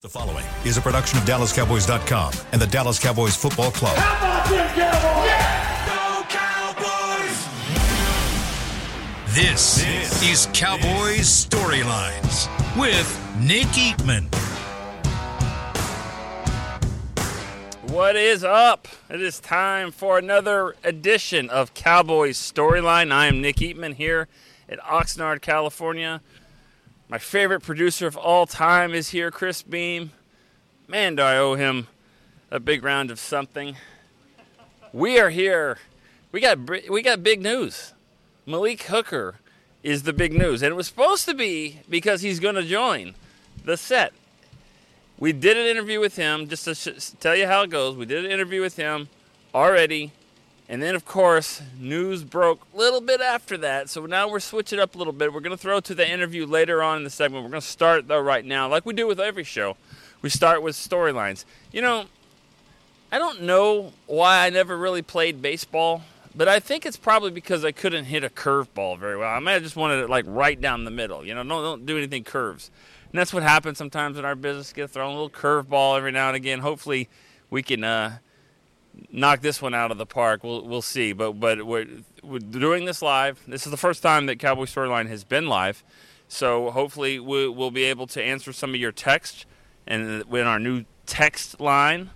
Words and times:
The 0.00 0.08
following 0.08 0.44
is 0.64 0.76
a 0.76 0.80
production 0.80 1.18
of 1.18 1.24
DallasCowboys.com 1.24 2.32
and 2.52 2.62
the 2.62 2.68
Dallas 2.68 3.00
Cowboys 3.00 3.34
Football 3.34 3.72
Club. 3.72 3.96
How 3.96 4.44
about 4.44 4.48
them 4.48 4.68
Cowboys? 6.28 7.48
This, 9.34 10.22
is 10.22 10.48
Cowboys 10.52 11.26
Storylines 11.26 12.46
with 12.78 13.10
Nick 13.40 13.66
Eatman. 13.74 14.32
What 17.90 18.14
is 18.14 18.44
up? 18.44 18.86
It 19.10 19.20
is 19.20 19.40
time 19.40 19.90
for 19.90 20.16
another 20.16 20.76
edition 20.84 21.50
of 21.50 21.74
Cowboys 21.74 22.38
Storyline. 22.38 23.10
I 23.10 23.26
am 23.26 23.40
Nick 23.40 23.56
Eatman 23.56 23.94
here 23.94 24.28
at 24.68 24.78
Oxnard, 24.78 25.40
California. 25.40 26.20
My 27.10 27.16
favorite 27.16 27.62
producer 27.62 28.06
of 28.06 28.18
all 28.18 28.44
time 28.44 28.92
is 28.92 29.10
here, 29.10 29.30
Chris 29.30 29.62
Beam. 29.62 30.12
Man, 30.86 31.16
do 31.16 31.22
I 31.22 31.38
owe 31.38 31.54
him 31.54 31.86
a 32.50 32.60
big 32.60 32.84
round 32.84 33.10
of 33.10 33.18
something. 33.18 33.76
We 34.92 35.18
are 35.18 35.30
here. 35.30 35.78
We 36.32 36.40
got 36.40 36.58
we 36.90 37.00
got 37.00 37.22
big 37.22 37.40
news. 37.40 37.94
Malik 38.44 38.82
Hooker 38.82 39.36
is 39.82 40.02
the 40.02 40.12
big 40.12 40.34
news, 40.34 40.60
and 40.60 40.70
it 40.70 40.74
was 40.74 40.86
supposed 40.86 41.24
to 41.26 41.34
be 41.34 41.80
because 41.88 42.20
he's 42.20 42.40
going 42.40 42.56
to 42.56 42.62
join 42.62 43.14
the 43.64 43.78
set. 43.78 44.12
We 45.18 45.32
did 45.32 45.56
an 45.56 45.66
interview 45.66 46.00
with 46.00 46.16
him 46.16 46.46
just 46.46 46.64
to 46.64 46.74
sh- 46.74 47.12
tell 47.20 47.34
you 47.34 47.46
how 47.46 47.62
it 47.62 47.70
goes. 47.70 47.96
We 47.96 48.04
did 48.04 48.24
an 48.24 48.30
interview 48.30 48.60
with 48.60 48.76
him 48.76 49.08
already, 49.54 50.12
and 50.68 50.82
then 50.82 50.94
of 50.94 51.04
course 51.04 51.62
news 51.78 52.24
broke 52.24 52.66
a 52.74 52.76
little 52.76 53.00
bit 53.00 53.20
after 53.20 53.56
that. 53.58 53.88
So 53.88 54.04
now 54.06 54.28
we're 54.28 54.40
switching 54.40 54.78
up 54.78 54.94
a 54.94 54.98
little 54.98 55.12
bit. 55.12 55.32
We're 55.32 55.40
going 55.40 55.56
to 55.56 55.62
throw 55.62 55.80
to 55.80 55.94
the 55.94 56.08
interview 56.08 56.46
later 56.46 56.82
on 56.82 56.98
in 56.98 57.04
the 57.04 57.10
segment. 57.10 57.44
We're 57.44 57.50
going 57.50 57.62
to 57.62 57.66
start 57.66 58.08
though 58.08 58.20
right 58.20 58.44
now, 58.44 58.68
like 58.68 58.84
we 58.84 58.92
do 58.94 59.06
with 59.06 59.20
every 59.20 59.44
show. 59.44 59.76
We 60.20 60.30
start 60.30 60.62
with 60.62 60.74
storylines. 60.74 61.44
You 61.72 61.82
know, 61.82 62.04
I 63.10 63.18
don't 63.18 63.42
know 63.42 63.92
why 64.06 64.44
I 64.44 64.50
never 64.50 64.76
really 64.76 65.00
played 65.00 65.40
baseball, 65.40 66.02
but 66.34 66.48
I 66.48 66.60
think 66.60 66.84
it's 66.84 66.96
probably 66.96 67.30
because 67.30 67.64
I 67.64 67.72
couldn't 67.72 68.04
hit 68.04 68.22
a 68.22 68.28
curveball 68.28 68.98
very 68.98 69.16
well. 69.16 69.30
I 69.30 69.38
might 69.38 69.52
have 69.52 69.62
just 69.62 69.76
wanted 69.76 70.02
it 70.02 70.10
like 70.10 70.24
right 70.26 70.60
down 70.60 70.84
the 70.84 70.90
middle. 70.90 71.24
You 71.24 71.34
know, 71.34 71.42
don't 71.42 71.62
don't 71.62 71.86
do 71.86 71.96
anything 71.96 72.24
curves. 72.24 72.70
And 73.10 73.18
that's 73.18 73.32
what 73.32 73.42
happens 73.42 73.78
sometimes 73.78 74.18
in 74.18 74.26
our 74.26 74.34
business. 74.34 74.72
Get 74.72 74.90
thrown 74.90 75.08
a 75.08 75.12
little 75.12 75.30
curveball 75.30 75.96
every 75.96 76.12
now 76.12 76.28
and 76.28 76.36
again. 76.36 76.58
Hopefully, 76.58 77.08
we 77.48 77.62
can 77.62 77.82
uh, 77.82 78.18
knock 79.10 79.40
this 79.40 79.62
one 79.62 79.74
out 79.74 79.90
of 79.90 79.98
the 79.98 80.06
park. 80.06 80.44
We'll 80.44 80.66
we'll 80.66 80.82
see. 80.82 81.12
But 81.12 81.34
but 81.34 81.66
we're, 81.66 81.86
we're 82.22 82.38
doing 82.38 82.84
this 82.84 83.02
live. 83.02 83.40
This 83.46 83.66
is 83.66 83.70
the 83.70 83.76
first 83.76 84.02
time 84.02 84.26
that 84.26 84.38
Cowboy 84.38 84.64
Storyline 84.64 85.08
has 85.08 85.24
been 85.24 85.46
live. 85.46 85.82
So 86.28 86.70
hopefully 86.70 87.18
we, 87.18 87.48
we'll 87.48 87.70
be 87.70 87.84
able 87.84 88.06
to 88.08 88.22
answer 88.22 88.52
some 88.52 88.70
of 88.70 88.76
your 88.76 88.92
texts 88.92 89.46
and 89.86 90.22
in 90.30 90.46
our 90.46 90.58
new 90.58 90.84
text 91.06 91.58
line 91.58 92.10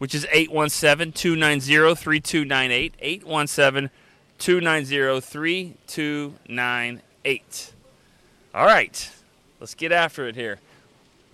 which 0.00 0.14
is 0.14 0.26
817 0.32 1.12
290 1.12 1.94
3298. 1.94 2.94
817 3.00 3.90
290 4.38 5.20
3298. 5.20 7.72
All 8.54 8.64
right, 8.64 9.10
let's 9.60 9.74
get 9.74 9.92
after 9.92 10.26
it 10.26 10.36
here. 10.36 10.58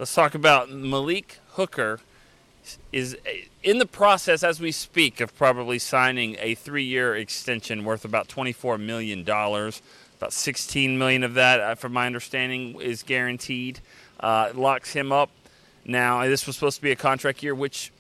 Let's 0.01 0.13
talk 0.13 0.35
about 0.35 0.69
Malik 0.69 1.39
Hooker 1.51 2.01
is 2.93 3.17
in 3.63 3.79
the 3.79 3.87
process 3.87 4.43
as 4.43 4.61
we 4.61 4.73
speak 4.73 5.21
of 5.21 5.37
probably 5.37 5.79
signing 5.79 6.37
a 6.39 6.55
three-year 6.55 7.17
extension 7.17 7.85
worth 7.85 8.05
about 8.05 8.29
24 8.29 8.79
million 8.79 9.25
dollars. 9.25 9.83
About 10.19 10.33
16 10.33 10.97
million 10.97 11.23
of 11.25 11.35
that, 11.35 11.61
uh, 11.61 11.75
from 11.75 11.93
my 11.93 12.07
understanding, 12.07 12.81
is 12.81 13.03
guaranteed. 13.03 13.81
Uh, 14.19 14.51
locks 14.55 14.95
him 14.95 15.13
up. 15.13 15.29
Now, 15.85 16.27
this 16.27 16.47
was 16.47 16.57
supposed 16.57 16.77
to 16.77 16.83
be 16.83 16.91
a 16.91 16.97
contract 16.97 17.43
year, 17.43 17.55
which 17.55 17.93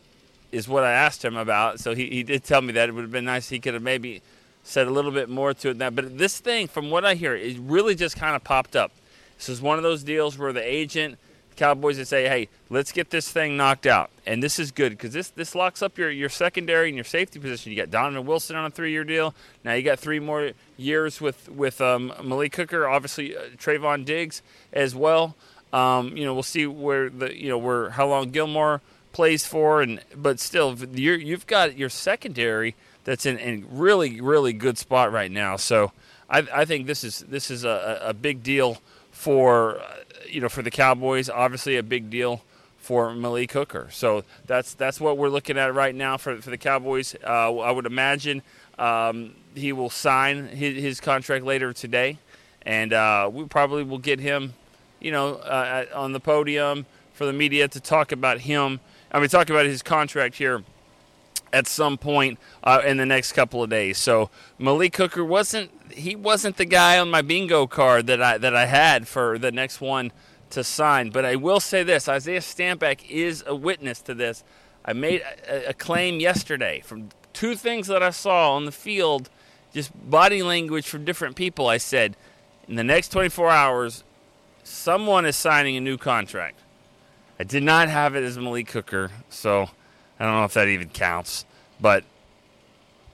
is 0.51 0.67
what 0.67 0.83
I 0.83 0.93
asked 0.93 1.25
him 1.25 1.37
about. 1.37 1.79
So 1.81 1.95
he, 1.95 2.09
he 2.09 2.23
did 2.23 2.43
tell 2.43 2.63
me 2.63 2.73
that 2.73 2.89
it 2.89 2.93
would 2.93 3.03
have 3.03 3.13
been 3.13 3.27
nice 3.27 3.49
he 3.49 3.59
could 3.59 3.75
have 3.75 3.83
maybe 3.83 4.23
said 4.63 4.87
a 4.87 4.91
little 4.91 5.11
bit 5.11 5.29
more 5.29 5.55
to 5.55 5.71
it. 5.71 5.79
That, 5.79 5.95
but 5.95 6.17
this 6.19 6.39
thing, 6.41 6.67
from 6.67 6.91
what 6.91 7.05
I 7.05 7.15
hear, 7.15 7.35
it 7.35 7.59
really 7.61 7.95
just 7.95 8.17
kind 8.17 8.35
of 8.35 8.43
popped 8.43 8.75
up. 8.75 8.93
This 9.37 9.49
is 9.49 9.61
one 9.61 9.77
of 9.77 9.83
those 9.83 10.03
deals 10.03 10.39
where 10.39 10.53
the 10.53 10.67
agent, 10.67 11.19
Cowboys, 11.57 11.99
would 11.99 12.09
say, 12.09 12.29
"Hey, 12.29 12.49
let's 12.71 12.93
get 12.93 13.11
this 13.11 13.31
thing 13.31 13.57
knocked 13.57 13.87
out," 13.87 14.11
and 14.27 14.43
this 14.43 14.59
is 14.59 14.71
good 14.71 14.93
because 14.93 15.13
this 15.13 15.31
this 15.31 15.55
locks 15.55 15.83
up 15.83 15.99
your 15.99 16.11
your 16.11 16.29
secondary 16.29 16.89
and 16.89 16.97
your 16.97 17.05
safety 17.05 17.39
position. 17.39 17.73
You 17.73 17.79
got 17.79 17.91
Donovan 17.91 18.27
Wilson 18.27 18.57
on 18.57 18.67
a 18.67 18.71
three 18.71 18.93
year 18.93 19.05
deal. 19.05 19.35
Now 19.65 19.75
you 19.75 19.83
got 19.83 19.99
three 19.99 20.21
more 20.21 20.53
years 20.77 21.21
with 21.21 21.49
with 21.49 21.81
um, 21.81 22.13
Malik 22.23 22.55
Hooker, 22.57 22.87
obviously 22.87 23.37
uh, 23.37 23.43
Trevon 23.57 24.05
Diggs 24.05 24.43
as 24.73 24.95
well. 24.95 25.35
Um, 25.73 26.17
you 26.17 26.25
know, 26.25 26.35
we'll 26.35 26.43
see 26.43 26.67
where 26.67 27.11
the 27.11 27.37
you 27.37 27.49
know 27.49 27.59
where 27.59 27.91
how 27.91 28.07
long 28.07 28.31
Gilmore 28.31 28.81
plays 29.13 29.47
for, 29.47 29.83
and 29.83 30.01
but 30.15 30.39
still, 30.39 30.77
you 30.77 31.33
have 31.33 31.47
got 31.47 31.77
your 31.77 31.89
secondary 31.89 32.75
that's 33.05 33.25
in 33.25 33.39
a 33.39 33.65
really 33.69 34.21
really 34.21 34.53
good 34.53 34.79
spot 34.79 35.13
right 35.13 35.31
now. 35.31 35.57
So 35.57 35.93
I, 36.29 36.47
I 36.53 36.65
think 36.65 36.87
this 36.87 37.05
is 37.05 37.21
this 37.21 37.51
is 37.51 37.65
a, 37.65 38.01
a 38.03 38.15
big 38.15 38.43
deal 38.43 38.79
for 39.11 39.81
uh, 39.81 39.97
you 40.29 40.41
know 40.41 40.49
for 40.49 40.63
the 40.63 40.71
Cowboys. 40.71 41.29
Obviously, 41.29 41.77
a 41.77 41.83
big 41.83 42.11
deal 42.11 42.43
for 42.79 43.15
Malik 43.15 43.53
Hooker. 43.53 43.89
So 43.91 44.25
that's 44.47 44.75
that's 44.75 45.01
what 45.01 45.19
we're 45.19 45.29
looking 45.29 45.59
at 45.59 45.75
right 45.75 45.95
now 45.95 46.17
for 46.17 46.41
for 46.41 46.51
the 46.51 46.59
Cowboys. 46.59 47.15
Uh, 47.25 47.59
I 47.59 47.71
would 47.71 47.87
imagine 47.87 48.43
um, 48.79 49.35
he 49.55 49.73
will 49.73 49.91
sign 49.91 50.49
his, 50.49 50.83
his, 50.83 51.01
contract 51.01 51.45
later 51.45 51.73
today, 51.73 52.19
and 52.63 52.93
uh, 52.93 53.31
we 53.33 53.45
probably 53.47 53.83
will 53.83 53.99
get 53.99 54.21
him, 54.21 54.53
you 55.01 55.11
know, 55.11 55.37
uh, 55.37 55.87
on 55.95 56.13
the 56.13 56.21
podium 56.21 56.85
for 57.15 57.25
the 57.25 57.33
media 57.33 57.67
to 57.69 57.81
talk 57.81 58.13
about 58.13 58.41
him 58.41 58.81
I 59.17 59.21
mean, 59.21 59.29
talk 59.29 59.51
about 59.51 59.67
his 59.67 59.83
contract 59.83 60.35
here 60.35 60.63
at 61.53 61.67
some 61.67 61.97
point 61.99 62.39
uh, 62.63 62.83
in 62.85 62.97
the 62.97 63.07
next 63.07 63.33
couple 63.33 63.63
of 63.63 63.71
days. 63.71 63.99
So 63.99 64.31
Malik 64.59 64.97
Hooker 64.97 65.25
wasn't 65.25 65.71
he 65.93 66.17
wasn't 66.17 66.57
the 66.57 66.65
guy 66.65 66.99
on 66.99 67.11
my 67.11 67.23
bingo 67.23 67.67
card 67.67 68.07
that 68.09 68.23
I 68.23 68.39
that 68.39 68.55
I 68.55 68.67
had 68.67 69.09
for 69.09 69.39
the 69.39 69.53
next 69.53 69.81
one 69.81 70.13
to 70.51 70.65
sign. 70.65 71.11
But 71.11 71.25
I 71.25 71.37
will 71.37 71.61
say 71.61 71.83
this: 71.83 72.09
Isaiah 72.09 72.41
Stanback 72.41 73.09
is 73.09 73.45
a 73.47 73.55
witness 73.55 74.01
to 74.03 74.15
this. 74.15 74.45
I 74.85 74.93
made 74.93 75.23
a, 75.49 75.71
a 75.71 75.75
claim 75.75 76.21
yesterday 76.21 76.81
from 76.85 77.11
two 77.33 77.55
things 77.55 77.89
that 77.89 78.03
I 78.03 78.11
saw 78.11 78.55
on 78.55 78.65
the 78.65 78.73
field, 78.73 79.29
just 79.73 79.91
body 80.09 80.43
language 80.43 80.87
from 80.87 81.05
different 81.05 81.37
people. 81.37 81.69
I 81.69 81.77
said, 81.77 82.17
in 82.69 82.77
the 82.77 82.85
next 82.85 83.09
24 83.09 83.51
hours, 83.51 84.05
someone 84.63 85.27
is 85.27 85.37
signing 85.37 85.77
a 85.77 85.81
new 85.81 85.99
contract. 85.99 86.61
I 87.39 87.45
did 87.45 87.63
not 87.63 87.89
have 87.89 88.17
it 88.17 88.25
as 88.25 88.39
Malik 88.39 88.71
Hooker, 88.71 89.11
so 89.29 89.71
I 90.19 90.25
don't 90.25 90.35
know 90.35 90.45
if 90.45 90.55
that 90.55 90.69
even 90.69 90.89
counts. 90.89 91.45
But 91.81 92.05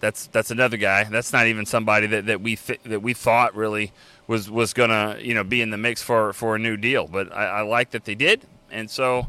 that's 0.01 0.27
that's 0.29 0.51
another 0.51 0.77
guy. 0.77 1.05
That's 1.05 1.33
not 1.33 1.47
even 1.47 1.67
somebody 1.67 2.07
that, 2.09 2.27
that 2.27 2.41
we 2.41 2.57
th- 2.57 2.81
that 2.85 3.01
we 3.01 3.15
thought 3.15 3.55
really 3.55 3.93
was 4.27 4.51
was 4.51 4.73
gonna 4.73 5.17
you 5.21 5.35
know 5.35 5.45
be 5.45 5.61
in 5.63 5.71
the 5.71 5.79
mix 5.79 6.03
for, 6.03 6.33
for 6.33 6.57
a 6.57 6.59
new 6.59 6.77
deal. 6.77 7.07
But 7.07 7.33
I, 7.33 7.47
I 7.47 7.61
like 7.63 7.91
that 7.91 8.05
they 8.05 8.15
did, 8.15 8.43
and 8.71 8.91
so 8.91 9.29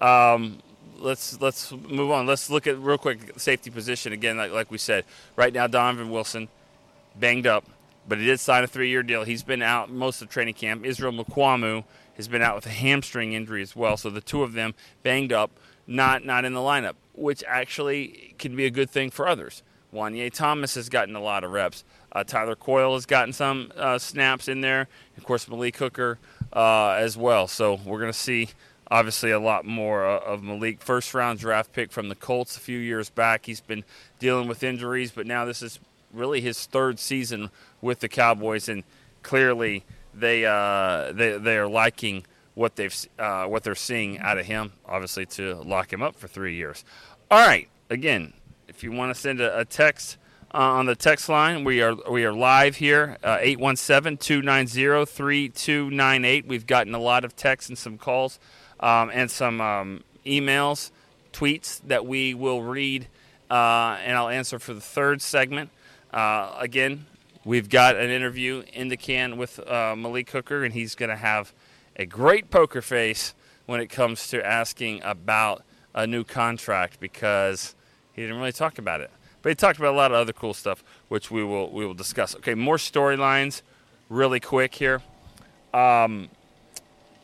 um, 0.00 0.58
let's 0.98 1.40
let's 1.40 1.72
move 1.72 2.10
on. 2.10 2.26
Let's 2.26 2.50
look 2.50 2.66
at 2.66 2.78
real 2.78 2.98
quick 2.98 3.38
safety 3.38 3.70
position 3.70 4.12
again. 4.12 4.36
Like, 4.36 4.52
like 4.52 4.70
we 4.70 4.78
said, 4.78 5.04
right 5.36 5.52
now 5.52 5.66
Donovan 5.66 6.10
Wilson 6.10 6.48
banged 7.16 7.46
up, 7.46 7.64
but 8.08 8.18
he 8.18 8.24
did 8.24 8.40
sign 8.40 8.64
a 8.64 8.66
three 8.66 8.88
year 8.88 9.02
deal. 9.02 9.24
He's 9.24 9.42
been 9.42 9.62
out 9.62 9.90
most 9.90 10.22
of 10.22 10.28
training 10.28 10.54
camp. 10.54 10.84
Israel 10.84 11.12
Mukuamu 11.12 11.84
has 12.16 12.28
been 12.28 12.42
out 12.42 12.54
with 12.54 12.66
a 12.66 12.70
hamstring 12.70 13.32
injury 13.32 13.62
as 13.62 13.74
well. 13.74 13.96
So 13.96 14.10
the 14.10 14.20
two 14.20 14.42
of 14.42 14.52
them 14.52 14.74
banged 15.02 15.32
up, 15.32 15.50
not 15.86 16.24
not 16.24 16.44
in 16.44 16.54
the 16.54 16.60
lineup, 16.60 16.94
which 17.14 17.42
actually 17.46 18.34
can 18.38 18.56
be 18.56 18.66
a 18.66 18.70
good 18.70 18.90
thing 18.90 19.10
for 19.10 19.28
others. 19.28 19.62
Juanyeh 19.92 20.32
Thomas 20.32 20.74
has 20.74 20.88
gotten 20.88 21.14
a 21.14 21.20
lot 21.20 21.44
of 21.44 21.52
reps. 21.52 21.84
Uh, 22.12 22.24
Tyler 22.24 22.56
Coyle 22.56 22.94
has 22.94 23.06
gotten 23.06 23.32
some 23.32 23.72
uh, 23.76 23.98
snaps 23.98 24.48
in 24.48 24.60
there. 24.60 24.88
Of 25.16 25.24
course, 25.24 25.48
Malik 25.48 25.76
Hooker 25.76 26.18
uh, 26.52 26.90
as 26.90 27.16
well. 27.16 27.46
So 27.46 27.80
we're 27.84 28.00
going 28.00 28.12
to 28.12 28.18
see 28.18 28.48
obviously 28.90 29.30
a 29.30 29.40
lot 29.40 29.64
more 29.64 30.06
uh, 30.06 30.18
of 30.18 30.42
Malik. 30.42 30.80
First 30.80 31.14
round 31.14 31.38
draft 31.38 31.72
pick 31.72 31.92
from 31.92 32.08
the 32.08 32.14
Colts 32.14 32.56
a 32.56 32.60
few 32.60 32.78
years 32.78 33.10
back. 33.10 33.46
He's 33.46 33.60
been 33.60 33.84
dealing 34.18 34.48
with 34.48 34.62
injuries, 34.62 35.12
but 35.12 35.26
now 35.26 35.44
this 35.44 35.62
is 35.62 35.78
really 36.12 36.40
his 36.40 36.66
third 36.66 36.98
season 36.98 37.50
with 37.80 38.00
the 38.00 38.08
Cowboys, 38.08 38.68
and 38.68 38.84
clearly 39.22 39.84
they 40.12 40.46
uh, 40.46 41.12
they 41.12 41.38
they 41.38 41.56
are 41.56 41.68
liking 41.68 42.24
what 42.54 42.76
they've 42.76 42.94
uh, 43.18 43.44
what 43.46 43.64
they're 43.64 43.74
seeing 43.74 44.18
out 44.18 44.38
of 44.38 44.46
him. 44.46 44.72
Obviously, 44.86 45.26
to 45.26 45.54
lock 45.56 45.92
him 45.92 46.02
up 46.02 46.16
for 46.16 46.28
three 46.28 46.54
years. 46.54 46.84
All 47.30 47.46
right. 47.46 47.68
Again, 47.90 48.32
if 48.68 48.82
you 48.82 48.92
want 48.92 49.14
to 49.14 49.20
send 49.20 49.40
a, 49.40 49.60
a 49.60 49.64
text 49.64 50.16
uh, 50.52 50.58
on 50.58 50.86
the 50.86 50.94
text 50.96 51.28
line, 51.28 51.64
we 51.64 51.82
are 51.82 51.96
we 52.10 52.24
are 52.24 52.32
live 52.32 52.76
here. 52.76 53.18
Uh, 53.22 53.38
eight 53.40 53.58
one 53.58 53.76
seven 53.76 54.16
two 54.16 54.42
nine 54.42 54.66
zero 54.66 55.04
three 55.04 55.48
two 55.48 55.90
nine 55.90 56.24
eight. 56.24 56.46
We've 56.46 56.66
gotten 56.66 56.94
a 56.94 57.00
lot 57.00 57.24
of 57.24 57.36
texts 57.36 57.68
and 57.68 57.78
some 57.78 57.98
calls 57.98 58.38
um, 58.80 59.10
and 59.12 59.30
some 59.30 59.60
um, 59.60 60.04
emails, 60.24 60.90
tweets 61.32 61.80
that 61.86 62.06
we 62.06 62.34
will 62.34 62.62
read, 62.62 63.08
uh, 63.50 63.98
and 64.04 64.16
I'll 64.16 64.28
answer 64.28 64.58
for 64.58 64.74
the 64.74 64.80
third 64.80 65.20
segment. 65.20 65.70
Uh, 66.12 66.54
again, 66.58 67.06
We've 67.46 67.68
got 67.68 67.96
an 67.96 68.08
interview 68.08 68.62
in 68.72 68.88
the 68.88 68.96
can 68.96 69.36
with 69.36 69.60
uh, 69.68 69.94
Malik 69.94 70.30
Hooker, 70.30 70.64
and 70.64 70.72
he's 70.72 70.94
going 70.94 71.10
to 71.10 71.16
have 71.16 71.52
a 71.96 72.06
great 72.06 72.50
poker 72.50 72.82
face 72.82 73.34
when 73.66 73.80
it 73.80 73.88
comes 73.88 74.28
to 74.28 74.44
asking 74.44 75.02
about 75.02 75.62
a 75.94 76.06
new 76.06 76.24
contract 76.24 77.00
because 77.00 77.74
he 78.12 78.22
didn't 78.22 78.38
really 78.38 78.52
talk 78.52 78.78
about 78.78 79.00
it. 79.00 79.10
But 79.42 79.50
he 79.50 79.54
talked 79.54 79.78
about 79.78 79.94
a 79.94 79.96
lot 79.96 80.10
of 80.10 80.16
other 80.16 80.32
cool 80.32 80.54
stuff, 80.54 80.82
which 81.08 81.30
we 81.30 81.44
will 81.44 81.70
we 81.70 81.84
will 81.84 81.94
discuss. 81.94 82.34
Okay, 82.36 82.54
more 82.54 82.76
storylines, 82.76 83.62
really 84.08 84.40
quick 84.40 84.74
here. 84.74 85.02
Um, 85.74 86.30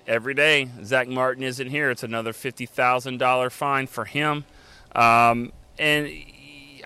every 0.07 0.35
day, 0.35 0.69
Zach 0.85 1.09
Martin 1.09 1.43
isn't 1.43 1.71
here. 1.71 1.91
It's 1.91 2.03
another 2.03 2.35
fifty 2.35 2.67
thousand 2.67 3.19
dollar 3.19 3.49
fine 3.49 3.87
for 3.87 4.05
him. 4.05 4.45
Um, 4.95 5.53
and 5.79 6.11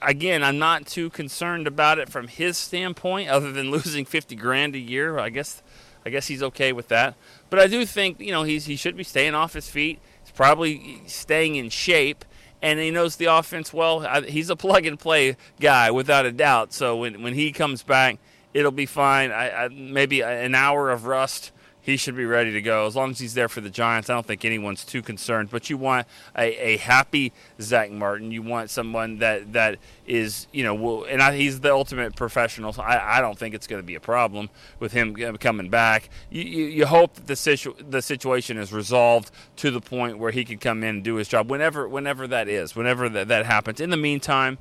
again, 0.00 0.44
I'm 0.44 0.58
not 0.58 0.86
too 0.86 1.10
concerned 1.10 1.66
about 1.66 1.98
it 1.98 2.08
from 2.08 2.28
his 2.28 2.56
standpoint, 2.56 3.28
other 3.28 3.50
than 3.50 3.70
losing 3.72 4.04
fifty 4.04 4.36
grand 4.36 4.76
a 4.76 4.78
year. 4.78 5.18
I 5.18 5.30
guess 5.30 5.62
I 6.06 6.10
guess 6.10 6.28
he's 6.28 6.44
okay 6.44 6.72
with 6.72 6.88
that. 6.88 7.16
But 7.54 7.62
I 7.62 7.66
do 7.68 7.86
think 7.86 8.18
you 8.18 8.32
know 8.32 8.42
he's 8.42 8.64
he 8.64 8.74
should 8.74 8.96
be 8.96 9.04
staying 9.04 9.36
off 9.36 9.52
his 9.52 9.70
feet. 9.70 10.00
He's 10.24 10.32
probably 10.32 11.00
staying 11.06 11.54
in 11.54 11.68
shape 11.68 12.24
and 12.60 12.80
he 12.80 12.90
knows 12.90 13.14
the 13.14 13.26
offense 13.26 13.72
well. 13.72 14.00
He's 14.24 14.50
a 14.50 14.56
plug 14.56 14.86
and 14.86 14.98
play 14.98 15.36
guy 15.60 15.92
without 15.92 16.26
a 16.26 16.32
doubt. 16.32 16.72
So 16.72 16.96
when 16.96 17.22
when 17.22 17.34
he 17.34 17.52
comes 17.52 17.84
back, 17.84 18.18
it'll 18.54 18.72
be 18.72 18.86
fine. 18.86 19.30
I, 19.30 19.66
I, 19.66 19.68
maybe 19.68 20.20
an 20.20 20.56
hour 20.56 20.90
of 20.90 21.06
rust 21.06 21.52
he 21.84 21.98
should 21.98 22.16
be 22.16 22.24
ready 22.24 22.50
to 22.52 22.62
go. 22.62 22.86
As 22.86 22.96
long 22.96 23.10
as 23.10 23.18
he's 23.18 23.34
there 23.34 23.48
for 23.48 23.60
the 23.60 23.68
Giants, 23.68 24.08
I 24.08 24.14
don't 24.14 24.26
think 24.26 24.42
anyone's 24.46 24.86
too 24.86 25.02
concerned. 25.02 25.50
But 25.50 25.68
you 25.68 25.76
want 25.76 26.06
a, 26.34 26.44
a 26.68 26.76
happy 26.78 27.34
Zach 27.60 27.90
Martin. 27.90 28.30
You 28.30 28.40
want 28.40 28.70
someone 28.70 29.18
that, 29.18 29.52
that 29.52 29.78
is, 30.06 30.46
you 30.50 30.64
know, 30.64 30.74
will, 30.74 31.04
and 31.04 31.20
I, 31.20 31.36
he's 31.36 31.60
the 31.60 31.74
ultimate 31.74 32.16
professional. 32.16 32.72
So 32.72 32.82
I, 32.82 33.18
I 33.18 33.20
don't 33.20 33.38
think 33.38 33.54
it's 33.54 33.66
going 33.66 33.82
to 33.82 33.86
be 33.86 33.96
a 33.96 34.00
problem 34.00 34.48
with 34.80 34.92
him 34.92 35.14
coming 35.36 35.68
back. 35.68 36.08
You, 36.30 36.42
you, 36.42 36.64
you 36.64 36.86
hope 36.86 37.16
that 37.16 37.26
the, 37.26 37.36
situ, 37.36 37.74
the 37.78 38.00
situation 38.00 38.56
is 38.56 38.72
resolved 38.72 39.30
to 39.56 39.70
the 39.70 39.82
point 39.82 40.18
where 40.18 40.30
he 40.32 40.42
can 40.46 40.56
come 40.56 40.82
in 40.82 40.88
and 40.88 41.04
do 41.04 41.16
his 41.16 41.28
job 41.28 41.50
whenever, 41.50 41.86
whenever 41.86 42.26
that 42.28 42.48
is, 42.48 42.74
whenever 42.74 43.10
that, 43.10 43.28
that 43.28 43.44
happens. 43.44 43.78
In 43.78 43.90
the 43.90 43.98
meantime, 43.98 44.56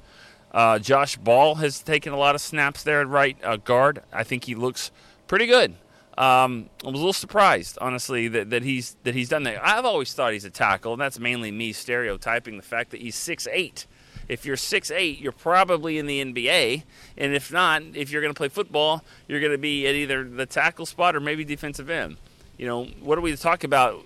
uh, 0.52 0.78
Josh 0.78 1.16
Ball 1.16 1.56
has 1.56 1.82
taken 1.82 2.12
a 2.12 2.18
lot 2.18 2.36
of 2.36 2.42
snaps 2.42 2.84
there 2.84 3.00
at 3.00 3.08
right 3.08 3.38
uh, 3.46 3.56
guard. 3.56 4.02
I 4.12 4.26
think 4.26 4.44
he 4.44 4.56
looks 4.56 4.92
pretty 5.26 5.46
good. 5.46 5.76
Um, 6.18 6.70
I 6.84 6.88
was 6.88 6.96
a 6.96 6.98
little 6.98 7.14
surprised, 7.14 7.78
honestly, 7.82 8.28
that, 8.28 8.52
that 8.52 8.64
he's 8.64 8.96
that 9.04 9.16
he's 9.16 9.30
done 9.30 9.44
that. 9.44 9.66
I've 9.66 9.86
always 9.86 10.14
thought 10.14 10.34
he's 10.34 10.46
a 10.46 10.52
tackle, 10.52 10.94
and 10.94 11.02
that's 11.02 11.18
mainly 11.20 11.52
me 11.52 11.74
stereotyping 11.74 12.58
the 12.58 12.64
fact 12.64 12.92
that 12.92 13.02
he's 13.02 13.16
six 13.16 13.48
eight. 13.52 13.88
If 14.28 14.46
you're 14.46 14.58
six 14.58 14.92
eight, 14.92 15.20
you're 15.20 15.32
probably 15.32 15.98
in 15.98 16.06
the 16.06 16.24
NBA, 16.24 16.84
and 17.18 17.34
if 17.34 17.52
not, 17.52 17.82
if 17.96 18.12
you're 18.12 18.22
going 18.22 18.34
to 18.34 18.38
play 18.38 18.48
football, 18.48 19.04
you're 19.28 19.40
going 19.40 19.52
to 19.52 19.58
be 19.58 19.88
at 19.88 19.96
either 19.96 20.24
the 20.24 20.46
tackle 20.46 20.86
spot 20.86 21.16
or 21.16 21.20
maybe 21.20 21.44
defensive 21.44 21.90
end. 21.90 22.18
You 22.58 22.68
know, 22.68 22.86
what 23.02 23.16
do 23.16 23.22
we 23.22 23.36
talk 23.36 23.64
about 23.64 24.06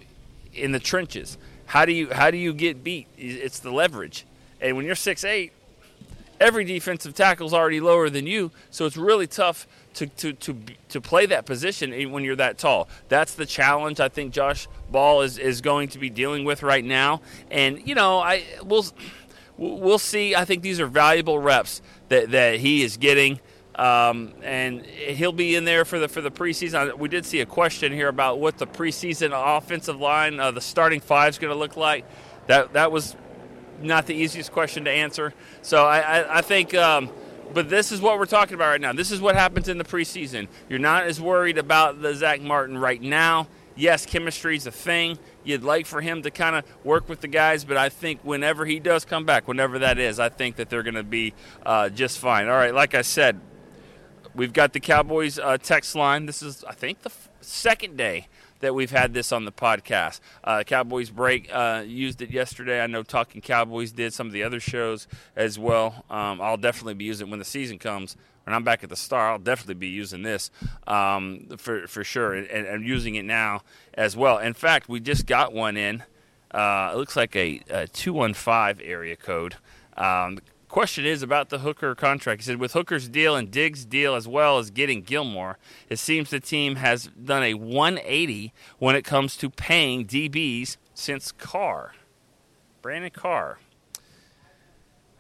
in 0.54 0.72
the 0.72 0.80
trenches? 0.80 1.38
How 1.66 1.84
do 1.84 1.92
you 1.92 2.10
how 2.14 2.32
do 2.32 2.38
you 2.38 2.54
get 2.54 2.86
beat? 2.86 3.08
It's 3.18 3.60
the 3.60 3.72
leverage, 3.72 4.26
and 4.62 4.78
when 4.78 4.86
you're 4.86 4.96
six 4.96 5.26
eight, 5.26 5.52
every 6.40 6.64
defensive 6.64 7.14
tackle 7.14 7.48
is 7.48 7.54
already 7.54 7.80
lower 7.80 8.10
than 8.10 8.28
you, 8.28 8.52
so 8.70 8.86
it's 8.86 8.98
really 8.98 9.28
tough 9.28 9.68
to, 9.96 10.08
to, 10.08 10.34
to, 10.34 10.56
to 10.90 11.02
play 11.02 11.26
that 11.26 11.46
position 11.46 12.12
when 12.12 12.24
you're 12.24 12.36
that 12.36 12.58
tall. 12.58 12.88
That's 13.10 13.34
the 13.34 13.46
challenge 13.46 14.00
I 14.00 14.10
think 14.10 14.34
Josh 14.34 14.68
Ball 14.92 15.22
is, 15.22 15.38
is 15.38 15.62
going 15.62 15.90
to 15.90 16.00
be 16.00 16.10
dealing 16.10 16.46
with 16.46 16.64
right 16.64 16.86
now. 16.86 17.22
And, 17.50 17.86
you 17.88 17.96
know, 17.96 18.20
I 18.20 18.44
we'll, 18.64 18.86
we'll 19.58 20.00
see. 20.00 20.36
I 20.36 20.46
think 20.46 20.62
these 20.62 20.80
are 20.80 20.86
valuable 20.86 21.40
reps 21.40 21.82
that, 22.10 22.32
that 22.32 22.60
he 22.60 22.84
is 22.84 22.98
getting. 22.98 23.40
Um, 23.76 24.34
and 24.42 24.84
he'll 24.84 25.32
be 25.32 25.56
in 25.56 25.64
there 25.64 25.86
for 25.86 26.00
the 26.00 26.08
for 26.08 26.20
the 26.20 26.32
preseason. 26.32 26.98
We 26.98 27.10
did 27.10 27.28
see 27.28 27.42
a 27.42 27.46
question 27.46 27.92
here 27.94 28.08
about 28.08 28.40
what 28.40 28.58
the 28.58 28.66
preseason 28.66 29.32
offensive 29.34 30.00
line, 30.00 30.40
uh, 30.40 30.50
the 30.50 30.62
starting 30.62 31.00
five, 31.00 31.30
is 31.30 31.38
going 31.38 31.54
to 31.54 31.60
look 31.60 31.78
like. 31.78 32.04
That 32.48 32.74
that 32.74 32.92
was 32.92 33.16
not 33.82 34.08
the 34.08 34.16
easiest 34.16 34.52
question 34.52 34.86
to 34.86 34.92
answer. 34.92 35.34
So 35.62 35.86
I 35.86 36.00
I, 36.00 36.38
I 36.38 36.42
think 36.42 36.74
um, 36.74 37.10
but 37.54 37.70
this 37.70 37.92
is 37.92 38.02
what 38.02 38.20
we're 38.20 38.26
talking 38.26 38.56
about 38.56 38.70
right 38.70 38.82
now. 38.82 38.94
This 38.94 39.12
is 39.12 39.22
what 39.22 39.36
happens 39.36 39.70
in 39.70 39.78
the 39.78 39.84
preseason. 39.84 40.48
You're 40.70 40.80
not 40.80 41.04
as 41.04 41.20
worried 41.22 41.58
about 41.58 42.02
the 42.02 42.14
Zach 42.14 42.42
Martin 42.42 42.78
right 42.78 43.02
now. 43.02 43.48
Yes, 43.76 44.06
chemistry 44.08 44.58
is 44.58 44.66
a 44.66 44.72
thing. 44.72 45.20
You'd 45.44 45.64
like 45.64 45.86
for 45.86 46.02
him 46.02 46.24
to 46.24 46.32
kind 46.32 46.56
of 46.56 46.66
work 46.84 47.08
with 47.08 47.22
the 47.22 47.28
guys, 47.28 47.64
but 47.64 47.78
I 47.78 47.90
think 47.90 48.20
whenever 48.24 48.66
he 48.66 48.80
does 48.80 49.06
come 49.06 49.24
back, 49.24 49.48
whenever 49.48 49.80
that 49.80 50.00
is, 50.00 50.20
I 50.20 50.30
think 50.30 50.56
that 50.56 50.70
they're 50.70 50.84
going 50.84 50.96
to 50.96 51.04
be 51.04 51.34
uh, 51.66 51.90
just 51.90 52.18
fine. 52.18 52.48
All 52.48 52.56
right, 52.56 52.74
like 52.74 52.96
I 52.96 53.04
said, 53.04 53.40
we've 54.34 54.52
got 54.54 54.74
the 54.74 54.80
Cowboys 54.80 55.38
uh, 55.38 55.58
text 55.60 55.96
line. 55.96 56.26
This 56.26 56.42
is, 56.42 56.64
I 56.64 56.74
think, 56.74 57.04
the 57.04 57.12
f- 57.12 57.30
second 57.42 57.98
day 57.98 58.28
that 58.60 58.74
we've 58.74 58.92
had 58.92 59.14
this 59.14 59.32
on 59.32 59.46
the 59.46 59.52
podcast. 59.52 60.20
Uh, 60.44 60.64
Cowboys 60.64 61.10
Break 61.10 61.50
uh, 61.54 61.84
used 61.86 62.22
it 62.22 62.32
yesterday. 62.32 62.82
I 62.82 62.88
know 62.88 63.04
Talking 63.04 63.42
Cowboys 63.42 63.92
did 63.92 64.14
some 64.14 64.28
of 64.28 64.34
the 64.34 64.44
other 64.44 64.60
shows 64.60 65.08
as 65.36 65.60
well. 65.60 66.06
Um, 66.10 66.42
I'll 66.42 66.58
definitely 66.58 66.96
be 66.96 67.06
using 67.06 67.28
it 67.28 67.30
when 67.30 67.40
the 67.40 67.46
season 67.46 67.80
comes. 67.80 68.16
When 68.46 68.54
I'm 68.54 68.64
back 68.64 68.84
at 68.84 68.90
the 68.90 68.96
Star, 68.96 69.32
I'll 69.32 69.40
definitely 69.40 69.74
be 69.74 69.90
using 69.90 70.22
this 70.22 70.52
um, 70.88 71.48
for 71.58 71.86
for 71.86 72.06
sure, 72.06 72.34
and, 72.34 72.48
and, 72.48 72.86
using 72.86 73.16
it 73.16 73.26
now 73.26 73.62
as 73.94 74.16
well. 74.16 74.38
In 74.38 74.54
fact, 74.54 74.88
we 74.88 75.02
just 75.02 75.26
got 75.26 75.52
one 75.52 75.76
in. 75.76 76.04
Uh, 76.52 76.92
it 76.94 76.98
looks 76.98 77.18
like 77.18 77.36
a, 77.36 77.62
a 77.70 77.88
215 77.88 78.88
area 78.88 79.18
code. 79.18 79.56
Um, 79.98 80.40
question 80.68 81.06
is 81.06 81.24
about 81.24 81.50
the 81.50 81.60
Hooker 81.60 81.96
contract. 81.96 82.42
He 82.42 82.46
said, 82.46 82.58
with 82.58 82.74
Hooker's 82.74 83.08
deal 83.08 83.36
and 83.36 83.50
Diggs' 83.50 83.86
deal, 83.86 84.16
as 84.16 84.28
well 84.28 84.58
as 84.58 84.70
getting 84.70 85.02
Gilmore, 85.02 85.58
it 85.90 86.00
seems 86.00 86.30
the 86.30 86.40
team 86.40 86.76
has 86.76 87.08
done 87.08 87.44
a 87.44 87.54
180 87.54 88.54
when 88.80 88.96
it 88.96 89.04
comes 89.04 89.38
to 89.38 89.50
paying 89.50 90.06
DBs 90.06 90.78
since 90.94 91.32
Carr. 91.32 91.94
Brandon 92.82 93.12
Carr. 93.12 93.60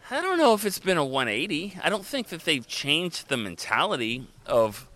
I 0.09 0.21
don't 0.21 0.37
know 0.37 0.53
if 0.53 0.65
it's 0.65 0.79
been 0.79 0.97
a 0.97 1.03
180. 1.03 1.79
I 1.83 1.89
don't 1.89 2.05
think 2.05 2.29
that 2.29 2.45
they've 2.45 2.65
changed 2.65 3.27
the 3.27 3.35
mentality 3.35 4.27
of 4.45 4.87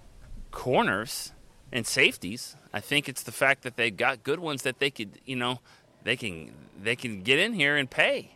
corners 0.51 1.33
and 1.71 1.85
safeties. 1.85 2.55
I 2.73 2.79
think 2.79 3.09
it's 3.09 3.23
the 3.23 3.31
fact 3.31 3.63
that 3.63 3.75
they've 3.75 3.95
got 3.95 4.23
good 4.23 4.39
ones 4.39 4.61
that 4.61 4.79
they 4.79 4.89
could, 4.89 5.19
you 5.25 5.35
know, 5.35 5.59
they 6.03 6.15
can 6.15 6.53
they 6.81 6.95
can 6.95 7.21
get 7.21 7.39
in 7.39 7.53
here 7.53 7.75
and 7.75 7.89
pay. 7.89 8.35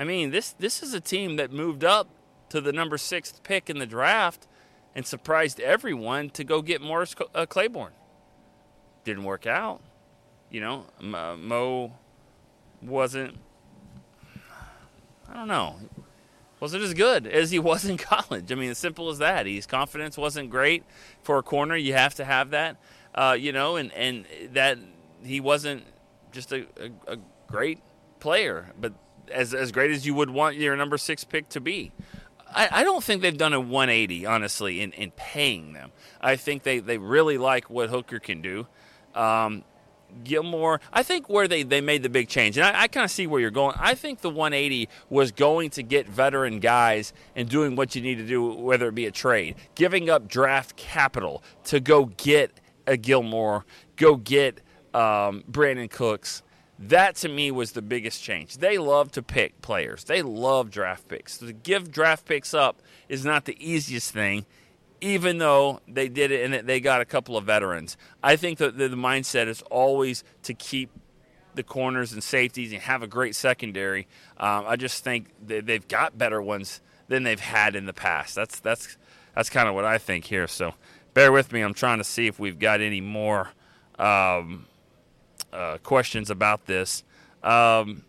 I 0.00 0.04
mean, 0.04 0.30
this 0.30 0.54
this 0.58 0.82
is 0.82 0.94
a 0.94 1.00
team 1.00 1.36
that 1.36 1.52
moved 1.52 1.84
up 1.84 2.08
to 2.48 2.62
the 2.62 2.72
number 2.72 2.96
sixth 2.96 3.42
pick 3.42 3.68
in 3.68 3.78
the 3.78 3.86
draft 3.86 4.48
and 4.94 5.06
surprised 5.06 5.60
everyone 5.60 6.30
to 6.30 6.42
go 6.42 6.62
get 6.62 6.80
Morris 6.80 7.14
uh, 7.34 7.44
Claiborne. 7.44 7.92
Didn't 9.04 9.24
work 9.24 9.46
out. 9.46 9.82
You 10.50 10.62
know, 10.62 10.86
uh, 11.14 11.36
Mo 11.36 11.92
wasn't. 12.80 13.36
I 15.28 15.34
don't 15.34 15.48
know. 15.48 15.76
Wasn't 16.60 16.82
as 16.82 16.94
good 16.94 17.26
as 17.26 17.50
he 17.50 17.58
was 17.70 17.84
in 17.84 17.98
college. 17.98 18.50
I 18.50 18.54
mean, 18.54 18.70
as 18.70 18.78
simple 18.78 19.10
as 19.10 19.18
that. 19.18 19.44
His 19.44 19.66
confidence 19.66 20.16
wasn't 20.16 20.48
great 20.48 20.82
for 21.22 21.36
a 21.36 21.42
corner. 21.42 21.76
You 21.76 21.92
have 21.92 22.14
to 22.14 22.24
have 22.24 22.50
that, 22.50 22.78
uh, 23.14 23.36
you 23.38 23.52
know, 23.52 23.76
and, 23.76 23.92
and 23.92 24.24
that 24.52 24.78
he 25.22 25.40
wasn't 25.40 25.84
just 26.32 26.52
a, 26.52 26.66
a, 26.78 27.12
a 27.12 27.16
great 27.48 27.80
player. 28.18 28.72
But 28.80 28.94
as 29.30 29.54
as 29.54 29.72
great 29.72 29.90
as 29.90 30.06
you 30.06 30.14
would 30.14 30.30
want 30.30 30.56
your 30.56 30.76
number 30.76 30.98
six 30.98 31.24
pick 31.24 31.48
to 31.50 31.60
be. 31.60 31.92
I, 32.52 32.68
I 32.72 32.84
don't 32.84 33.02
think 33.02 33.22
they've 33.22 33.36
done 33.36 33.52
a 33.52 33.60
180, 33.60 34.26
honestly, 34.26 34.80
in, 34.80 34.92
in 34.92 35.12
paying 35.12 35.72
them. 35.72 35.92
I 36.20 36.36
think 36.36 36.64
they, 36.64 36.80
they 36.80 36.98
really 36.98 37.38
like 37.38 37.70
what 37.70 37.90
Hooker 37.90 38.18
can 38.18 38.42
do. 38.42 38.66
Um, 39.14 39.64
Gilmore, 40.24 40.80
I 40.92 41.02
think 41.02 41.28
where 41.28 41.46
they, 41.46 41.62
they 41.62 41.80
made 41.80 42.02
the 42.02 42.08
big 42.08 42.28
change, 42.28 42.56
and 42.56 42.66
I, 42.66 42.82
I 42.82 42.88
kind 42.88 43.04
of 43.04 43.10
see 43.10 43.26
where 43.26 43.40
you're 43.40 43.50
going. 43.50 43.76
I 43.78 43.94
think 43.94 44.20
the 44.20 44.30
180 44.30 44.88
was 45.08 45.30
going 45.30 45.70
to 45.70 45.82
get 45.82 46.08
veteran 46.08 46.58
guys 46.58 47.12
and 47.36 47.48
doing 47.48 47.76
what 47.76 47.94
you 47.94 48.02
need 48.02 48.16
to 48.16 48.26
do, 48.26 48.44
whether 48.44 48.88
it 48.88 48.94
be 48.94 49.06
a 49.06 49.12
trade, 49.12 49.54
giving 49.74 50.10
up 50.10 50.26
draft 50.28 50.76
capital 50.76 51.42
to 51.64 51.80
go 51.80 52.06
get 52.16 52.52
a 52.86 52.96
Gilmore, 52.96 53.64
go 53.96 54.16
get 54.16 54.60
um, 54.94 55.44
Brandin 55.50 55.90
Cooks. 55.90 56.42
That 56.82 57.16
to 57.16 57.28
me 57.28 57.50
was 57.50 57.72
the 57.72 57.82
biggest 57.82 58.22
change. 58.22 58.56
They 58.56 58.78
love 58.78 59.12
to 59.12 59.22
pick 59.22 59.60
players. 59.60 60.04
They 60.04 60.22
love 60.22 60.70
draft 60.70 61.08
picks. 61.08 61.38
So 61.38 61.46
to 61.46 61.52
give 61.52 61.92
draft 61.92 62.24
picks 62.24 62.54
up 62.54 62.80
is 63.06 63.22
not 63.22 63.44
the 63.44 63.56
easiest 63.60 64.12
thing, 64.12 64.46
even 65.02 65.36
though 65.36 65.80
they 65.86 66.08
did 66.08 66.30
it 66.30 66.50
and 66.50 66.66
they 66.66 66.80
got 66.80 67.02
a 67.02 67.04
couple 67.04 67.36
of 67.36 67.44
veterans. 67.44 67.98
I 68.22 68.36
think 68.36 68.58
that 68.58 68.78
the 68.78 68.88
mindset 68.88 69.46
is 69.46 69.60
always 69.70 70.24
to 70.44 70.54
keep 70.54 70.90
the 71.54 71.62
corners 71.62 72.14
and 72.14 72.22
safeties 72.22 72.72
and 72.72 72.80
have 72.80 73.02
a 73.02 73.06
great 73.06 73.36
secondary. 73.36 74.08
Um, 74.38 74.64
I 74.66 74.76
just 74.76 75.04
think 75.04 75.28
they've 75.44 75.86
got 75.86 76.16
better 76.16 76.40
ones 76.40 76.80
than 77.08 77.24
they've 77.24 77.40
had 77.40 77.76
in 77.76 77.84
the 77.84 77.92
past. 77.92 78.34
That's 78.34 78.58
that's 78.58 78.96
that's 79.34 79.50
kind 79.50 79.68
of 79.68 79.74
what 79.74 79.84
I 79.84 79.98
think 79.98 80.24
here. 80.24 80.46
So 80.46 80.74
bear 81.12 81.30
with 81.30 81.52
me. 81.52 81.60
I'm 81.60 81.74
trying 81.74 81.98
to 81.98 82.04
see 82.04 82.26
if 82.26 82.38
we've 82.38 82.58
got 82.58 82.80
any 82.80 83.02
more. 83.02 83.50
Um, 83.98 84.66
uh, 85.52 85.78
questions 85.78 86.30
about 86.30 86.66
this. 86.66 87.04
Um, 87.42 88.04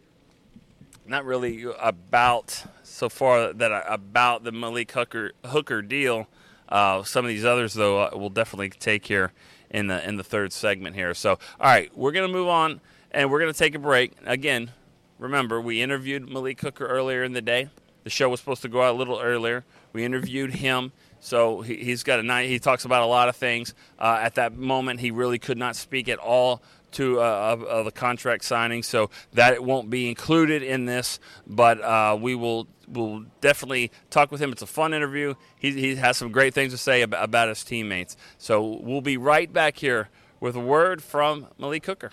not 1.06 1.26
really 1.26 1.66
about 1.80 2.64
so 2.84 3.10
far 3.10 3.54
that 3.54 3.72
I, 3.72 3.84
about 3.88 4.44
the 4.44 4.52
Malik 4.52 4.92
Hooker 4.92 5.32
Hooker 5.46 5.82
deal. 5.82 6.28
Uh, 6.70 7.04
some 7.04 7.26
of 7.26 7.30
these 7.30 7.44
others, 7.44 7.74
though, 7.74 8.00
uh, 8.00 8.10
we'll 8.14 8.30
definitely 8.30 8.70
take 8.70 9.06
here 9.08 9.34
in 9.70 9.88
the 9.88 10.08
in 10.08 10.18
the 10.18 10.24
third 10.24 10.54
segment 10.54 10.96
here. 10.96 11.14
So, 11.14 11.32
all 11.32 11.40
right, 11.60 11.96
we're 11.98 12.12
gonna 12.12 12.28
move 12.28 12.48
on 12.48 12.82
and 13.12 13.30
we're 13.30 13.46
to 13.46 13.54
take 13.54 13.76
a 13.76 13.80
break. 13.80 14.14
Again, 14.26 14.72
remember, 15.20 15.60
we 15.60 15.82
interviewed 15.82 16.30
Malik 16.30 16.62
Hooker 16.62 16.88
earlier 16.88 17.24
in 17.24 17.34
the 17.34 17.42
day. 17.42 17.70
The 18.04 18.10
show 18.10 18.30
was 18.30 18.40
supposed 18.40 18.62
to 18.64 18.70
go 18.70 18.82
out 18.82 18.96
a 18.96 18.98
little 18.98 19.20
earlier. 19.20 19.64
We 19.94 20.04
interviewed 20.04 20.56
him. 20.56 20.92
So 21.20 21.62
he, 21.62 21.92
has 21.92 22.02
got 22.02 22.20
a 22.20 22.24
night. 22.24 22.50
He 22.50 22.58
talks 22.58 22.84
about 22.84 23.04
a 23.04 23.06
lot 23.06 23.30
of 23.30 23.36
things. 23.36 23.76
Uh, 24.00 24.20
at 24.22 24.36
that 24.36 24.58
moment, 24.58 25.02
he 25.02 25.12
really 25.12 25.38
could 25.38 25.58
not 25.58 25.76
speak 25.76 26.10
at 26.10 26.18
all 26.18 26.64
to 26.94 27.22
uh, 27.22 27.58
of, 27.70 27.86
the 27.86 27.92
contract 27.92 28.44
signing, 28.44 28.84
so 28.84 29.10
that 29.34 29.54
it 29.54 29.64
won't 29.64 29.90
be 29.90 30.10
included 30.10 30.64
in 30.64 30.86
this. 30.86 31.20
But 31.48 31.82
uh, 31.82 32.18
we 32.20 32.36
will 32.36 32.68
will 32.88 33.26
definitely 33.40 33.92
talk 34.10 34.32
with 34.32 34.42
him. 34.42 34.52
It's 34.52 34.62
a 34.62 34.68
fun 34.68 34.94
interview. 34.94 35.36
He, 35.58 35.72
he 35.72 35.96
has 35.96 36.18
some 36.18 36.32
great 36.32 36.54
things 36.54 36.74
to 36.74 36.78
say 36.78 37.02
about, 37.02 37.24
about 37.24 37.50
his 37.50 37.64
teammates. 37.64 38.18
So 38.38 38.80
we'll 38.82 39.02
be 39.02 39.18
right 39.18 39.52
back 39.52 39.78
here 39.78 40.10
with 40.40 40.56
a 40.56 40.60
word 40.60 41.02
from 41.02 41.48
Malik 41.58 41.86
Hooker. 41.86 42.12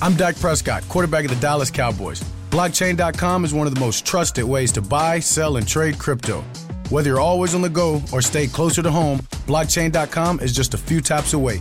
I'm 0.00 0.14
Dak 0.14 0.36
Prescott, 0.36 0.88
quarterback 0.88 1.24
of 1.24 1.30
the 1.30 1.40
Dallas 1.40 1.70
Cowboys. 1.70 2.22
Blockchain.com 2.50 3.44
is 3.44 3.52
one 3.52 3.66
of 3.66 3.74
the 3.74 3.80
most 3.80 4.06
trusted 4.06 4.44
ways 4.44 4.72
to 4.72 4.80
buy, 4.80 5.18
sell, 5.18 5.56
and 5.56 5.66
trade 5.66 5.98
crypto. 5.98 6.42
Whether 6.88 7.10
you're 7.10 7.20
always 7.20 7.54
on 7.54 7.60
the 7.60 7.68
go 7.68 8.00
or 8.12 8.22
stay 8.22 8.46
closer 8.46 8.82
to 8.82 8.90
home, 8.90 9.18
blockchain.com 9.46 10.40
is 10.40 10.54
just 10.54 10.72
a 10.72 10.78
few 10.78 11.00
taps 11.00 11.34
away. 11.34 11.60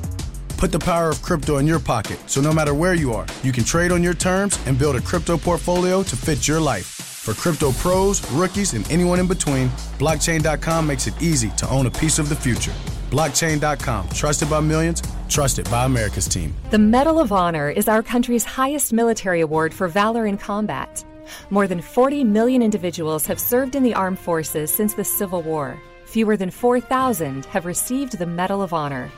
Put 0.58 0.72
the 0.72 0.80
power 0.80 1.10
of 1.10 1.22
crypto 1.22 1.58
in 1.58 1.68
your 1.68 1.80
pocket 1.80 2.18
so 2.26 2.42
no 2.42 2.52
matter 2.52 2.74
where 2.74 2.96
you 2.96 3.14
are, 3.14 3.28
you 3.44 3.52
can 3.52 3.64
trade 3.64 3.92
on 3.92 4.02
your 4.02 4.16
terms 4.16 4.60
and 4.66 4.78
build 4.78 4.96
a 4.96 5.00
crypto 5.00 5.38
portfolio 5.38 6.02
to 6.02 6.16
fit 6.16 6.48
your 6.48 6.60
life. 6.60 6.88
For 6.88 7.36
crypto 7.36 7.74
pros, 7.74 8.28
rookies, 8.32 8.74
and 8.74 8.90
anyone 8.92 9.20
in 9.20 9.28
between, 9.28 9.70
blockchain.com 10.00 10.88
makes 10.88 11.06
it 11.06 11.14
easy 11.22 11.52
to 11.58 11.70
own 11.70 11.86
a 11.86 11.92
piece 11.92 12.18
of 12.18 12.28
the 12.28 12.36
future. 12.36 12.74
Blockchain.com, 13.12 14.10
trusted 14.10 14.50
by 14.50 14.60
millions, 14.62 15.04
trusted 15.30 15.70
by 15.70 15.86
America's 15.86 16.28
team. 16.28 16.56
The 16.72 16.80
Medal 16.80 17.20
of 17.20 17.32
Honor 17.32 17.70
is 17.70 17.88
our 17.88 18.02
country's 18.02 18.44
highest 18.44 18.92
military 18.92 19.42
award 19.42 19.76
for 19.76 19.88
valor 19.88 20.26
in 20.26 20.40
combat. 20.40 21.06
More 21.52 21.68
than 21.68 21.82
40 21.82 22.24
million 22.24 22.64
individuals 22.64 23.28
have 23.28 23.40
served 23.40 23.76
in 23.76 23.84
the 23.84 23.94
armed 23.94 24.18
forces 24.18 24.74
since 24.74 24.96
the 24.96 25.04
Civil 25.04 25.44
War. 25.44 25.80
Fewer 26.06 26.36
than 26.36 26.50
4,000 26.50 27.46
have 27.46 27.68
received 27.68 28.18
the 28.18 28.26
Medal 28.26 28.64
of 28.64 28.74
Honor. 28.74 29.12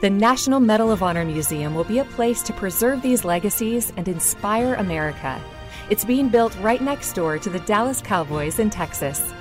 The 0.00 0.10
National 0.10 0.60
Medal 0.60 0.90
of 0.90 1.02
Honor 1.02 1.24
Museum 1.24 1.74
will 1.74 1.84
be 1.84 1.98
a 1.98 2.04
place 2.04 2.42
to 2.42 2.52
preserve 2.52 3.02
these 3.02 3.24
legacies 3.24 3.92
and 3.96 4.08
inspire 4.08 4.74
America. 4.74 5.42
It's 5.88 6.04
being 6.04 6.28
built 6.28 6.56
right 6.60 6.80
next 6.80 7.12
door 7.14 7.38
to 7.38 7.50
the 7.50 7.60
Dallas 7.60 8.00
Cowboys 8.00 8.58
in 8.58 8.70
Texas. 8.70 9.32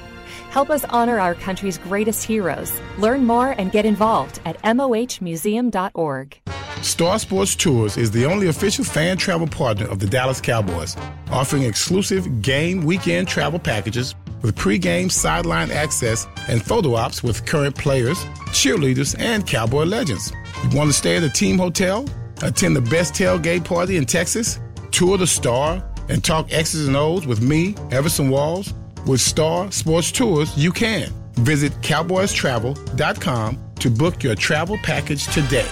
Help 0.50 0.69
us 0.69 0.83
honor 0.86 1.19
our 1.19 1.36
country's 1.36 1.77
greatest 1.77 2.24
heroes. 2.24 2.79
Learn 2.98 3.25
more 3.25 3.51
and 3.57 3.71
get 3.71 3.86
involved 3.86 4.39
at 4.45 4.62
mohmuseum.org. 4.63 6.41
Star 6.81 7.19
Sports 7.19 7.55
Tours 7.55 7.98
is 7.98 8.09
the 8.09 8.25
only 8.25 8.48
official 8.48 8.86
fan 8.86 9.17
travel 9.17 9.48
partner 9.48 9.86
of 9.88 10.00
the 10.00 10.07
Dallas 10.07 10.39
Cowboys, 10.39 10.95
offering 11.29 11.63
exclusive 11.63 12.41
game 12.41 12.86
weekend 12.86 13.27
travel 13.27 13.59
packages 13.59 14.15
with 14.41 14.55
pregame 14.55 15.12
sideline 15.12 15.72
access 15.72 16.27
and 16.48 16.63
photo 16.63 16.96
ops 16.96 17.24
with 17.24 17.46
current 17.46 17.75
players, 17.75 18.24
cheerleaders, 18.51 19.15
and 19.19 19.46
Cowboy 19.46 19.84
legends. 19.84 20.31
You 20.63 20.77
want 20.77 20.89
to 20.89 20.93
stay 20.93 21.17
at 21.17 21.24
a 21.24 21.29
team 21.29 21.58
hotel, 21.58 22.08
attend 22.41 22.75
the 22.75 22.81
best 22.81 23.13
tailgate 23.13 23.65
party 23.65 23.98
in 23.98 24.05
Texas, 24.05 24.60
tour 24.91 25.17
the 25.17 25.27
Star, 25.27 25.84
and 26.10 26.24
talk 26.24 26.51
X's 26.51 26.88
and 26.88 26.98
O's 26.98 27.27
with 27.27 27.41
me, 27.41 27.75
Everson 27.91 28.29
Walls? 28.29 28.74
With 29.05 29.22
Star 29.22 29.72
Sports 29.72 30.12
Tours, 30.12 30.55
you 30.58 30.72
can. 30.72 31.10
Visit 31.36 31.72
cowboystravel.com 31.81 33.60
to 33.79 33.89
book 33.89 34.24
your 34.24 34.36
travel 34.36 34.77
package 34.84 35.25
today. 35.27 35.67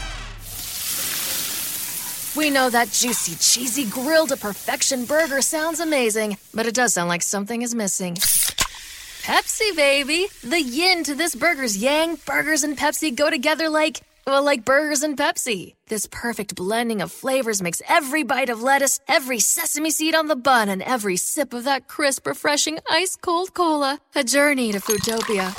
We 2.38 2.52
know 2.52 2.70
that 2.70 2.92
juicy, 2.92 3.36
cheesy, 3.36 3.90
grilled 3.90 4.30
to 4.30 4.38
perfection 4.38 5.06
burger 5.06 5.42
sounds 5.42 5.80
amazing, 5.80 6.38
but 6.54 6.68
it 6.68 6.76
does 6.76 6.94
sound 6.94 7.10
like 7.10 7.24
something 7.24 7.64
is 7.64 7.74
missing. 7.74 8.16
Pepsi, 9.28 9.76
baby! 9.76 10.28
The 10.42 10.62
yin 10.62 11.04
to 11.04 11.14
this 11.14 11.36
burger's 11.36 11.76
yang, 11.76 12.18
burgers 12.26 12.64
and 12.64 12.78
Pepsi 12.78 13.14
go 13.14 13.30
together 13.30 13.68
like, 13.68 14.00
well, 14.26 14.42
like 14.42 14.64
burgers 14.64 15.04
and 15.04 15.18
Pepsi. 15.18 15.74
This 15.90 16.08
perfect 16.10 16.56
blending 16.56 17.02
of 17.02 17.12
flavors 17.12 17.62
makes 17.62 17.82
every 17.90 18.24
bite 18.24 18.48
of 18.48 18.64
lettuce, 18.64 19.02
every 19.06 19.40
sesame 19.40 19.92
seed 19.92 20.16
on 20.16 20.28
the 20.28 20.38
bun, 20.38 20.70
and 20.70 20.82
every 20.82 21.18
sip 21.18 21.54
of 21.54 21.66
that 21.66 21.90
crisp, 21.90 22.26
refreshing, 22.26 22.80
ice 22.90 23.18
cold 23.18 23.54
cola 23.54 24.00
a 24.16 24.24
journey 24.24 24.72
to 24.72 24.80
Foodtopia. 24.80 25.52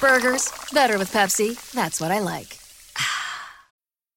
Burgers, 0.00 0.50
better 0.72 0.98
with 0.98 1.12
Pepsi. 1.12 1.54
That's 1.70 2.00
what 2.00 2.10
I 2.10 2.18
like. 2.18 2.65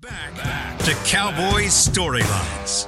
Back, 0.00 0.36
back 0.36 0.78
to 0.78 0.94
Cowboys 1.04 1.72
Storylines. 1.72 2.86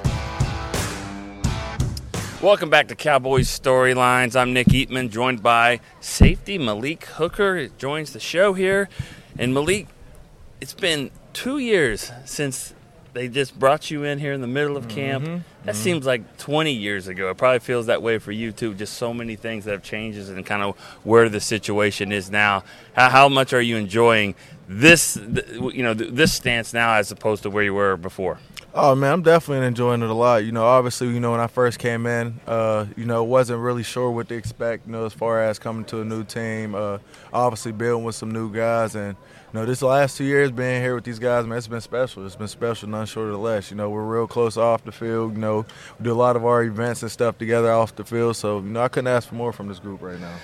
Welcome 2.41 2.69
back 2.69 2.87
to 2.87 2.95
Cowboys 2.95 3.49
Storylines. 3.49 4.39
I'm 4.39 4.53
Nick 4.53 4.67
Eatman, 4.67 5.09
joined 5.09 5.43
by 5.43 5.81
safety 5.99 6.57
Malik 6.57 7.03
Hooker. 7.03 7.67
Joins 7.67 8.13
the 8.13 8.21
show 8.21 8.53
here. 8.53 8.87
And 9.37 9.53
Malik, 9.53 9.87
it's 10.61 10.73
been 10.73 11.11
two 11.33 11.57
years 11.57 12.13
since 12.23 12.73
they 13.13 13.27
just 13.27 13.57
brought 13.57 13.91
you 13.91 14.03
in 14.03 14.19
here 14.19 14.33
in 14.33 14.41
the 14.41 14.47
middle 14.47 14.77
of 14.77 14.87
camp. 14.87 15.25
Mm-hmm, 15.25 15.35
that 15.65 15.75
mm-hmm. 15.75 15.83
seems 15.83 16.05
like 16.05 16.37
20 16.37 16.71
years 16.71 17.07
ago. 17.07 17.29
It 17.29 17.37
probably 17.37 17.59
feels 17.59 17.87
that 17.87 18.01
way 18.01 18.17
for 18.19 18.31
you 18.31 18.51
too. 18.51 18.73
Just 18.73 18.93
so 18.93 19.13
many 19.13 19.35
things 19.35 19.65
that 19.65 19.71
have 19.71 19.83
changed 19.83 20.17
and 20.29 20.45
kind 20.45 20.63
of 20.63 20.77
where 21.03 21.29
the 21.29 21.39
situation 21.39 22.11
is 22.11 22.31
now. 22.31 22.63
How, 22.93 23.09
how 23.09 23.29
much 23.29 23.53
are 23.53 23.61
you 23.61 23.75
enjoying 23.75 24.35
this 24.67 25.17
you 25.17 25.83
know 25.83 25.93
this 25.93 26.33
stance 26.33 26.73
now 26.73 26.93
as 26.93 27.11
opposed 27.11 27.43
to 27.43 27.49
where 27.49 27.63
you 27.63 27.73
were 27.73 27.97
before? 27.97 28.39
Oh 28.73 28.95
man, 28.95 29.11
I'm 29.11 29.21
definitely 29.21 29.67
enjoying 29.67 30.01
it 30.01 30.09
a 30.09 30.13
lot. 30.13 30.45
You 30.45 30.53
know, 30.53 30.63
obviously, 30.63 31.09
you 31.09 31.19
know 31.19 31.31
when 31.31 31.41
I 31.41 31.47
first 31.47 31.77
came 31.77 32.05
in, 32.05 32.39
uh, 32.47 32.85
you 32.95 33.03
know, 33.03 33.21
wasn't 33.25 33.59
really 33.59 33.83
sure 33.83 34.09
what 34.09 34.29
to 34.29 34.35
expect. 34.35 34.85
You 34.85 34.93
know, 34.93 35.05
as 35.05 35.11
far 35.11 35.43
as 35.43 35.59
coming 35.59 35.83
to 35.85 35.99
a 35.99 36.05
new 36.05 36.23
team, 36.23 36.73
uh, 36.73 36.99
obviously 37.33 37.73
building 37.73 38.05
with 38.05 38.15
some 38.15 38.31
new 38.31 38.49
guys, 38.49 38.95
and 38.95 39.09
you 39.09 39.15
know, 39.59 39.65
this 39.65 39.81
last 39.81 40.17
two 40.17 40.23
years 40.23 40.51
being 40.51 40.81
here 40.81 40.95
with 40.95 41.03
these 41.03 41.19
guys, 41.19 41.45
man, 41.45 41.57
it's 41.57 41.67
been 41.67 41.81
special. 41.81 42.25
It's 42.25 42.35
been 42.35 42.47
special, 42.47 42.89
none 42.89 43.05
short 43.05 43.27
of 43.27 43.33
the 43.33 43.39
less. 43.39 43.71
You 43.71 43.77
know, 43.77 43.89
we're 43.89 44.03
real 44.03 44.27
close 44.27 44.57
off 44.57 44.83
the 44.83 44.91
field. 44.91 45.33
You 45.33 45.39
know, 45.39 45.65
we 45.99 46.03
do 46.03 46.11
a 46.11 46.13
lot 46.13 46.35
of 46.35 46.45
our 46.45 46.63
events 46.63 47.01
and 47.01 47.11
stuff 47.11 47.37
together 47.37 47.71
off 47.71 47.95
the 47.95 48.05
field. 48.05 48.35
So, 48.35 48.59
you 48.59 48.69
know, 48.69 48.81
I 48.81 48.87
couldn't 48.87 49.07
ask 49.07 49.27
for 49.27 49.35
more 49.35 49.51
from 49.51 49.67
this 49.67 49.79
group 49.79 50.01
right 50.01 50.19
now 50.19 50.35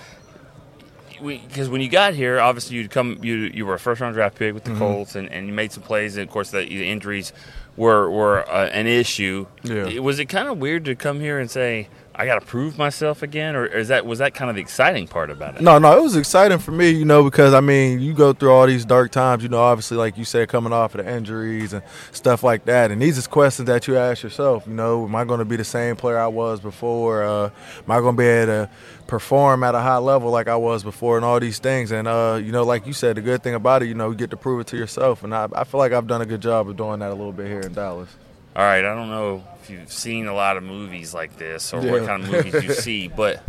because 1.22 1.70
when 1.70 1.82
you 1.82 1.90
got 1.90 2.14
here, 2.14 2.40
obviously 2.40 2.78
you'd 2.78 2.92
come, 2.92 3.20
you 3.22 3.36
you 3.36 3.66
were 3.66 3.76
a 3.76 3.80
first 3.80 4.02
round 4.02 4.14
draft 4.14 4.36
pick 4.36 4.54
with 4.54 4.64
the 4.64 4.72
mm-hmm. 4.72 4.80
Colts, 4.80 5.16
and, 5.16 5.30
and 5.32 5.48
you 5.48 5.54
made 5.54 5.72
some 5.72 5.84
plays, 5.84 6.18
and 6.18 6.28
of 6.28 6.32
course 6.32 6.52
the, 6.52 6.60
the 6.60 6.90
injuries 6.90 7.34
were 7.76 8.10
were 8.10 8.48
uh, 8.50 8.68
an 8.68 8.88
issue. 8.88 9.48
Yeah. 9.64 10.00
Was 10.00 10.20
it 10.20 10.26
kind 10.26 10.48
of 10.48 10.58
weird 10.58 10.86
to 10.86 10.96
come 10.96 11.20
here 11.20 11.40
and 11.40 11.50
say, 11.50 11.90
I 12.19 12.25
got 12.25 12.39
to 12.39 12.45
prove 12.45 12.79
myself 12.79 13.21
again, 13.21 13.55
or 13.55 13.67
is 13.67 13.89
that 13.89 14.05
was 14.05 14.19
that 14.19 14.33
kind 14.33 14.50
of 14.50 14.55
the 14.55 14.62
exciting 14.62 15.07
part 15.07 15.29
about 15.29 15.55
it? 15.55 15.62
No, 15.62 15.77
no, 15.77 15.95
it 15.95 16.01
was 16.01 16.15
exciting 16.15 16.57
for 16.57 16.71
me, 16.71 16.89
you 16.89 17.05
know, 17.05 17.24
because 17.24 17.53
I 17.53 17.59
mean, 17.59 18.00
you 18.00 18.13
go 18.13 18.33
through 18.33 18.51
all 18.51 18.65
these 18.65 18.86
dark 18.86 19.12
times, 19.12 19.43
you 19.43 19.50
know, 19.50 19.62
obviously, 19.62 19.97
like 19.97 20.17
you 20.17 20.25
said, 20.25 20.50
coming 20.50 20.74
off 20.74 20.95
of 20.95 21.05
the 21.05 21.12
injuries 21.12 21.74
and 21.74 21.83
stuff 22.12 22.41
like 22.41 22.65
that, 22.65 22.89
and 22.89 23.00
these 23.00 23.24
are 23.24 23.29
questions 23.29 23.67
that 23.67 23.88
you 23.88 23.97
ask 23.97 24.24
yourself. 24.24 24.65
You 24.65 24.74
know, 24.74 25.05
am 25.05 25.15
I 25.15 25.25
going 25.25 25.39
to 25.39 25.45
be 25.45 25.57
the 25.57 25.63
same 25.63 25.95
player 25.95 26.17
I 26.17 26.27
was 26.27 26.59
before? 26.59 27.24
Uh, 27.24 27.45
am 27.45 27.91
I 27.91 28.00
going 28.00 28.15
to 28.15 28.19
be 28.19 28.25
able 28.25 28.45
to 28.47 28.69
perform 29.05 29.63
at 29.63 29.74
a 29.74 29.79
high 29.79 29.97
level 29.97 30.29
like 30.31 30.47
I 30.47 30.55
was 30.55 30.83
before 30.83 31.17
and 31.17 31.25
all 31.25 31.39
these 31.39 31.59
things. 31.59 31.91
And, 31.91 32.07
uh, 32.07 32.39
you 32.43 32.51
know, 32.51 32.63
like 32.63 32.86
you 32.86 32.93
said, 32.93 33.15
the 33.15 33.21
good 33.21 33.41
thing 33.41 33.55
about 33.55 33.81
it, 33.81 33.88
you 33.88 33.95
know, 33.95 34.09
you 34.09 34.15
get 34.15 34.31
to 34.31 34.38
prove 34.38 34.59
it 34.59 34.67
to 34.67 34.77
yourself. 34.77 35.24
And 35.24 35.33
I, 35.33 35.47
I 35.53 35.63
feel 35.63 35.79
like 35.79 35.93
I've 35.93 36.07
done 36.07 36.21
a 36.21 36.25
good 36.25 36.41
job 36.41 36.69
of 36.69 36.75
doing 36.75 37.00
that 37.00 37.09
a 37.09 37.15
little 37.15 37.31
bit 37.31 37.47
here 37.47 37.62
in 37.62 37.74
Dallas. 37.74 38.09
All 38.58 38.64
right. 38.64 38.84
I 38.84 38.96
don't 38.96 39.10
know 39.10 39.44
if 39.62 39.70
you've 39.70 39.92
seen 39.92 40.26
a 40.26 40.34
lot 40.34 40.58
of 40.58 40.64
movies 40.64 41.14
like 41.14 41.38
this 41.38 41.74
or 41.74 41.82
yeah. 41.82 41.92
what 41.92 42.06
kind 42.08 42.24
of 42.24 42.32
movies 42.32 42.64
you 42.64 42.74
see, 42.74 43.08
but 43.08 43.44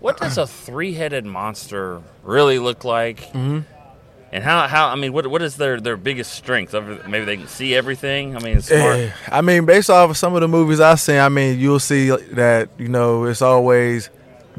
what 0.00 0.18
does 0.18 0.36
a 0.36 0.46
three 0.46 0.92
headed 0.92 1.24
monster 1.24 2.02
really 2.22 2.58
look 2.58 2.84
like? 2.84 3.20
Mm-hmm. 3.32 3.60
And 4.32 4.44
how, 4.44 4.68
how 4.68 4.88
I 4.88 4.96
mean, 4.96 5.12
what 5.12 5.26
what 5.26 5.42
is 5.42 5.56
their, 5.56 5.80
their 5.80 5.96
biggest 5.96 6.34
strength? 6.34 6.72
Maybe 6.72 7.24
they 7.24 7.36
can 7.36 7.48
see 7.48 7.74
everything. 7.74 8.36
I 8.36 8.40
mean, 8.40 8.60
yeah. 8.70 9.12
I 9.26 9.40
mean, 9.40 9.64
based 9.64 9.90
off 9.90 10.10
of 10.10 10.16
some 10.16 10.34
of 10.34 10.40
the 10.40 10.46
movies 10.46 10.78
I've 10.78 11.00
seen, 11.00 11.16
I 11.16 11.28
mean, 11.28 11.58
you'll 11.58 11.80
see 11.80 12.10
that 12.10 12.68
you 12.78 12.88
know 12.88 13.24
it's 13.24 13.42
always 13.42 14.08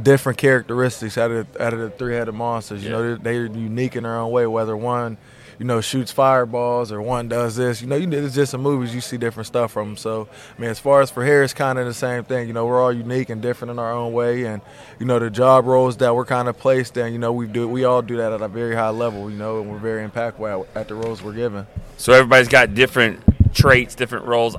different 0.01 0.37
characteristics 0.39 1.17
out 1.17 1.31
of 1.31 1.61
out 1.61 1.73
of 1.73 1.79
the 1.79 1.89
three 1.91 2.15
headed 2.15 2.33
monsters. 2.33 2.83
You 2.83 2.89
yeah. 2.89 2.95
know, 2.97 3.15
they're, 3.15 3.17
they're, 3.17 3.45
unique 3.45 3.95
in 3.95 4.03
their 4.03 4.17
own 4.17 4.31
way. 4.31 4.45
Whether 4.45 4.75
one, 4.75 5.17
you 5.61 5.67
know, 5.67 5.79
shoots 5.79 6.11
fireballs 6.11 6.91
or 6.91 7.03
one 7.03 7.27
does 7.27 7.55
this. 7.55 7.83
You 7.83 7.87
know, 7.87 7.95
you 7.95 8.11
it's 8.11 8.33
just 8.33 8.55
in 8.55 8.61
movies 8.61 8.95
you 8.95 8.99
see 8.99 9.17
different 9.17 9.45
stuff 9.45 9.71
from 9.71 9.89
them. 9.89 9.97
So, 9.97 10.27
I 10.57 10.59
mean, 10.59 10.71
as 10.71 10.79
far 10.79 11.01
as 11.01 11.11
for 11.11 11.23
here, 11.23 11.43
it's 11.43 11.53
kind 11.53 11.77
of 11.77 11.85
the 11.85 11.93
same 11.93 12.23
thing. 12.23 12.47
You 12.47 12.53
know, 12.53 12.65
we're 12.65 12.81
all 12.81 12.91
unique 12.91 13.29
and 13.29 13.43
different 13.43 13.69
in 13.69 13.77
our 13.77 13.93
own 13.93 14.11
way, 14.11 14.45
and 14.45 14.63
you 14.99 15.05
know, 15.05 15.19
the 15.19 15.29
job 15.29 15.67
roles 15.67 15.97
that 15.97 16.15
we're 16.15 16.25
kind 16.25 16.47
of 16.47 16.57
placed 16.57 16.97
in. 16.97 17.13
You 17.13 17.19
know, 17.19 17.31
we 17.31 17.45
do 17.45 17.67
we 17.67 17.83
all 17.83 18.01
do 18.01 18.17
that 18.17 18.31
at 18.33 18.41
a 18.41 18.47
very 18.47 18.73
high 18.73 18.89
level. 18.89 19.29
You 19.29 19.37
know, 19.37 19.61
and 19.61 19.69
we're 19.69 19.77
very 19.77 20.09
impactful 20.09 20.65
at, 20.71 20.77
at 20.77 20.87
the 20.87 20.95
roles 20.95 21.21
we're 21.21 21.33
given. 21.33 21.67
So 21.95 22.11
everybody's 22.11 22.47
got 22.47 22.73
different 22.73 23.19
traits, 23.53 23.93
different 23.93 24.25
roles. 24.25 24.55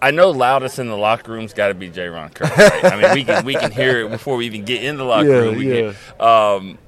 I 0.00 0.12
know 0.12 0.30
loudest 0.30 0.78
in 0.78 0.88
the 0.88 0.96
locker 0.96 1.32
room's 1.32 1.52
got 1.52 1.68
to 1.68 1.74
be 1.74 1.90
Jayron 1.90 2.32
Kearse. 2.32 2.56
Right? 2.56 2.84
I 2.86 3.02
mean, 3.02 3.14
we 3.14 3.24
can 3.24 3.44
we 3.44 3.54
can 3.54 3.70
hear 3.70 4.06
it 4.06 4.10
before 4.10 4.36
we 4.36 4.46
even 4.46 4.64
get 4.64 4.82
in 4.82 4.96
the 4.96 5.04
locker 5.04 5.28
Yeah, 5.28 5.34
room. 5.34 5.58
We 5.58 5.82
yeah. 5.82 5.92
Can, 6.18 6.26
um, 6.26 6.78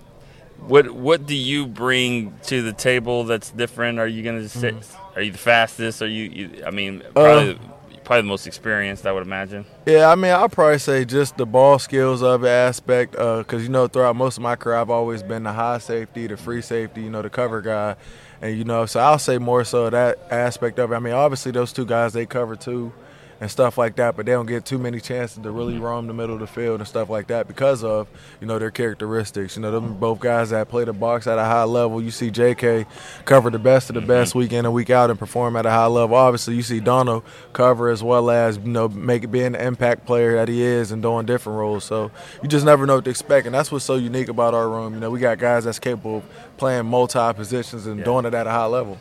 what 0.67 0.91
what 0.91 1.27
do 1.27 1.35
you 1.35 1.67
bring 1.67 2.35
to 2.45 2.63
the 2.63 2.73
table 2.73 3.25
that's 3.25 3.51
different? 3.51 3.99
Are 3.99 4.07
you 4.07 4.23
gonna 4.23 4.49
sit? 4.49 4.75
Mm-hmm. 4.77 5.19
Are 5.19 5.23
you 5.23 5.33
the 5.33 5.39
fastest? 5.39 6.03
Are 6.03 6.07
you? 6.09 6.25
you 6.25 6.65
I 6.67 6.71
mean, 6.71 7.03
Uh, 7.03 7.11
probably 7.13 7.59
probably 8.05 8.23
the 8.23 8.29
most 8.29 8.47
experienced. 8.47 9.07
I 9.07 9.13
would 9.13 9.23
imagine. 9.23 9.67
Yeah, 9.87 10.11
I 10.11 10.15
mean, 10.15 10.33
I'll 10.33 10.49
probably 10.49 10.79
say 10.79 11.05
just 11.05 11.37
the 11.37 11.45
ball 11.47 11.79
skills 11.79 12.23
of 12.23 12.43
it 12.45 12.49
aspect, 12.49 13.13
because 13.13 13.63
you 13.63 13.69
know, 13.69 13.87
throughout 13.87 14.17
most 14.17 14.39
of 14.39 14.43
my 14.43 14.57
career, 14.57 14.77
I've 14.77 14.91
always 14.91 15.23
been 15.23 15.43
the 15.43 15.53
high 15.53 15.79
safety, 15.79 16.27
the 16.27 16.37
free 16.37 16.63
safety, 16.63 17.03
you 17.03 17.11
know, 17.11 17.21
the 17.23 17.31
cover 17.31 17.61
guy, 17.61 17.97
and 18.41 18.57
you 18.57 18.65
know, 18.65 18.87
so 18.87 19.01
I'll 19.01 19.19
say 19.19 19.39
more 19.39 19.63
so 19.65 19.91
that 19.91 20.19
aspect 20.31 20.79
of 20.79 20.91
it. 20.93 20.95
I 20.97 20.99
mean, 21.01 21.13
obviously 21.13 21.53
those 21.53 21.73
two 21.73 21.85
guys 21.85 22.15
they 22.15 22.25
cover 22.25 22.57
too, 22.57 22.93
and 23.41 23.51
stuff 23.51 23.79
like 23.79 23.97
that, 23.97 24.17
but 24.17 24.27
they 24.27 24.33
don't 24.33 24.47
get 24.47 24.65
too 24.65 24.79
many 24.79 25.01
chances 25.01 25.41
to 25.43 25.51
really 25.51 25.75
mm-hmm. 25.75 25.85
roam 25.85 26.07
the 26.07 26.13
middle 26.13 26.35
of 26.35 26.41
the 26.41 26.47
field 26.47 26.81
and 26.81 26.89
stuff 26.89 27.09
like 27.09 27.29
that 27.29 27.47
because 27.47 27.85
of 27.85 28.09
you 28.41 28.47
know 28.47 28.59
their 28.59 28.71
characteristics. 28.71 29.57
You 29.57 29.63
know, 29.63 29.71
them 29.71 29.85
mm-hmm. 29.85 30.01
both 30.01 30.21
guys 30.21 30.51
that 30.51 30.69
play 30.69 30.85
the 30.85 30.93
box 30.93 31.27
at 31.27 31.39
a 31.39 31.45
high 31.45 31.65
level. 31.65 32.03
You 32.03 32.11
see 32.11 32.31
J.K. 32.31 32.87
cover 33.25 33.51
the 33.51 33.59
best 33.59 33.91
of 33.91 33.95
the 33.95 34.01
best 34.01 34.31
mm-hmm. 34.31 34.41
week 34.41 34.53
in 34.53 34.65
and 34.65 34.75
week 34.75 34.91
out 34.91 35.11
and 35.11 35.19
perform 35.19 35.57
at 35.57 35.67
a 35.67 35.71
high 35.71 35.87
level. 35.87 36.17
Obviously, 36.17 36.57
you 36.57 36.63
see 36.63 36.81
Donald 36.81 37.23
cover 37.53 37.91
as 37.91 38.03
well 38.03 38.31
as 38.31 38.57
you 38.57 38.65
know 38.65 38.89
make 38.89 39.23
it 39.23 39.29
being 39.29 39.53
the 39.53 39.65
impact 39.65 40.05
player 40.05 40.35
that 40.35 40.49
he 40.49 40.63
is 40.63 40.91
and 40.91 41.01
doing 41.01 41.27
different 41.27 41.59
roles. 41.59 41.85
So 41.85 42.11
you 42.43 42.49
just 42.49 42.67
never 42.67 42.87
know 42.87 42.97
what 42.97 43.05
to 43.05 43.11
expect, 43.11 43.47
and 43.47 43.55
that's 43.55 43.71
what's 43.71 43.85
so 43.85 43.97
unique 43.97 44.29
about 44.29 44.55
our 44.55 44.69
room. 44.69 44.95
You 44.95 45.01
know, 45.01 45.11
we 45.11 45.21
got 45.21 45.39
guys 45.39 45.65
that's 45.65 45.79
capable 45.79 46.19
of 46.19 46.25
playing 46.57 46.87
multi 46.87 47.33
positions 47.35 47.87
and 47.87 48.03
doing 48.05 48.25
it 48.25 48.35
at 48.35 48.47
a 48.47 48.51
high 48.51 48.67
level. 48.67 48.99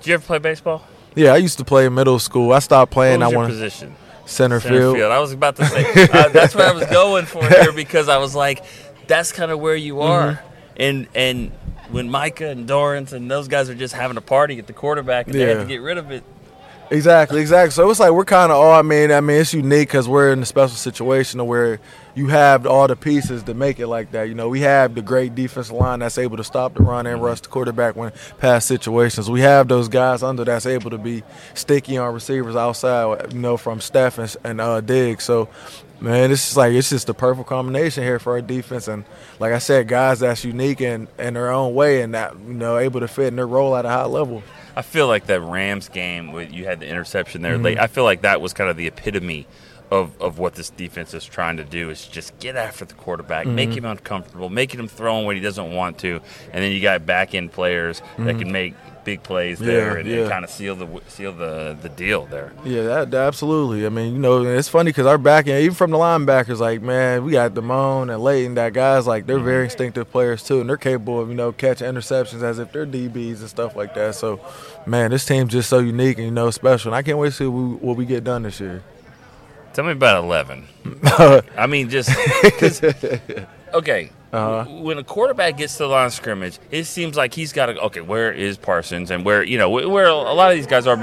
Did 0.00 0.08
you 0.08 0.14
ever 0.14 0.24
play 0.24 0.38
baseball? 0.38 0.82
Yeah, 1.14 1.32
I 1.34 1.36
used 1.36 1.58
to 1.58 1.64
play 1.64 1.86
in 1.86 1.94
middle 1.94 2.18
school. 2.18 2.52
I 2.52 2.58
stopped 2.60 2.92
playing. 2.92 3.20
What 3.20 3.26
was 3.28 3.34
I 3.34 3.38
your 3.40 3.48
position? 3.48 3.96
center, 4.24 4.60
Center 4.60 4.78
field. 4.78 4.96
field. 4.96 5.12
I 5.12 5.18
was 5.18 5.32
about 5.32 5.56
to 5.56 5.64
say 5.66 5.84
uh, 6.04 6.28
that's 6.28 6.54
what 6.54 6.64
I 6.64 6.72
was 6.72 6.86
going 6.86 7.26
for 7.26 7.46
here 7.46 7.72
because 7.74 8.08
I 8.08 8.18
was 8.18 8.34
like, 8.34 8.64
that's 9.08 9.32
kind 9.32 9.50
of 9.50 9.58
where 9.60 9.76
you 9.76 10.00
are, 10.00 10.32
Mm-hmm. 10.34 10.46
and 10.82 11.08
and 11.14 11.52
when 11.90 12.08
Micah 12.10 12.48
and 12.48 12.66
Dorance 12.68 13.12
and 13.12 13.30
those 13.30 13.48
guys 13.48 13.68
are 13.68 13.74
just 13.74 13.92
having 13.94 14.16
a 14.16 14.20
party 14.22 14.58
at 14.58 14.66
the 14.66 14.72
quarterback 14.72 15.26
and 15.26 15.34
they 15.34 15.40
had 15.40 15.58
to 15.58 15.66
get 15.66 15.82
rid 15.82 15.98
of 15.98 16.10
it. 16.10 16.24
Exactly, 16.92 17.40
exactly. 17.40 17.70
So 17.70 17.88
it's 17.90 17.98
like 18.00 18.12
we're 18.12 18.26
kind 18.26 18.52
of 18.52 18.58
all. 18.58 18.72
I 18.74 18.82
mean, 18.82 19.10
I 19.12 19.22
mean, 19.22 19.40
it's 19.40 19.54
unique 19.54 19.88
because 19.88 20.06
we're 20.06 20.30
in 20.30 20.42
a 20.42 20.44
special 20.44 20.76
situation 20.76 21.44
where 21.46 21.80
you 22.14 22.28
have 22.28 22.66
all 22.66 22.86
the 22.86 22.96
pieces 22.96 23.42
to 23.44 23.54
make 23.54 23.80
it 23.80 23.86
like 23.86 24.10
that. 24.10 24.24
You 24.28 24.34
know, 24.34 24.50
we 24.50 24.60
have 24.60 24.94
the 24.94 25.00
great 25.00 25.34
defensive 25.34 25.74
line 25.74 26.00
that's 26.00 26.18
able 26.18 26.36
to 26.36 26.44
stop 26.44 26.74
the 26.74 26.82
run 26.82 27.06
and 27.06 27.22
rush 27.22 27.40
the 27.40 27.48
quarterback 27.48 27.96
when 27.96 28.12
past 28.36 28.68
situations. 28.68 29.30
We 29.30 29.40
have 29.40 29.68
those 29.68 29.88
guys 29.88 30.22
under 30.22 30.44
that's 30.44 30.66
able 30.66 30.90
to 30.90 30.98
be 30.98 31.22
sticky 31.54 31.96
on 31.96 32.12
receivers 32.12 32.56
outside. 32.56 33.32
You 33.32 33.38
know, 33.38 33.56
from 33.56 33.80
Steph 33.80 34.18
and, 34.18 34.36
and 34.44 34.60
uh, 34.60 34.82
Diggs. 34.82 35.24
So. 35.24 35.48
Man, 35.98 36.32
it's 36.32 36.42
just 36.42 36.56
like 36.56 36.72
it's 36.72 36.90
just 36.90 37.06
the 37.06 37.14
perfect 37.14 37.48
combination 37.48 38.02
here 38.02 38.18
for 38.18 38.32
our 38.32 38.40
defense, 38.40 38.88
and 38.88 39.04
like 39.38 39.52
I 39.52 39.58
said, 39.58 39.86
guys 39.86 40.18
that's 40.18 40.44
unique 40.44 40.80
in, 40.80 41.06
in 41.16 41.34
their 41.34 41.52
own 41.52 41.74
way, 41.74 42.02
and 42.02 42.12
that 42.14 42.36
you 42.44 42.54
know 42.54 42.76
able 42.76 42.98
to 42.98 43.06
fit 43.06 43.28
in 43.28 43.36
their 43.36 43.46
role 43.46 43.76
at 43.76 43.84
a 43.84 43.88
high 43.88 44.06
level. 44.06 44.42
I 44.76 44.82
feel 44.82 45.06
like 45.06 45.26
that 45.26 45.40
Rams 45.40 45.88
game 45.88 46.32
where 46.32 46.44
you 46.44 46.64
had 46.64 46.80
the 46.80 46.86
interception 46.88 47.42
there 47.42 47.54
Mm-hmm. 47.54 47.64
late. 47.64 47.78
I 47.78 47.86
feel 47.86 48.04
like 48.04 48.22
that 48.22 48.40
was 48.40 48.52
kind 48.52 48.70
of 48.70 48.76
the 48.76 48.86
epitome 48.86 49.46
of, 49.90 50.18
of 50.22 50.38
what 50.38 50.54
this 50.54 50.70
defense 50.70 51.12
is 51.12 51.24
trying 51.26 51.58
to 51.58 51.64
do 51.64 51.90
is 51.90 52.06
just 52.08 52.38
get 52.38 52.56
after 52.56 52.86
the 52.86 52.94
quarterback, 52.94 53.46
make 53.46 53.68
Mm-hmm. 53.68 53.78
him 53.78 53.84
uncomfortable, 53.84 54.48
making 54.48 54.80
him 54.80 54.88
throw 54.88 55.20
when 55.20 55.36
he 55.36 55.42
doesn't 55.42 55.72
want 55.74 55.98
to, 55.98 56.20
and 56.52 56.64
then 56.64 56.72
you 56.72 56.80
got 56.80 57.04
back 57.04 57.34
end 57.34 57.52
players 57.52 58.00
that 58.18 58.38
can 58.38 58.50
make 58.50 58.74
big 59.04 59.22
plays 59.22 59.58
there 59.58 59.96
Mm-hmm. 59.96 60.08
Yeah, 60.08 60.16
and, 60.22 60.30
kind 60.30 60.44
of 60.44 60.50
seal 60.50 60.76
the 60.76 60.88
seal 61.08 61.32
the, 61.32 61.76
the 61.82 61.88
deal 61.88 62.26
there. 62.26 62.52
Yeah, 62.64 62.82
that, 62.84 63.10
that- 63.10 63.26
absolutely. 63.26 63.84
I 63.84 63.88
mean, 63.88 64.12
you 64.14 64.18
know, 64.18 64.44
it's 64.44 64.68
funny 64.68 64.90
because 64.90 65.06
our 65.06 65.18
back 65.18 65.46
end, 65.48 65.62
even 65.64 65.74
from 65.74 65.90
the 65.90 65.96
linebackers, 65.98 66.58
like 66.60 66.82
man, 66.82 67.24
we 67.24 67.32
got 67.32 67.52
Damone 67.54 68.12
and 68.12 68.22
Leighton. 68.22 68.54
That 68.54 68.72
guys 68.72 69.06
like 69.06 69.26
they're 69.26 69.38
very 69.38 69.64
instinctive 69.64 70.10
players 70.10 70.42
too, 70.42 70.60
and 70.60 70.68
they're 70.70 70.76
capable 70.76 71.20
of 71.20 71.28
you 71.28 71.34
know 71.34 71.52
catching 71.52 71.86
interceptions 71.88 72.42
as 72.42 72.58
if 72.58 72.70
they're 72.72 72.86
DBs 72.86 73.40
and 73.40 73.48
stuff 73.48 73.74
like 73.76 73.94
that. 73.94 74.14
So, 74.14 74.40
man, 74.86 75.10
this 75.10 75.24
team's 75.24 75.52
just 75.52 75.68
so 75.68 75.78
unique 75.80 76.18
and 76.18 76.26
you 76.26 76.32
know 76.32 76.50
special. 76.50 76.90
And 76.92 76.96
I 76.96 77.02
can't 77.02 77.18
wait 77.18 77.30
to 77.30 77.32
see 77.34 77.46
what 77.46 77.58
we, 77.62 77.74
what 77.86 77.96
we 77.96 78.04
get 78.06 78.24
done 78.24 78.42
this 78.44 78.60
year. 78.60 78.82
Tell 79.74 79.84
me 79.84 79.92
about 79.92 80.22
11. 80.22 80.66
I 81.56 81.66
mean, 81.66 81.88
just 81.88 82.10
'cause- 82.58 82.80
okay. 83.74 84.10
Uh-huh. 84.32 84.64
When 84.80 84.96
a 84.96 85.04
quarterback 85.04 85.58
gets 85.58 85.74
to 85.76 85.82
the 85.82 85.88
line 85.90 86.06
of 86.06 86.12
scrimmage, 86.14 86.58
it 86.70 86.84
seems 86.84 87.18
like 87.18 87.34
he's 87.34 87.52
got 87.52 87.66
to. 87.66 87.78
Okay, 87.78 88.00
where 88.00 88.32
is 88.32 88.56
Parsons, 88.56 89.10
and 89.10 89.26
where 89.26 89.42
you 89.42 89.58
know 89.58 89.68
where 89.68 90.06
a 90.06 90.14
lot 90.14 90.50
of 90.50 90.56
these 90.56 90.66
guys 90.66 90.86
are. 90.86 90.96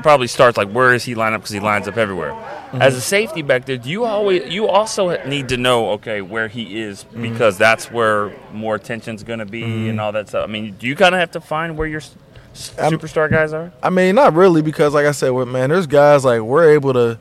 Probably 0.00 0.26
starts 0.26 0.56
like 0.56 0.70
where 0.72 0.94
is 0.94 1.04
he 1.04 1.14
line 1.14 1.34
up 1.34 1.42
because 1.42 1.52
he 1.52 1.60
lines 1.60 1.86
up 1.88 1.98
everywhere. 1.98 2.30
Mm-hmm. 2.30 2.80
As 2.80 2.94
a 2.96 3.02
safety 3.02 3.42
back 3.42 3.66
there, 3.66 3.76
you 3.76 4.06
always 4.06 4.50
you 4.50 4.66
also 4.66 5.22
need 5.26 5.50
to 5.50 5.58
know 5.58 5.90
okay 5.90 6.22
where 6.22 6.48
he 6.48 6.80
is 6.80 7.04
Mm-hmm. 7.04 7.20
because 7.22 7.58
that's 7.58 7.90
where 7.90 8.32
more 8.54 8.76
attention's 8.76 9.24
going 9.24 9.40
to 9.40 9.46
be 9.46 9.90
and 9.90 10.00
all 10.00 10.12
that 10.12 10.28
stuff. 10.30 10.48
I 10.48 10.50
mean, 10.50 10.74
do 10.78 10.86
you 10.86 10.96
kind 10.96 11.14
of 11.14 11.18
have 11.20 11.32
to 11.32 11.40
find 11.42 11.76
where 11.76 11.86
your 11.86 12.00
s- 12.00 12.14
s- 12.54 12.74
I'm- 12.78 12.92
superstar 12.92 13.30
guys 13.30 13.52
are? 13.52 13.72
I 13.82 13.90
mean, 13.90 14.14
not 14.14 14.32
really 14.32 14.62
because, 14.62 14.94
like 14.94 15.04
I 15.04 15.12
said, 15.12 15.32
man, 15.34 15.68
there's 15.68 15.86
guys 15.86 16.24
like 16.24 16.40
we're 16.40 16.70
able 16.70 16.94
to 16.94 17.18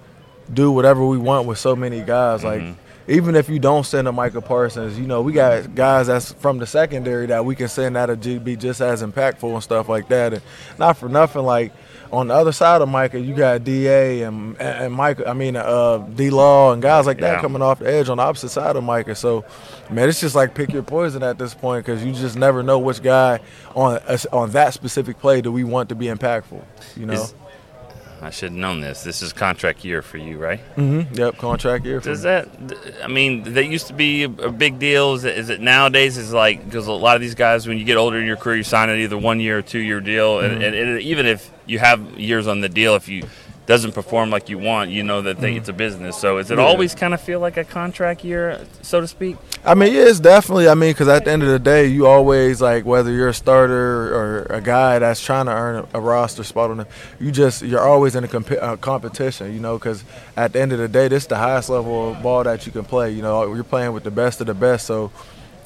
do 0.53 0.71
whatever 0.71 1.05
we 1.05 1.17
want 1.17 1.47
with 1.47 1.57
so 1.57 1.75
many 1.75 1.99
guys. 2.01 2.45
Like 2.45 2.63
even 3.09 3.35
if 3.35 3.49
you 3.49 3.57
don't 3.59 3.85
send 3.85 4.07
a 4.07 4.11
Micah 4.11 4.39
Parsons, 4.41 4.99
you 4.99 5.07
know, 5.07 5.21
we 5.21 5.33
got 5.33 5.73
guys 5.73 6.07
that's 6.07 6.31
from 6.33 6.59
the 6.59 6.67
secondary 6.67 7.25
that 7.25 7.43
we 7.43 7.55
can 7.55 7.67
send 7.67 7.97
out 7.97 8.09
of 8.09 8.21
be 8.43 8.55
just 8.55 8.81
as 8.81 9.01
impactful 9.01 9.51
and 9.51 9.63
stuff 9.63 9.89
like 9.89 10.07
that. 10.09 10.33
And 10.33 10.41
not 10.77 10.97
for 10.97 11.09
nothing, 11.09 11.41
like 11.43 11.73
on 12.11 12.27
the 12.27 12.33
other 12.35 12.51
side 12.51 12.81
of 12.81 12.89
Micah, 12.89 13.19
you 13.19 13.35
got 13.35 13.63
Da 13.63 14.21
and 14.23 14.59
and 14.61 14.93
Micah. 14.93 15.27
I 15.27 15.33
mean, 15.33 15.55
uh, 15.55 15.97
D 15.97 16.29
Law 16.29 16.71
and 16.73 16.81
guys 16.81 17.05
like 17.07 17.19
that 17.19 17.33
Yeah. 17.37 17.41
coming 17.41 17.61
off 17.61 17.79
the 17.79 17.91
edge 17.91 18.09
on 18.09 18.17
the 18.17 18.23
opposite 18.23 18.49
side 18.49 18.75
of 18.75 18.83
Micah. 18.83 19.15
So, 19.15 19.43
man, 19.89 20.07
it's 20.07 20.19
just 20.19 20.35
like 20.35 20.53
pick 20.53 20.71
your 20.71 20.83
poison 20.83 21.23
at 21.23 21.39
this 21.39 21.53
point 21.55 21.85
because 21.85 22.03
you 22.05 22.13
just 22.13 22.35
never 22.37 22.61
know 22.61 22.77
which 22.79 23.01
guy 23.01 23.39
on 23.75 23.99
on 24.31 24.51
that 24.51 24.73
specific 24.75 25.19
play 25.19 25.41
do 25.41 25.51
we 25.51 25.63
want 25.63 25.89
to 25.89 25.95
be 25.95 26.05
impactful. 26.07 26.61
You 26.95 27.07
know. 27.07 27.13
Is- 27.13 27.33
I 28.21 28.29
should 28.31 28.51
have 28.51 28.59
known 28.59 28.81
this. 28.81 29.03
This 29.03 29.21
is 29.21 29.31
contract 29.31 29.85
year 29.85 30.01
for 30.01 30.17
you, 30.17 30.37
right? 30.37 30.59
Mm-hmm. 30.75 31.15
Yep, 31.15 31.37
contract 31.37 31.85
year. 31.85 32.01
For 32.01 32.09
Does 32.09 32.23
that? 32.23 32.49
I 33.03 33.07
mean, 33.07 33.53
that 33.53 33.65
used 33.65 33.87
to 33.87 33.93
be 33.93 34.23
a, 34.23 34.51
big 34.51 34.77
deal. 34.77 35.13
Is 35.13 35.23
it, 35.23 35.37
is 35.37 35.49
it 35.49 35.61
nowadays? 35.61 36.17
Is 36.17 36.33
like 36.33 36.63
because 36.65 36.87
a 36.87 36.91
lot 36.91 37.15
of 37.15 37.21
these 37.21 37.35
guys, 37.35 37.67
when 37.67 37.77
you 37.77 37.85
get 37.85 37.97
older 37.97 38.19
in 38.19 38.25
your 38.25 38.35
career, 38.35 38.57
you 38.57 38.63
sign 38.63 38.89
an 38.89 38.99
either 38.99 39.17
one 39.17 39.39
year 39.39 39.59
or 39.59 39.61
two 39.61 39.79
year 39.79 40.01
deal, 40.01 40.39
and, 40.39 40.61
and, 40.61 40.75
and 40.75 41.01
even 41.01 41.25
if 41.25 41.49
you 41.65 41.79
have 41.79 42.19
years 42.19 42.47
on 42.47 42.61
the 42.61 42.69
deal, 42.69 42.95
if 42.95 43.07
you 43.07 43.23
doesn't 43.69 43.91
perform 43.91 44.31
like 44.31 44.49
you 44.49 44.57
want, 44.57 44.89
you 44.89 45.03
know 45.03 45.21
that 45.21 45.39
they, 45.39 45.55
it's 45.55 45.69
a 45.69 45.73
business. 45.73 46.17
So, 46.17 46.39
is 46.39 46.49
it 46.49 46.57
Yeah. 46.57 46.65
always 46.65 46.95
kind 46.95 47.13
of 47.13 47.21
feel 47.21 47.39
like 47.39 47.55
a 47.55 47.63
contract 47.63 48.23
year, 48.25 48.59
so 48.81 48.99
to 48.99 49.07
speak? 49.07 49.37
I 49.63 49.75
mean, 49.75 49.93
yeah, 49.93 50.05
it's 50.09 50.19
definitely. 50.19 50.67
I 50.67 50.73
mean, 50.73 50.89
because 50.89 51.07
at 51.07 51.25
the 51.25 51.31
end 51.31 51.43
of 51.43 51.49
the 51.49 51.59
day, 51.59 51.85
you 51.85 52.07
always 52.07 52.61
like 52.63 52.83
whether 52.83 53.11
you're 53.11 53.27
a 53.27 53.33
starter 53.33 54.11
or 54.15 54.47
a 54.49 54.59
guy 54.59 54.97
that's 54.97 55.23
trying 55.23 55.45
to 55.45 55.51
earn 55.51 55.85
a, 55.93 55.99
a 55.99 56.01
roster 56.01 56.43
spot 56.43 56.71
on 56.71 56.77
the, 56.77 56.87
you 57.19 57.31
just 57.31 57.61
you're 57.61 57.87
always 57.87 58.15
in 58.15 58.23
a, 58.23 58.27
comp- 58.27 58.59
uh 58.59 58.75
competition, 58.77 59.53
you 59.53 59.59
know. 59.59 59.77
Because 59.77 60.03
at 60.35 60.51
the 60.53 60.59
end 60.61 60.73
of 60.73 60.79
the 60.79 60.87
day, 60.87 61.07
this 61.07 61.23
is 61.23 61.27
the 61.27 61.37
highest 61.37 61.69
level 61.69 62.13
of 62.13 62.23
ball 62.23 62.43
that 62.45 62.65
you 62.65 62.71
can 62.71 62.85
play. 62.85 63.11
You 63.11 63.21
know, 63.21 63.53
you're 63.53 63.63
playing 63.63 63.93
with 63.93 64.03
the 64.03 64.09
best 64.11 64.41
of 64.41 64.47
the 64.47 64.55
best. 64.55 64.87
So, 64.87 65.11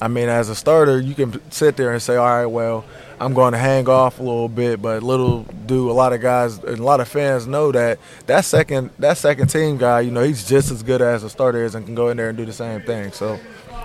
I 0.04 0.08
mean, 0.08 0.28
as 0.28 0.50
a 0.50 0.54
starter, 0.54 1.00
you 1.00 1.14
can 1.14 1.40
sit 1.50 1.78
there 1.78 1.90
and 1.90 2.02
say, 2.02 2.16
all 2.16 2.26
right, 2.26 2.44
well, 2.44 2.84
I'm 3.18 3.32
going 3.32 3.52
to 3.52 3.58
hang 3.58 3.88
off 3.88 4.20
a 4.20 4.22
little 4.22 4.50
bit, 4.50 4.82
but 4.82 5.02
little 5.02 5.44
do 5.64 5.90
a 5.90 5.94
lot 5.94 6.12
of 6.12 6.20
guys 6.20 6.58
and 6.58 6.78
a 6.78 6.82
lot 6.82 7.00
of 7.00 7.08
fans 7.08 7.46
know 7.46 7.72
that 7.72 7.98
that 8.26 8.44
second 8.44 8.90
that 8.98 9.16
second 9.16 9.48
team 9.48 9.78
guy, 9.78 10.00
you 10.00 10.10
know, 10.10 10.22
he's 10.22 10.46
just 10.46 10.70
as 10.70 10.82
good 10.82 11.00
as 11.00 11.24
a 11.24 11.30
starter 11.30 11.64
is 11.64 11.74
and 11.74 11.86
can 11.86 11.94
go 11.94 12.10
in 12.10 12.18
there 12.18 12.28
and 12.28 12.36
do 12.36 12.44
the 12.44 12.52
same 12.52 12.82
thing. 12.82 13.12
So. 13.12 13.40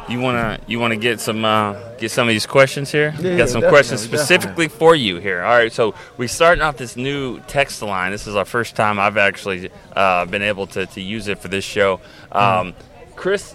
You 0.10 0.20
wanna 0.20 0.60
you 0.66 0.80
wanna 0.80 0.98
get 0.98 1.20
some 1.20 1.46
uh, 1.46 1.74
get 2.00 2.10
some 2.10 2.28
of 2.28 2.34
these 2.34 2.48
questions 2.48 2.92
here? 2.92 3.14
Yeah, 3.20 3.38
Got 3.38 3.50
some 3.50 3.62
questions 3.62 4.02
specifically 4.02 4.68
for 4.68 4.96
you 4.96 5.18
here. 5.18 5.44
All 5.44 5.56
right, 5.56 5.72
so 5.72 5.94
we're 6.18 6.28
starting 6.28 6.64
off 6.64 6.78
this 6.78 6.96
new 6.96 7.40
text 7.42 7.80
line. 7.84 8.12
This 8.12 8.26
is 8.26 8.36
our 8.36 8.46
first 8.46 8.76
time 8.76 8.98
I've 8.98 9.18
actually 9.18 9.70
uh, 9.96 10.26
been 10.26 10.42
able 10.42 10.66
to, 10.66 10.88
to 10.88 11.00
use 11.00 11.28
it 11.28 11.38
for 11.38 11.48
this 11.48 11.64
show. 11.64 12.02
Um, 12.32 12.74
Chris, 13.16 13.54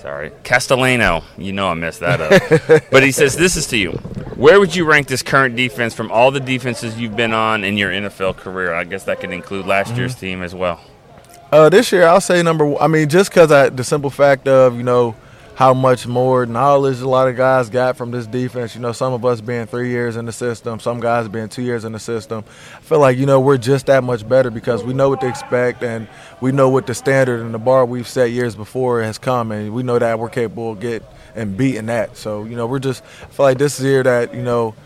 sorry, 0.00 0.32
Castellano. 0.44 1.22
You 1.36 1.52
know 1.52 1.68
I 1.68 1.74
messed 1.74 2.00
that 2.00 2.20
up, 2.20 2.82
but 2.90 3.02
he 3.02 3.12
says 3.12 3.36
this 3.36 3.56
is 3.56 3.66
to 3.68 3.76
you. 3.76 3.92
Where 4.36 4.60
would 4.60 4.74
you 4.74 4.84
rank 4.84 5.08
this 5.08 5.22
current 5.22 5.56
defense 5.56 5.94
from 5.94 6.10
all 6.12 6.30
the 6.30 6.40
defenses 6.40 6.96
you've 6.98 7.16
been 7.16 7.32
on 7.34 7.64
in 7.64 7.76
your 7.76 7.90
NFL 7.90 8.36
career? 8.36 8.72
I 8.72 8.84
guess 8.84 9.04
that 9.04 9.20
could 9.20 9.30
include 9.32 9.66
last 9.66 9.96
year's 9.96 10.12
Mm-hmm. 10.12 10.20
team 10.26 10.42
as 10.42 10.54
well. 10.54 10.80
Uh, 11.50 11.68
this 11.68 11.90
year, 11.92 12.06
I'll 12.06 12.20
say 12.20 12.42
number. 12.42 12.64
one- 12.66 12.82
I 12.82 12.86
mean, 12.88 13.08
just 13.08 13.30
because 13.30 13.48
the 13.48 13.82
simple 13.84 14.10
fact 14.10 14.46
of 14.46 14.76
you 14.76 14.82
know 14.82 15.16
how 15.58 15.74
much 15.74 16.06
more 16.06 16.46
knowledge 16.46 17.00
a 17.00 17.08
lot 17.08 17.26
of 17.26 17.34
guys 17.34 17.68
got 17.68 17.96
from 17.96 18.12
this 18.12 18.28
defense. 18.28 18.76
You 18.76 18.80
know, 18.80 18.92
some 18.92 19.12
of 19.12 19.24
us 19.24 19.40
being 19.40 19.66
three 19.66 19.90
years 19.90 20.14
in 20.14 20.24
the 20.24 20.30
system, 20.30 20.78
some 20.78 21.00
guys 21.00 21.26
being 21.26 21.48
two 21.48 21.62
years 21.62 21.84
in 21.84 21.90
the 21.90 21.98
system. 21.98 22.44
I 22.76 22.80
feel 22.80 23.00
like, 23.00 23.18
you 23.18 23.26
know, 23.26 23.40
we're 23.40 23.58
just 23.58 23.86
that 23.86 24.04
much 24.04 24.28
better 24.28 24.52
because 24.52 24.84
we 24.84 24.94
know 24.94 25.08
what 25.08 25.20
to 25.22 25.26
expect 25.26 25.82
and 25.82 26.06
we 26.40 26.52
know 26.52 26.68
what 26.68 26.86
the 26.86 26.94
standard 26.94 27.40
and 27.40 27.52
the 27.52 27.58
bar 27.58 27.84
we've 27.84 28.06
set 28.06 28.30
years 28.30 28.54
before 28.54 29.02
has 29.02 29.18
come 29.18 29.50
and 29.50 29.74
we 29.74 29.82
know 29.82 29.98
that 29.98 30.20
we're 30.20 30.28
capable 30.28 30.70
of 30.70 30.78
getting 30.78 31.08
and 31.34 31.56
beating 31.56 31.86
that. 31.86 32.16
So, 32.16 32.44
you 32.44 32.54
know, 32.54 32.68
we're 32.68 32.78
just 32.78 33.02
I 33.22 33.26
feel 33.26 33.46
like 33.46 33.58
this 33.58 33.80
year 33.80 34.04
that, 34.04 34.32
you 34.32 34.42
know, 34.42 34.76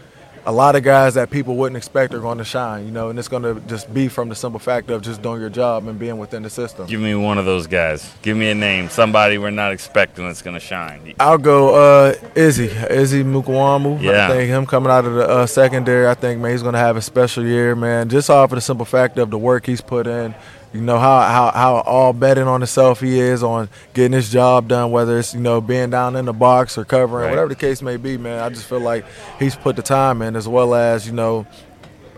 a 0.45 0.53
lot 0.53 0.75
of 0.75 0.83
guys 0.83 1.15
that 1.15 1.31
people 1.31 1.57
wouldn't 1.57 1.77
expect 1.77 2.13
are 2.15 2.21
going 2.21 2.39
to 2.39 2.45
shine, 2.45 2.85
you 2.85 2.91
know, 2.91 3.11
and 3.11 3.19
it's 3.19 3.29
going 3.29 3.43
to 3.43 3.61
just 3.69 3.93
be 3.95 4.09
from 4.09 4.29
the 4.29 4.35
simple 4.35 4.59
fact 4.59 4.91
of 4.91 5.03
just 5.03 5.23
doing 5.23 5.41
your 5.41 5.51
job 5.51 5.87
and 5.87 5.99
being 5.99 6.19
within 6.19 6.43
the 6.43 6.51
system. 6.51 6.87
Give 6.87 7.01
me 7.01 7.15
one 7.15 7.39
of 7.39 7.45
those 7.45 7.67
guys. 7.67 8.13
Give 8.23 8.37
me 8.37 8.51
a 8.51 8.55
name. 8.55 8.89
Somebody 8.89 9.39
we're 9.39 9.51
not 9.51 9.73
expecting 9.73 10.27
that's 10.27 10.43
going 10.43 10.55
to 10.55 10.61
shine. 10.61 11.15
I'll 11.21 11.39
go 11.39 11.75
uh, 11.75 12.15
Izzy. 12.35 12.67
Izzy 12.67 13.23
Mukuamu. 13.23 14.03
Yeah. 14.03 14.27
I 14.27 14.31
think 14.31 14.49
him 14.49 14.67
coming 14.67 14.91
out 14.91 15.05
of 15.05 15.15
the 15.15 15.29
uh, 15.29 15.47
secondary, 15.47 16.09
I 16.09 16.15
think, 16.15 16.41
man, 16.41 16.53
he's 16.53 16.63
going 16.63 16.75
to 16.75 16.79
have 16.79 16.97
a 16.97 17.03
special 17.03 17.45
year, 17.45 17.77
man, 17.77 18.09
just 18.09 18.29
off 18.29 18.51
of 18.51 18.57
the 18.57 18.61
simple 18.61 18.87
fact 18.87 19.19
of 19.19 19.31
the 19.31 19.39
work 19.39 19.67
he's 19.67 19.81
put 19.81 20.07
in. 20.07 20.35
You 20.73 20.81
know 20.81 20.99
how, 20.99 21.21
how 21.21 21.51
how 21.51 21.75
all 21.83 22.13
betting 22.15 22.45
on 22.49 22.63
himself 22.63 23.01
he 23.01 23.21
is 23.21 23.43
on 23.43 23.69
getting 23.93 24.13
his 24.13 24.31
job 24.31 24.69
done, 24.69 24.91
whether 24.91 25.19
it's 25.19 25.35
you 25.35 25.41
know 25.41 25.61
being 25.61 25.91
down 25.91 26.17
in 26.17 26.25
the 26.25 26.33
box 26.33 26.79
or 26.79 26.85
covering, 26.87 27.25
Right. 27.25 27.31
whatever 27.31 27.49
the 27.49 27.55
case 27.57 27.83
may 27.83 27.99
be, 27.99 28.17
man. 28.17 28.39
I 28.43 28.49
just 28.49 28.65
feel 28.65 28.81
like 28.81 29.05
he's 29.39 29.55
put 29.55 29.77
the 29.77 29.83
time 29.83 30.23
in, 30.23 30.35
as 30.35 30.49
well 30.49 30.75
as 30.75 31.07
you 31.07 31.13
know, 31.13 31.47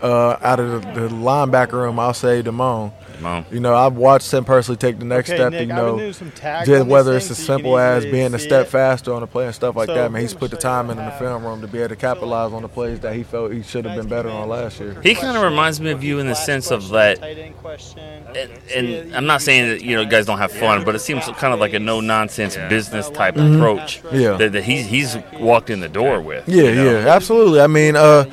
uh, 0.03 0.37
out 0.41 0.61
of 0.61 0.83
the, 0.83 1.01
the 1.01 1.09
linebacker 1.09 1.73
room, 1.73 1.99
I'll 1.99 2.15
say 2.15 2.43
Damone. 2.45 2.93
Damone. 3.19 3.51
You 3.53 3.61
know, 3.61 3.75
I've 3.75 3.97
watched 3.97 4.33
him 4.33 4.45
personally 4.45 4.77
take 4.77 4.99
the 4.99 5.05
next 5.05 5.31
Okay, 5.31 5.39
step. 5.39 5.53
Nick, 5.53 5.69
you 5.69 5.75
know, 5.75 5.99
doing 5.99 6.13
some 6.13 6.31
tags 6.33 6.69
just 6.69 6.87
whether 6.87 7.17
it's 7.17 7.31
as 7.31 7.39
so 7.39 7.43
you 7.43 7.47
can 7.47 7.57
simple 7.65 7.79
as 7.79 8.05
being 8.05 8.35
a 8.35 8.39
step 8.39 8.67
it. 8.67 8.71
faster 8.71 9.13
on 9.15 9.21
the 9.21 9.27
play 9.27 9.47
and 9.47 9.55
stuff 9.55 9.77
like 9.77 9.87
So, 9.87 9.95
that. 9.95 10.11
Man, 10.13 10.21
he's 10.23 10.35
put 10.35 10.51
the 10.51 10.57
time 10.57 10.91
in 10.91 10.99
in 10.99 11.05
the 11.05 11.11
film 11.13 11.45
room 11.45 11.61
to 11.61 11.67
be 11.69 11.79
able 11.79 11.91
to 11.91 11.97
capitalize 11.97 12.53
on 12.53 12.63
the 12.63 12.69
plays 12.69 13.01
that 13.01 13.15
he 13.15 13.23
felt 13.23 13.53
he 13.53 13.63
should 13.63 13.85
have 13.85 13.97
been 13.97 14.09
better 14.09 14.29
on 14.31 14.49
last 14.49 14.81
year. 14.81 15.01
He 15.03 15.15
kind 15.15 15.37
of 15.37 15.43
reminds 15.43 15.81
me 15.81 15.91
of 15.91 16.03
you 16.05 16.19
in 16.19 16.27
the 16.27 16.35
sense 16.35 16.71
of 16.71 16.89
that. 16.91 17.23
And, 17.23 18.51
and 18.75 19.15
I'm 19.17 19.27
not 19.27 19.43
saying 19.43 19.69
that 19.69 19.83
you 19.83 19.97
know 19.97 20.05
guys 20.05 20.27
don't 20.27 20.39
have 20.39 20.53
fun, 20.53 20.85
but 20.85 20.95
it 20.95 21.01
seems 21.01 21.25
kind 21.39 21.55
of 21.55 21.61
like 21.61 21.73
a 21.73 21.79
no 21.79 22.01
nonsense 22.01 22.57
business 22.69 23.09
type 23.11 23.35
Mhm. 23.37 23.57
approach. 23.57 24.03
Yeah. 24.13 24.37
That, 24.37 24.53
that 24.53 24.65
he's 24.65 24.87
he's 24.87 25.17
walked 25.39 25.71
in 25.71 25.81
the 25.81 25.89
door 25.89 26.21
with. 26.21 26.49
Yeah, 26.49 26.65
you 26.65 26.75
know? 26.75 26.99
yeah, 27.01 27.15
absolutely. 27.15 27.61
I 27.61 27.67
mean, 27.67 27.97
uh, 27.97 28.25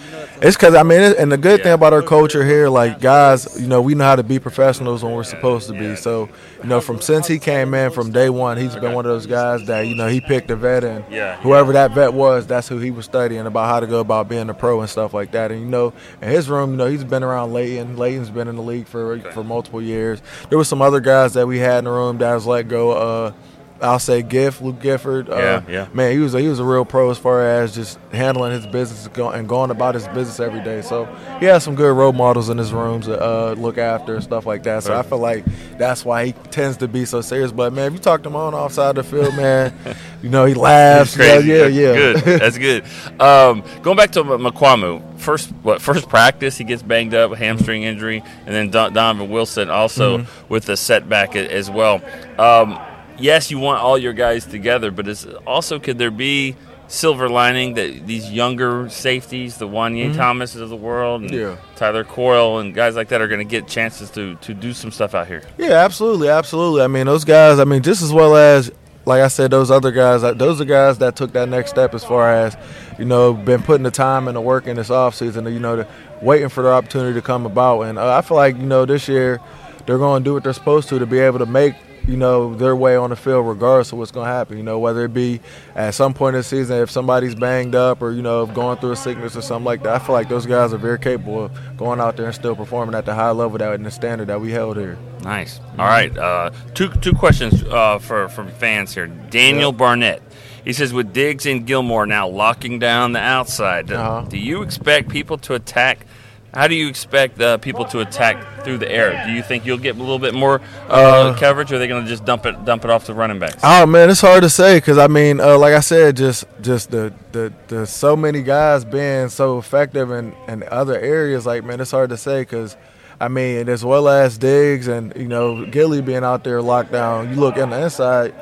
it's 0.42 0.56
because 0.56 0.76
I 0.76 0.84
mean, 0.84 1.02
and 1.02 1.32
the 1.32 1.38
good 1.38 1.64
thing 1.64 1.72
about 1.74 1.94
our 1.94 2.02
culture 2.02 2.44
here, 2.46 2.70
like 2.70 3.00
guys, 3.00 3.48
you 3.60 3.68
know, 3.68 3.82
we 3.82 3.96
know 3.96 4.06
how 4.06 4.16
to 4.16 4.24
be 4.24 4.40
professionals 4.72 5.04
when 5.04 5.14
we're 5.14 5.24
supposed 5.24 5.68
to 5.68 5.74
be. 5.74 5.96
So, 5.96 6.30
you 6.64 6.70
know, 6.70 6.82
from 6.82 7.02
since 7.02 7.28
he 7.28 7.40
came 7.40 7.74
in 7.74 7.92
from 7.92 8.12
day 8.12 8.30
one, 8.30 8.58
he's 8.58 8.76
been 8.76 8.94
one 8.94 9.06
of 9.06 9.12
those 9.12 9.26
guys 9.26 9.66
that 9.68 9.88
you 9.88 9.96
know 9.96 10.08
he 10.08 10.22
picked 10.22 10.50
a 10.52 10.56
vet 10.56 10.84
and 10.84 11.04
Yeah, 11.12 11.38
whoever 11.42 11.74
that 11.74 11.92
vet 11.92 12.14
was, 12.14 12.48
that's 12.48 12.68
who 12.68 12.78
he 12.78 12.92
was 12.92 13.06
studying 13.06 13.46
about 13.46 13.68
how 13.68 13.80
to 13.80 13.88
go 13.88 14.00
about 14.00 14.30
being 14.30 14.50
a 14.50 14.54
pro 14.54 14.80
and 14.82 14.90
stuff 14.90 15.14
like 15.14 15.32
that. 15.32 15.52
And 15.52 15.62
you 15.62 15.68
know, 15.68 15.94
in 16.22 16.30
his 16.30 16.50
room, 16.50 16.72
you 16.72 16.78
know, 16.78 16.88
he's 16.88 17.04
been 17.04 17.24
around 17.24 17.54
Leighton. 17.54 17.98
Leighton's 17.98 18.30
been 18.30 18.48
in 18.48 18.56
the 18.56 18.62
league 18.62 18.88
for 18.88 19.20
for 19.32 19.44
multiple 19.44 19.82
years. 19.82 20.22
There 20.50 20.58
was 20.58 20.68
some 20.68 20.82
other 20.82 21.00
guys 21.00 21.34
that 21.34 21.48
we 21.48 21.60
had 21.60 21.80
in 21.80 21.86
the 21.86 21.92
room 21.92 22.18
that 22.20 22.34
was 22.34 22.46
let 22.46 22.68
go. 22.68 22.92
Uh, 22.92 23.34
I'll 23.82 24.00
say 24.00 24.22
Giff, 24.22 24.62
Luke 24.62 24.80
Gifford. 24.80 25.30
Uh, 25.30 25.38
Yeah, 25.38 25.62
yeah. 25.68 25.88
Man, 25.94 26.12
he 26.12 26.20
was 26.20 26.34
a, 26.36 26.40
he 26.40 26.48
was 26.48 26.60
a 26.60 26.64
real 26.64 26.86
pro 26.86 27.10
as 27.10 27.18
far 27.18 27.42
as 27.46 27.74
just 27.74 27.98
handling 28.12 28.52
his 28.52 28.68
business 28.68 29.08
and 29.18 29.48
going 29.50 29.72
about 29.72 29.96
his 29.96 30.08
business 30.10 30.40
every 30.40 30.62
day. 30.64 30.82
So 30.82 31.06
he 31.40 31.46
has 31.48 31.64
some 31.64 31.76
good 31.76 31.96
role 31.96 32.14
models 32.14 32.50
in 32.50 32.58
his 32.58 32.72
rooms 32.74 33.06
to 33.08 33.20
uh, 33.20 33.56
look 33.58 33.78
after 33.78 34.14
and 34.16 34.24
stuff 34.24 34.46
like 34.46 34.64
that. 34.64 34.84
So 34.84 34.96
I 34.98 35.02
feel 35.02 35.18
like 35.18 35.46
that's 35.78 36.06
why 36.06 36.28
he 36.28 36.32
tends 36.52 36.78
to 36.78 36.88
be 36.88 37.06
so 37.06 37.22
serious. 37.22 37.52
But 37.52 37.74
man, 37.74 37.88
if 37.88 37.94
you 37.94 38.00
talk 38.00 38.22
to 38.24 38.30
him 38.30 38.36
on 38.36 38.54
offside 38.54 38.96
the 38.96 39.04
field, 39.04 39.36
man, 39.36 39.74
you 40.22 40.30
know 40.30 40.46
he 40.46 40.54
laughs. 40.54 41.18
Yeah, 41.18 41.40
yeah, 41.40 41.66
yeah. 41.68 41.94
Good. 41.94 42.16
That's 42.40 42.58
good. 42.58 42.84
Um, 43.20 43.64
going 43.82 43.98
back 43.98 44.12
to 44.12 44.20
M- 44.20 44.28
Mukuamu, 44.28 45.20
first 45.20 45.50
what 45.64 45.82
first 45.82 46.08
practice 46.08 46.58
he 46.58 46.64
gets 46.64 46.84
banged 46.84 47.14
up, 47.16 47.32
with 47.32 47.40
hamstring 47.40 47.84
injury, 47.84 48.24
and 48.46 48.54
then 48.56 48.70
Don- 48.70 48.94
Donovan 48.94 49.30
Wilson 49.32 49.70
also 49.72 50.20
Mhm. 50.20 50.28
with 50.50 50.70
a 50.70 50.78
setback 50.78 51.36
as 51.36 51.70
well. 51.70 52.02
Um, 52.38 52.80
yes, 53.22 53.52
you 53.52 53.60
want 53.60 53.82
all 53.82 53.98
your 53.98 54.14
guys 54.14 54.46
together, 54.46 54.92
but 54.92 55.08
it's 55.08 55.26
also 55.48 55.80
could 55.80 55.98
there 55.98 56.12
be 56.12 56.56
silver 56.88 57.30
lining 57.30 57.76
that 57.76 58.06
these 58.06 58.30
younger 58.30 58.90
safeties, 58.90 59.58
the 59.58 59.68
Juanyeh 59.68 60.12
Mhm. 60.12 60.16
Thomases 60.18 60.60
of 60.62 60.70
the 60.70 60.76
world, 60.76 61.22
and 61.22 61.32
Yeah. 61.32 61.56
Tyler 61.78 62.04
Coyle 62.04 62.60
and 62.60 62.74
guys 62.76 62.96
like 62.98 63.08
that 63.10 63.22
are 63.22 63.28
going 63.30 63.40
to 63.40 63.46
get 63.46 63.66
chances 63.68 64.10
to 64.12 64.36
to 64.42 64.54
do 64.54 64.74
some 64.74 64.92
stuff 64.92 65.16
out 65.16 65.28
here. 65.28 65.42
Yeah, 65.58 65.72
absolutely, 65.86 66.28
absolutely. 66.28 66.82
I 66.82 66.88
mean, 66.88 67.06
those 67.06 67.24
guys. 67.24 67.60
I 67.60 67.64
mean, 67.64 67.82
just 67.82 68.02
as 68.02 68.12
well 68.12 68.36
as 68.36 68.72
like 69.06 69.22
I 69.22 69.30
said, 69.30 69.50
those 69.52 69.72
other 69.72 69.90
guys. 69.92 70.22
Those 70.22 70.62
are 70.62 70.66
guys 70.66 71.00
that 71.00 71.16
took 71.16 71.32
that 71.34 71.50
next 71.50 71.72
step 71.72 71.96
as 71.96 72.04
far 72.04 72.32
as 72.34 72.56
you 73.00 73.06
know, 73.06 73.34
been 73.34 73.64
putting 73.64 73.82
the 73.84 73.90
time 73.90 74.28
and 74.28 74.36
the 74.38 74.42
work 74.42 74.68
in 74.68 74.76
this 74.76 74.90
offseason, 74.90 75.52
You 75.52 75.60
know, 75.60 75.86
waiting 76.22 76.50
for 76.50 76.62
their 76.62 76.74
opportunity 76.74 77.14
to 77.16 77.22
come 77.22 77.46
about. 77.48 77.82
And 77.84 77.98
uh, 77.98 78.16
I 78.16 78.22
feel 78.22 78.38
like 78.38 78.58
you 78.58 78.64
know 78.64 78.86
this 78.86 79.08
year 79.08 79.40
they're 79.88 79.98
going 79.98 80.22
to 80.24 80.30
do 80.30 80.34
what 80.36 80.44
they're 80.44 80.54
supposed 80.54 80.88
to 80.90 81.00
to 81.00 81.06
be 81.08 81.18
able 81.20 81.40
to 81.40 81.46
make 81.48 81.74
you 82.08 82.18
know 82.18 82.56
their 82.56 82.76
way 82.76 82.96
on 82.96 83.10
the 83.12 83.16
field 83.16 83.48
regardless 83.48 83.92
of 83.92 83.98
what's 84.00 84.12
going 84.12 84.26
to 84.28 84.32
happen. 84.32 84.58
You 84.58 84.64
know, 84.64 84.80
whether 84.80 85.06
it 85.06 85.14
be 85.14 85.40
at 85.76 85.94
some 85.94 86.14
point 86.14 86.36
in 86.36 86.40
the 86.40 86.44
season 86.44 86.78
if 86.82 86.90
somebody's 86.92 87.36
banged 87.36 87.76
up 87.76 88.02
or 88.02 88.12
you 88.12 88.22
know 88.22 88.46
going 88.46 88.78
through 88.78 88.92
a 88.92 88.96
sickness 88.96 89.36
or 89.36 89.42
something 89.42 89.66
like 89.66 89.84
that. 89.84 89.96
I 89.96 90.00
feel 90.06 90.14
like 90.14 90.30
those 90.30 90.46
guys 90.46 90.74
are 90.74 90.78
very 90.78 91.00
capable 91.00 91.46
of 91.46 91.78
going 91.78 92.00
out 92.00 92.18
there 92.18 92.26
and 92.28 92.36
still 92.36 92.56
performing 92.56 92.96
at 92.96 93.06
the 93.06 93.14
high 93.14 93.32
level 93.32 93.58
that 93.58 93.74
and 93.74 93.86
the 93.86 93.92
standard 93.92 94.28
that 94.28 94.42
we 94.42 94.52
held 94.52 94.78
here. 94.78 94.98
Nice. 95.24 95.60
All 95.78 95.86
right. 95.86 96.16
Uh, 96.18 96.52
two 96.74 96.90
two 97.02 97.14
questions 97.14 97.64
uh, 97.64 98.00
for 98.00 98.28
from 98.30 98.50
fans 98.50 98.94
here. 98.94 99.08
Daniel 99.08 99.72
Barnett. 99.72 100.22
He 100.64 100.74
says, 100.74 100.94
with 100.94 101.12
Diggs 101.12 101.48
and 101.48 101.66
Gilmore 101.66 102.06
now 102.06 102.28
locking 102.28 102.78
down 102.78 103.14
the 103.14 103.20
outside, 103.20 103.92
Uh-huh. 103.92 104.28
do 104.30 104.38
you 104.38 104.62
expect 104.62 105.10
people 105.10 105.40
to 105.40 105.56
attack? 105.56 106.06
How 106.54 106.68
do 106.68 106.76
you 106.76 106.88
expect 106.90 107.40
uh, 107.42 107.58
people 107.60 107.86
to 107.86 108.00
attack 108.02 108.64
through 108.66 108.80
the 108.80 108.92
air? 108.92 109.24
Do 109.26 109.32
you 109.32 109.42
think 109.42 109.66
you'll 109.66 109.78
get 109.78 109.96
a 109.96 110.00
little 110.00 110.20
bit 110.20 110.34
more 110.34 110.60
uh, 110.90 110.94
Uh, 111.32 111.38
coverage, 111.38 111.72
or 111.72 111.76
are 111.76 111.80
they 111.80 111.88
going 111.88 112.04
to 112.04 112.10
just 112.10 112.26
dump 112.26 112.46
it 112.46 112.66
dump 112.66 112.84
it 112.84 112.92
off 112.92 113.06
the 113.08 113.14
running 113.14 113.40
backs? 113.40 113.58
Oh 113.64 113.86
man, 113.86 114.10
it's 114.10 114.20
hard 114.22 114.44
to 114.44 114.50
say 114.50 114.78
because 114.78 114.98
I 114.98 115.08
mean, 115.08 115.40
uh, 115.40 115.58
like 115.58 115.74
I 115.74 115.80
said, 115.80 116.18
just 116.18 116.44
just 116.62 116.92
the, 116.92 117.14
the 117.32 117.54
the 117.70 117.88
so 117.88 118.18
many 118.18 118.44
guys 118.44 118.84
being 118.84 119.30
so 119.30 119.58
effective 119.60 120.12
in, 120.12 120.34
in 120.50 120.64
other 120.70 121.00
areas. 121.00 121.46
Like 121.46 121.64
man, 121.64 121.80
it's 121.80 121.92
hard 121.92 122.10
to 122.10 122.18
say 122.18 122.42
because 122.42 122.76
I 123.22 123.28
mean, 123.30 123.70
as 123.70 123.86
well 123.86 124.10
as 124.10 124.38
Diggs 124.38 124.88
and 124.90 125.14
you 125.16 125.28
know 125.30 125.66
Gilly 125.66 126.02
being 126.02 126.24
out 126.26 126.44
there 126.44 126.62
locked 126.62 126.92
down. 126.92 127.30
You 127.30 127.36
look 127.38 127.56
on 127.58 127.70
the 127.70 127.82
inside, 127.82 128.34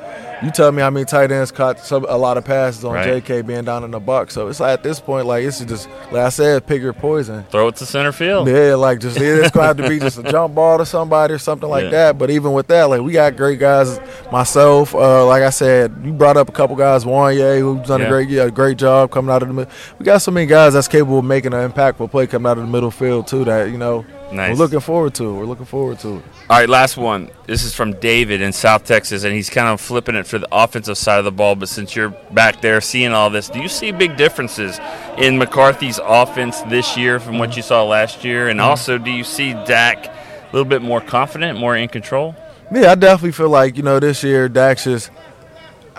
you 0.42 0.50
tell 0.50 0.72
me 0.72 0.80
how 0.82 0.90
many 0.90 1.04
tight 1.04 1.30
ends 1.30 1.50
caught 1.52 1.78
some, 1.80 2.04
a 2.08 2.16
lot 2.16 2.36
of 2.38 2.44
passes 2.44 2.84
on 2.84 2.94
Right. 2.94 3.04
J.K. 3.04 3.42
being 3.42 3.64
down 3.64 3.84
in 3.84 3.90
the 3.90 4.00
box. 4.00 4.34
So 4.34 4.48
it's 4.48 4.58
like 4.60 4.72
at 4.72 4.82
this 4.82 4.98
point, 5.00 5.26
like 5.26 5.44
it's 5.44 5.60
just 5.64 5.88
like 6.10 6.22
I 6.24 6.28
said, 6.30 6.66
pick 6.66 6.80
your 6.80 6.92
poison. 6.92 7.44
Throw 7.50 7.68
it 7.68 7.76
to 7.76 7.86
center 7.86 8.12
field. 8.12 8.48
Yeah, 8.48 8.74
like 8.76 9.00
just 9.00 9.18
it's 9.20 9.50
gonna 9.50 9.66
have 9.66 9.76
to 9.76 9.88
be 9.88 9.98
just 9.98 10.18
a 10.18 10.22
jump 10.22 10.54
ball 10.54 10.78
to 10.78 10.86
somebody 10.86 11.34
or 11.34 11.38
something 11.38 11.68
like 11.68 11.84
Yeah. 11.84 11.90
that. 11.90 12.18
But 12.18 12.30
even 12.30 12.52
with 12.52 12.66
that, 12.68 12.84
like 12.84 13.00
we 13.02 13.12
got 13.12 13.36
great 13.36 13.58
guys. 13.58 14.00
Myself, 14.32 14.94
uh, 14.94 15.26
like 15.26 15.42
I 15.42 15.50
said, 15.50 15.94
you 16.04 16.12
brought 16.12 16.36
up 16.36 16.48
a 16.48 16.52
couple 16.52 16.76
guys. 16.76 17.04
Juanyeh, 17.04 17.58
who's 17.60 17.86
done 17.88 18.00
Yeah. 18.00 18.06
a 18.06 18.08
great, 18.10 18.28
yeah, 18.28 18.42
a 18.44 18.50
great 18.50 18.78
job 18.78 19.10
coming 19.10 19.30
out 19.34 19.42
of 19.42 19.48
the 19.48 19.54
middle. 19.54 19.72
We 19.98 20.04
got 20.04 20.18
so 20.22 20.30
many 20.30 20.46
guys 20.46 20.72
that's 20.74 20.88
capable 20.88 21.18
of 21.18 21.24
making 21.24 21.52
an 21.52 21.70
impactful 21.70 22.10
play 22.10 22.26
coming 22.26 22.48
out 22.50 22.56
of 22.58 22.64
the 22.64 22.70
middle 22.70 22.90
field 22.90 23.26
too. 23.26 23.44
That 23.44 23.70
you 23.70 23.78
know, 23.78 24.04
Nice. 24.32 24.50
we're 24.50 24.64
looking 24.64 24.80
forward 24.80 25.14
to. 25.14 25.28
it. 25.28 25.32
We're 25.32 25.44
looking 25.44 25.66
forward 25.66 25.98
to 26.00 26.16
it. 26.16 26.24
All 26.48 26.58
right, 26.58 26.68
last 26.68 26.96
one. 26.96 27.30
This 27.46 27.64
is 27.64 27.74
from 27.74 27.94
David 27.94 28.40
in 28.40 28.52
South 28.52 28.84
Texas, 28.84 29.24
and 29.24 29.34
he's 29.34 29.50
kind 29.50 29.68
of 29.68 29.80
flipping 29.80 30.14
it 30.14 30.26
for 30.26 30.38
the 30.38 30.48
offensive 30.52 30.96
side 30.96 31.18
of 31.18 31.24
the 31.24 31.32
ball. 31.32 31.56
But 31.56 31.68
since 31.68 31.96
you're 31.96 32.10
back 32.30 32.60
there 32.60 32.80
seeing 32.80 33.12
all 33.12 33.30
this, 33.30 33.48
do 33.48 33.60
you 33.60 33.68
see 33.68 33.90
big 33.92 34.16
differences 34.16 34.78
in 35.18 35.38
McCarthy's 35.38 35.98
offense 36.02 36.60
this 36.62 36.96
year 36.96 37.18
from 37.18 37.38
what 37.38 37.50
mm-hmm. 37.50 37.58
you 37.58 37.62
saw 37.62 37.84
last 37.84 38.24
year? 38.24 38.48
And 38.48 38.60
mm-hmm. 38.60 38.68
also, 38.68 38.98
do 38.98 39.10
you 39.10 39.24
see 39.24 39.52
Dak 39.52 40.06
a 40.06 40.50
little 40.52 40.68
bit 40.68 40.82
more 40.82 41.00
confident, 41.00 41.58
more 41.58 41.76
in 41.76 41.88
control? 41.88 42.36
Yeah, 42.72 42.92
I 42.92 42.94
definitely 42.94 43.32
feel 43.32 43.48
like 43.48 43.76
you 43.76 43.82
know 43.82 43.98
this 43.98 44.22
year 44.22 44.48
Dax 44.48 44.86
is. 44.86 45.10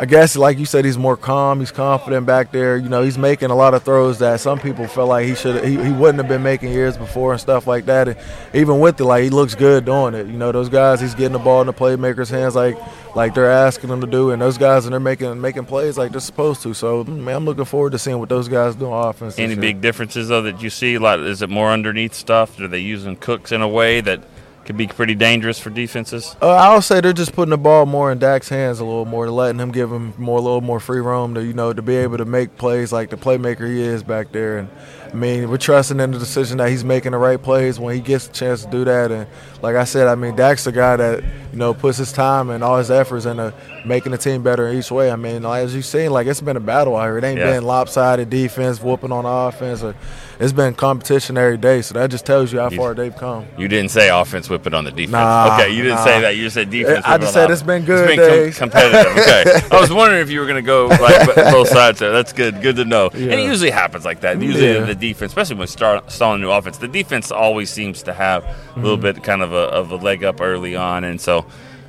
I 0.01 0.05
guess, 0.05 0.35
like 0.35 0.57
you 0.57 0.65
said, 0.65 0.83
he's 0.83 0.97
more 0.97 1.15
calm. 1.15 1.59
He's 1.59 1.69
confident 1.69 2.25
back 2.25 2.51
there. 2.51 2.75
You 2.75 2.89
know, 2.89 3.03
he's 3.03 3.19
making 3.19 3.51
a 3.51 3.55
lot 3.55 3.75
of 3.75 3.83
throws 3.83 4.17
that 4.17 4.39
some 4.39 4.57
people 4.57 4.87
felt 4.87 5.09
like 5.09 5.27
he 5.27 5.35
should, 5.35 5.63
he, 5.63 5.73
he 5.73 5.91
wouldn't 5.91 6.17
have 6.17 6.27
been 6.27 6.41
making 6.41 6.71
years 6.71 6.97
before 6.97 7.33
and 7.33 7.39
stuff 7.39 7.67
like 7.67 7.85
that. 7.85 8.07
And 8.07 8.17
even 8.55 8.79
with 8.79 8.99
it, 8.99 9.03
like 9.03 9.23
he 9.23 9.29
looks 9.29 9.53
good 9.53 9.85
doing 9.85 10.15
it. 10.15 10.25
You 10.25 10.39
know, 10.39 10.51
those 10.51 10.69
guys, 10.69 11.01
he's 11.01 11.13
getting 11.13 11.33
the 11.33 11.37
ball 11.37 11.61
in 11.61 11.67
the 11.67 11.73
playmakers' 11.73 12.31
hands 12.31 12.55
like, 12.55 12.79
like 13.15 13.35
they're 13.35 13.51
asking 13.51 13.91
him 13.91 14.01
to 14.01 14.07
do, 14.07 14.31
and 14.31 14.41
those 14.41 14.57
guys, 14.57 14.85
and 14.85 14.93
they're 14.93 14.99
making 14.99 15.39
making 15.39 15.65
plays 15.65 15.97
like 15.97 16.11
they're 16.11 16.21
supposed 16.21 16.63
to. 16.63 16.73
So, 16.73 17.03
man, 17.03 17.35
I'm 17.35 17.45
looking 17.45 17.65
forward 17.65 17.91
to 17.91 17.99
seeing 17.99 18.17
what 18.17 18.29
those 18.29 18.47
guys 18.47 18.73
do 18.75 18.91
on 18.91 19.09
offense. 19.09 19.37
Any 19.37 19.55
big 19.55 19.81
differences 19.81 20.29
though 20.29 20.41
that 20.43 20.63
you 20.63 20.71
see? 20.71 20.97
Like, 20.97 21.19
is 21.19 21.41
it 21.41 21.49
more 21.49 21.69
underneath 21.69 22.13
stuff? 22.13 22.59
Are 22.59 22.67
they 22.67 22.79
using 22.79 23.17
Cooks 23.17 23.51
in 23.51 23.61
a 23.61 23.67
way 23.67 24.01
that 24.01 24.23
could 24.71 24.77
be 24.77 24.87
pretty 24.87 25.15
dangerous 25.15 25.59
for 25.59 25.69
defenses? 25.69 26.33
Uh, 26.41 26.51
I'll 26.51 26.81
say 26.81 27.01
they're 27.01 27.11
just 27.11 27.33
putting 27.33 27.49
the 27.49 27.57
ball 27.57 27.85
more 27.85 28.09
in 28.09 28.19
Dak's 28.19 28.47
hands 28.47 28.79
a 28.79 28.85
little 28.85 29.03
more, 29.03 29.25
to 29.25 29.31
letting 29.31 29.59
him 29.59 29.69
give 29.71 29.91
him 29.91 30.13
more, 30.17 30.37
a 30.37 30.41
little 30.41 30.61
more 30.61 30.79
free 30.79 31.01
roam 31.01 31.33
to 31.33 31.43
you 31.43 31.51
know 31.51 31.73
to 31.73 31.81
be 31.81 31.97
able 31.97 32.17
to 32.17 32.25
make 32.25 32.57
plays 32.57 32.93
like 32.93 33.09
the 33.09 33.17
playmaker 33.17 33.67
he 33.67 33.81
is 33.81 34.01
back 34.01 34.31
there. 34.31 34.59
And 34.59 34.69
I 35.11 35.13
mean, 35.13 35.49
we're 35.49 35.57
trusting 35.57 35.99
in 35.99 36.11
the 36.11 36.19
decision 36.19 36.59
that 36.59 36.69
he's 36.69 36.85
making 36.85 37.11
the 37.11 37.17
right 37.17 37.41
plays 37.41 37.81
when 37.81 37.93
he 37.93 38.01
gets 38.01 38.27
a 38.27 38.31
chance 38.31 38.63
to 38.63 38.71
do 38.71 38.85
that. 38.85 39.11
And 39.11 39.27
like 39.61 39.75
I 39.75 39.83
said, 39.83 40.07
I 40.07 40.15
mean, 40.15 40.37
Dak's 40.37 40.63
the 40.63 40.71
guy 40.71 40.95
that 40.95 41.21
you 41.21 41.57
know 41.57 41.73
puts 41.73 41.97
his 41.97 42.13
time 42.13 42.49
and 42.49 42.63
all 42.63 42.77
his 42.77 42.89
efforts 42.89 43.25
into 43.25 43.53
making 43.85 44.11
the 44.11 44.17
team 44.17 44.43
better 44.43 44.71
each 44.71 44.91
way. 44.91 45.11
I 45.11 45.15
mean, 45.15 45.45
as 45.45 45.73
you've 45.75 45.85
seen, 45.85 46.11
like 46.11 46.27
it's 46.27 46.41
been 46.41 46.57
a 46.57 46.61
battle 46.61 46.95
out 46.95 47.05
here. 47.05 47.17
It 47.17 47.23
ain't 47.23 47.39
Yeah. 47.39 47.51
been 47.51 47.63
lopsided 47.63 48.29
defense, 48.29 48.81
whooping 48.81 49.11
on 49.11 49.25
offense, 49.25 49.81
or 49.83 49.95
it's 50.39 50.53
been 50.53 50.73
competition 50.73 51.37
every 51.37 51.57
day. 51.57 51.81
So 51.81 51.93
that 51.95 52.09
just 52.11 52.25
tells 52.25 52.51
you 52.53 52.59
how 52.59 52.69
far 52.69 52.93
they've 52.93 53.15
come. 53.15 53.45
You 53.57 53.67
didn't 53.67 53.89
say 53.91 54.09
offense 54.09 54.49
whipping 54.49 54.73
on 54.73 54.83
the 54.85 54.91
defense. 54.91 55.11
Nah, 55.11 55.55
okay, 55.59 55.69
you 55.71 55.83
didn't 55.83 55.97
nah. 55.99 56.03
say 56.05 56.21
that. 56.21 56.35
You 56.35 56.43
just 56.43 56.53
said 56.55 56.69
defense. 56.69 57.05
I 57.05 57.17
just 57.17 57.33
said 57.33 57.49
it's 57.51 57.61
been 57.63 57.85
good 57.85 58.09
It's 58.09 58.17
been 58.17 58.29
days. 58.29 58.57
competitive. 58.57 59.11
Okay, 59.17 59.61
I 59.75 59.79
was 59.81 59.91
wondering 59.91 60.21
if 60.21 60.29
you 60.29 60.39
were 60.39 60.45
going 60.47 60.63
to 60.63 60.67
go 60.67 60.87
like 60.87 61.35
both 61.51 61.69
sides 61.69 61.99
there. 61.99 62.11
That's 62.11 62.33
good. 62.33 62.61
Good 62.61 62.75
to 62.77 62.85
know. 62.85 63.09
And 63.13 63.31
it 63.31 63.45
usually 63.45 63.71
happens 63.71 64.05
like 64.05 64.21
that. 64.21 64.41
Usually 64.41 64.73
Yeah. 64.73 64.85
the 64.85 64.95
defense, 64.95 65.31
especially 65.31 65.55
when 65.57 65.67
start 65.67 66.03
installing 66.05 66.41
new 66.41 66.51
offense, 66.51 66.77
the 66.77 66.87
defense 66.87 67.31
always 67.31 67.69
seems 67.69 68.03
to 68.03 68.13
have 68.13 68.43
a 68.43 68.79
little 68.79 68.97
Mm-hmm. 68.97 69.01
bit 69.01 69.23
kind 69.23 69.41
of 69.41 69.53
a, 69.53 69.55
of 69.55 69.91
a 69.91 69.95
leg 69.95 70.23
up 70.23 70.41
early 70.41 70.75
on, 70.75 71.03
and 71.03 71.19
so. 71.19 71.45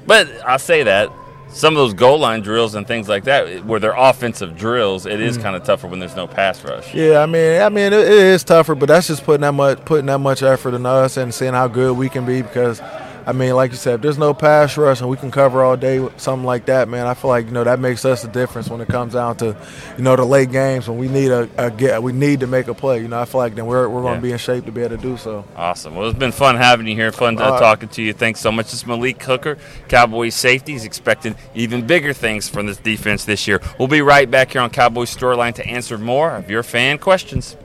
But 0.07 0.29
I 0.47 0.57
say 0.57 0.83
that. 0.85 1.11
Some 1.53 1.75
of 1.75 1.79
those 1.79 1.93
goal 1.95 2.19
line 2.19 2.41
drills 2.41 2.75
and 2.75 2.87
things 2.87 3.09
like 3.09 3.25
that, 3.25 3.65
where 3.67 3.79
they're 3.79 3.95
offensive 3.97 4.57
drills, 4.57 5.05
it 5.07 5.21
is 5.21 5.35
Mm-hmm. 5.35 5.43
kind 5.43 5.57
of 5.57 5.65
tougher 5.65 5.87
when 5.87 5.99
there's 6.01 6.17
no 6.17 6.27
pass 6.27 6.65
rush. 6.65 6.95
Yeah, 6.95 7.19
I 7.21 7.27
mean, 7.27 7.61
I 7.61 7.69
mean, 7.69 7.93
it, 7.93 8.01
it 8.01 8.09
is 8.11 8.43
tougher, 8.43 8.75
but 8.75 8.87
that's 8.87 9.07
just 9.09 9.23
putting 9.25 9.43
that 9.43 9.53
much, 9.53 9.85
putting 9.85 10.07
that 10.07 10.19
much 10.19 10.43
effort 10.43 10.75
in 10.75 10.87
us 10.87 11.17
and 11.19 11.33
seeing 11.33 11.53
how 11.53 11.69
good 11.69 11.97
we 11.97 12.09
can 12.09 12.25
be. 12.25 12.41
Because, 12.43 12.81
I 13.27 13.33
mean, 13.33 13.55
like 13.55 13.71
you 13.71 13.77
said, 13.77 13.97
if 13.97 14.01
there's 14.03 14.19
no 14.19 14.35
pass 14.35 14.77
rush 14.77 15.01
and 15.01 15.09
we 15.09 15.17
can 15.17 15.31
cover 15.31 15.63
all 15.63 15.77
day, 15.77 16.01
with 16.01 16.21
something 16.21 16.45
like 16.45 16.67
that, 16.67 16.89
man, 16.89 17.07
I 17.07 17.15
feel 17.15 17.29
like 17.31 17.47
you 17.47 17.53
know 17.53 17.63
that 17.65 17.79
makes 17.79 18.05
us 18.05 18.23
the 18.23 18.29
difference 18.29 18.69
when 18.69 18.81
it 18.81 18.89
comes 18.89 19.13
down 19.13 19.37
to, 19.39 19.57
you 19.97 20.03
know, 20.03 20.17
the 20.17 20.25
late 20.25 20.51
games 20.51 20.89
when 20.89 20.99
we 20.99 21.09
need 21.09 21.31
a, 21.31 21.49
a 21.57 21.71
get, 21.71 22.03
we 22.03 22.13
need 22.13 22.41
to 22.41 22.47
make 22.47 22.67
a 22.69 22.75
play. 22.75 23.01
You 23.01 23.09
know, 23.09 23.21
I 23.21 23.25
feel 23.25 23.39
like 23.41 23.55
then 23.55 23.67
we're 23.67 23.89
we're 23.89 24.03
going 24.03 24.15
Yeah. 24.15 24.21
to 24.21 24.23
be 24.23 24.33
in 24.33 24.39
shape 24.39 24.65
to 24.67 24.73
be 24.73 24.83
able 24.83 24.97
to 24.97 25.03
do 25.03 25.17
so. 25.17 25.45
Awesome. 25.57 25.95
Well, 25.95 26.09
it's 26.09 26.19
been 26.19 26.33
fun 26.33 26.57
having 26.57 26.87
you 26.87 26.95
here. 26.97 27.13
Fun 27.13 27.39
uh, 27.39 27.59
talking 27.61 27.89
to 27.91 28.03
you. 28.03 28.13
Thanks 28.13 28.41
so 28.41 28.51
much. 28.51 28.67
This 28.67 28.75
is 28.75 28.87
Malik 28.87 29.23
Hooker, 29.23 29.57
Cowboys 29.89 30.35
safety. 30.35 30.73
He's 30.73 30.85
expecting 30.85 31.37
even 31.55 31.87
bigger 31.87 32.13
things 32.13 32.49
from 32.49 32.67
this 32.67 32.79
defense 32.79 33.25
this 33.25 33.47
year. 33.47 33.61
We'll 33.79 33.89
be 33.89 34.03
right 34.03 34.31
back 34.31 34.51
here 34.53 34.61
on 34.63 34.71
Cowboys 34.71 35.15
Storyline 35.15 35.55
to 35.55 35.67
answer 35.67 35.97
more 35.97 36.33
of 36.37 36.51
your 36.51 36.63
fan 36.63 36.99
questions. 36.99 37.57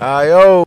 Io. 0.00 0.66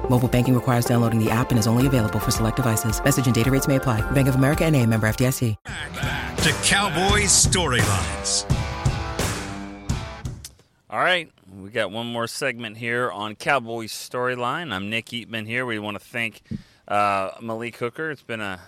Mobile 0.11 0.27
banking 0.27 0.53
requires 0.53 0.83
downloading 0.83 1.23
the 1.23 1.31
app 1.31 1.51
and 1.51 1.57
is 1.57 1.67
only 1.67 1.87
available 1.87 2.19
for 2.19 2.31
select 2.31 2.57
devices. 2.57 3.01
Message 3.01 3.27
and 3.27 3.33
data 3.33 3.49
rates 3.49 3.65
may 3.65 3.77
apply. 3.77 4.01
Bank 4.11 4.27
of 4.27 4.35
America 4.35 4.65
and 4.65 4.75
a 4.75 4.85
member 4.85 5.07
FDIC. 5.07 5.55
To 5.63 6.51
Cowboys 6.65 7.31
Storylines. 7.31 8.45
All 10.89 10.99
right, 10.99 11.31
we 11.57 11.69
got 11.69 11.91
one 11.91 12.07
more 12.07 12.27
segment 12.27 12.75
here 12.75 13.09
on 13.09 13.35
Cowboys 13.35 13.93
Storyline. 13.93 14.73
I'm 14.73 14.89
Nick 14.89 15.05
Eatman 15.05 15.47
here. 15.47 15.65
We 15.65 15.79
want 15.79 15.97
to 15.97 16.05
thank 16.05 16.41
uh, 16.89 17.31
Malik 17.41 17.77
Hooker. 17.77 18.11
It's 18.11 18.21
been 18.21 18.41
a 18.41 18.59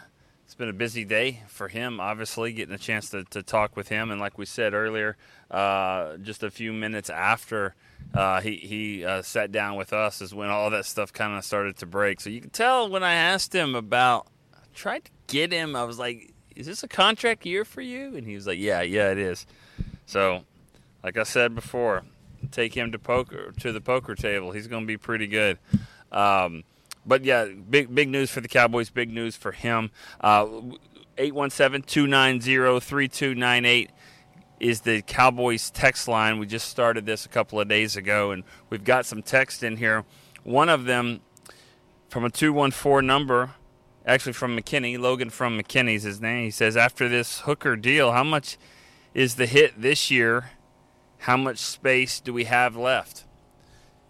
it's 0.45 0.56
been 0.56 0.69
a 0.69 0.73
busy 0.73 1.03
day 1.03 1.41
for 1.47 1.67
him, 1.67 1.99
obviously, 1.99 2.53
getting 2.53 2.75
a 2.75 2.77
chance 2.77 3.10
to, 3.10 3.25
to 3.32 3.43
talk 3.43 3.75
with 3.75 3.89
him. 3.89 4.12
And 4.12 4.21
like 4.21 4.38
we 4.38 4.45
said 4.45 4.73
earlier, 4.73 5.17
uh, 5.54 6.18
just 6.18 6.44
a 6.44 6.52
few 6.52 6.74
minutes 6.74 7.10
after 7.10 7.76
uh, 8.13 8.42
he, 8.42 8.58
he 8.58 9.06
uh, 9.06 9.22
sat 9.22 9.52
down 9.52 9.78
with 9.78 9.94
us 9.94 10.22
is 10.22 10.34
when 10.34 10.50
all 10.50 10.70
that 10.72 10.86
stuff 10.86 11.13
kind 11.13 11.38
of 11.38 11.46
started 11.46 11.78
to 11.78 11.86
break. 11.86 12.20
So 12.20 12.30
you 12.30 12.42
can 12.42 12.50
tell 12.50 12.89
when 12.89 13.04
I 13.04 13.13
asked 13.13 13.54
him 13.54 13.76
about, 13.76 14.28
I 14.54 14.58
tried 14.74 15.06
to 15.06 15.12
get 15.28 15.52
him, 15.52 15.76
I 15.76 15.84
was 15.84 16.00
like, 16.00 16.34
is 16.56 16.66
this 16.66 16.84
a 16.84 16.88
contract 16.88 17.46
year 17.46 17.66
for 17.66 17.82
you? 17.82 18.16
And 18.16 18.26
he 18.28 18.36
was 18.36 18.48
like, 18.48 18.60
yeah, 18.60 18.82
yeah, 18.82 19.12
it 19.12 19.18
is. 19.18 19.46
So, 20.06 20.44
like 21.04 21.18
I 21.18 21.24
said 21.24 21.56
before, 21.56 22.04
take 22.52 22.76
him 22.76 22.92
to 22.92 23.00
poker 23.00 23.54
to 23.60 23.72
the 23.72 23.82
poker 23.82 24.13
table. 24.16 24.52
He's 24.52 24.68
going 24.68 24.84
to 24.84 24.88
be 24.88 24.98
pretty 24.98 25.28
good. 25.28 25.58
Um, 26.12 26.63
but 27.06 27.26
yeah, 27.26 27.46
big 27.46 27.94
big 27.94 28.10
news 28.10 28.30
for 28.30 28.42
the 28.42 28.48
Cowboys. 28.48 28.89
Big 28.89 29.12
news 29.12 29.36
for 29.36 29.52
him. 29.52 29.92
Uh, 30.22 30.48
817-290-3298 31.18 33.89
is 34.63 34.82
the 34.82 35.02
Cowboys 35.02 35.69
text 35.69 36.08
line. 36.08 36.39
We 36.39 36.45
just 36.45 36.69
started 36.69 37.06
this 37.06 37.26
a 37.26 37.30
couple 37.30 37.60
of 37.60 37.67
days 37.67 37.97
ago, 37.97 38.32
and 38.32 38.45
we've 38.69 38.86
got 38.86 39.06
some 39.06 39.21
text 39.21 39.62
in 39.62 39.76
here. 39.76 40.06
One 40.43 40.69
of 40.69 40.86
them 40.86 41.19
from 42.08 42.23
a 42.23 42.30
214 42.30 43.06
number, 43.06 43.56
actually 44.06 44.32
from 44.32 44.58
McKinney. 44.58 44.97
Logan 44.97 45.30
from 45.30 45.60
McKinney's 45.60 46.04
his 46.04 46.21
name. 46.21 46.45
He 46.45 46.52
says, 46.52 46.78
after 46.78 47.10
this 47.10 47.41
Hooker 47.41 47.76
deal, 47.76 48.13
how 48.13 48.23
much 48.23 48.58
is 49.13 49.36
the 49.36 49.47
hit 49.47 49.82
this 49.82 50.10
year? 50.10 50.52
How 51.19 51.36
much 51.36 51.58
space 51.58 52.21
do 52.21 52.32
we 52.32 52.45
have 52.45 52.78
left? 52.78 53.26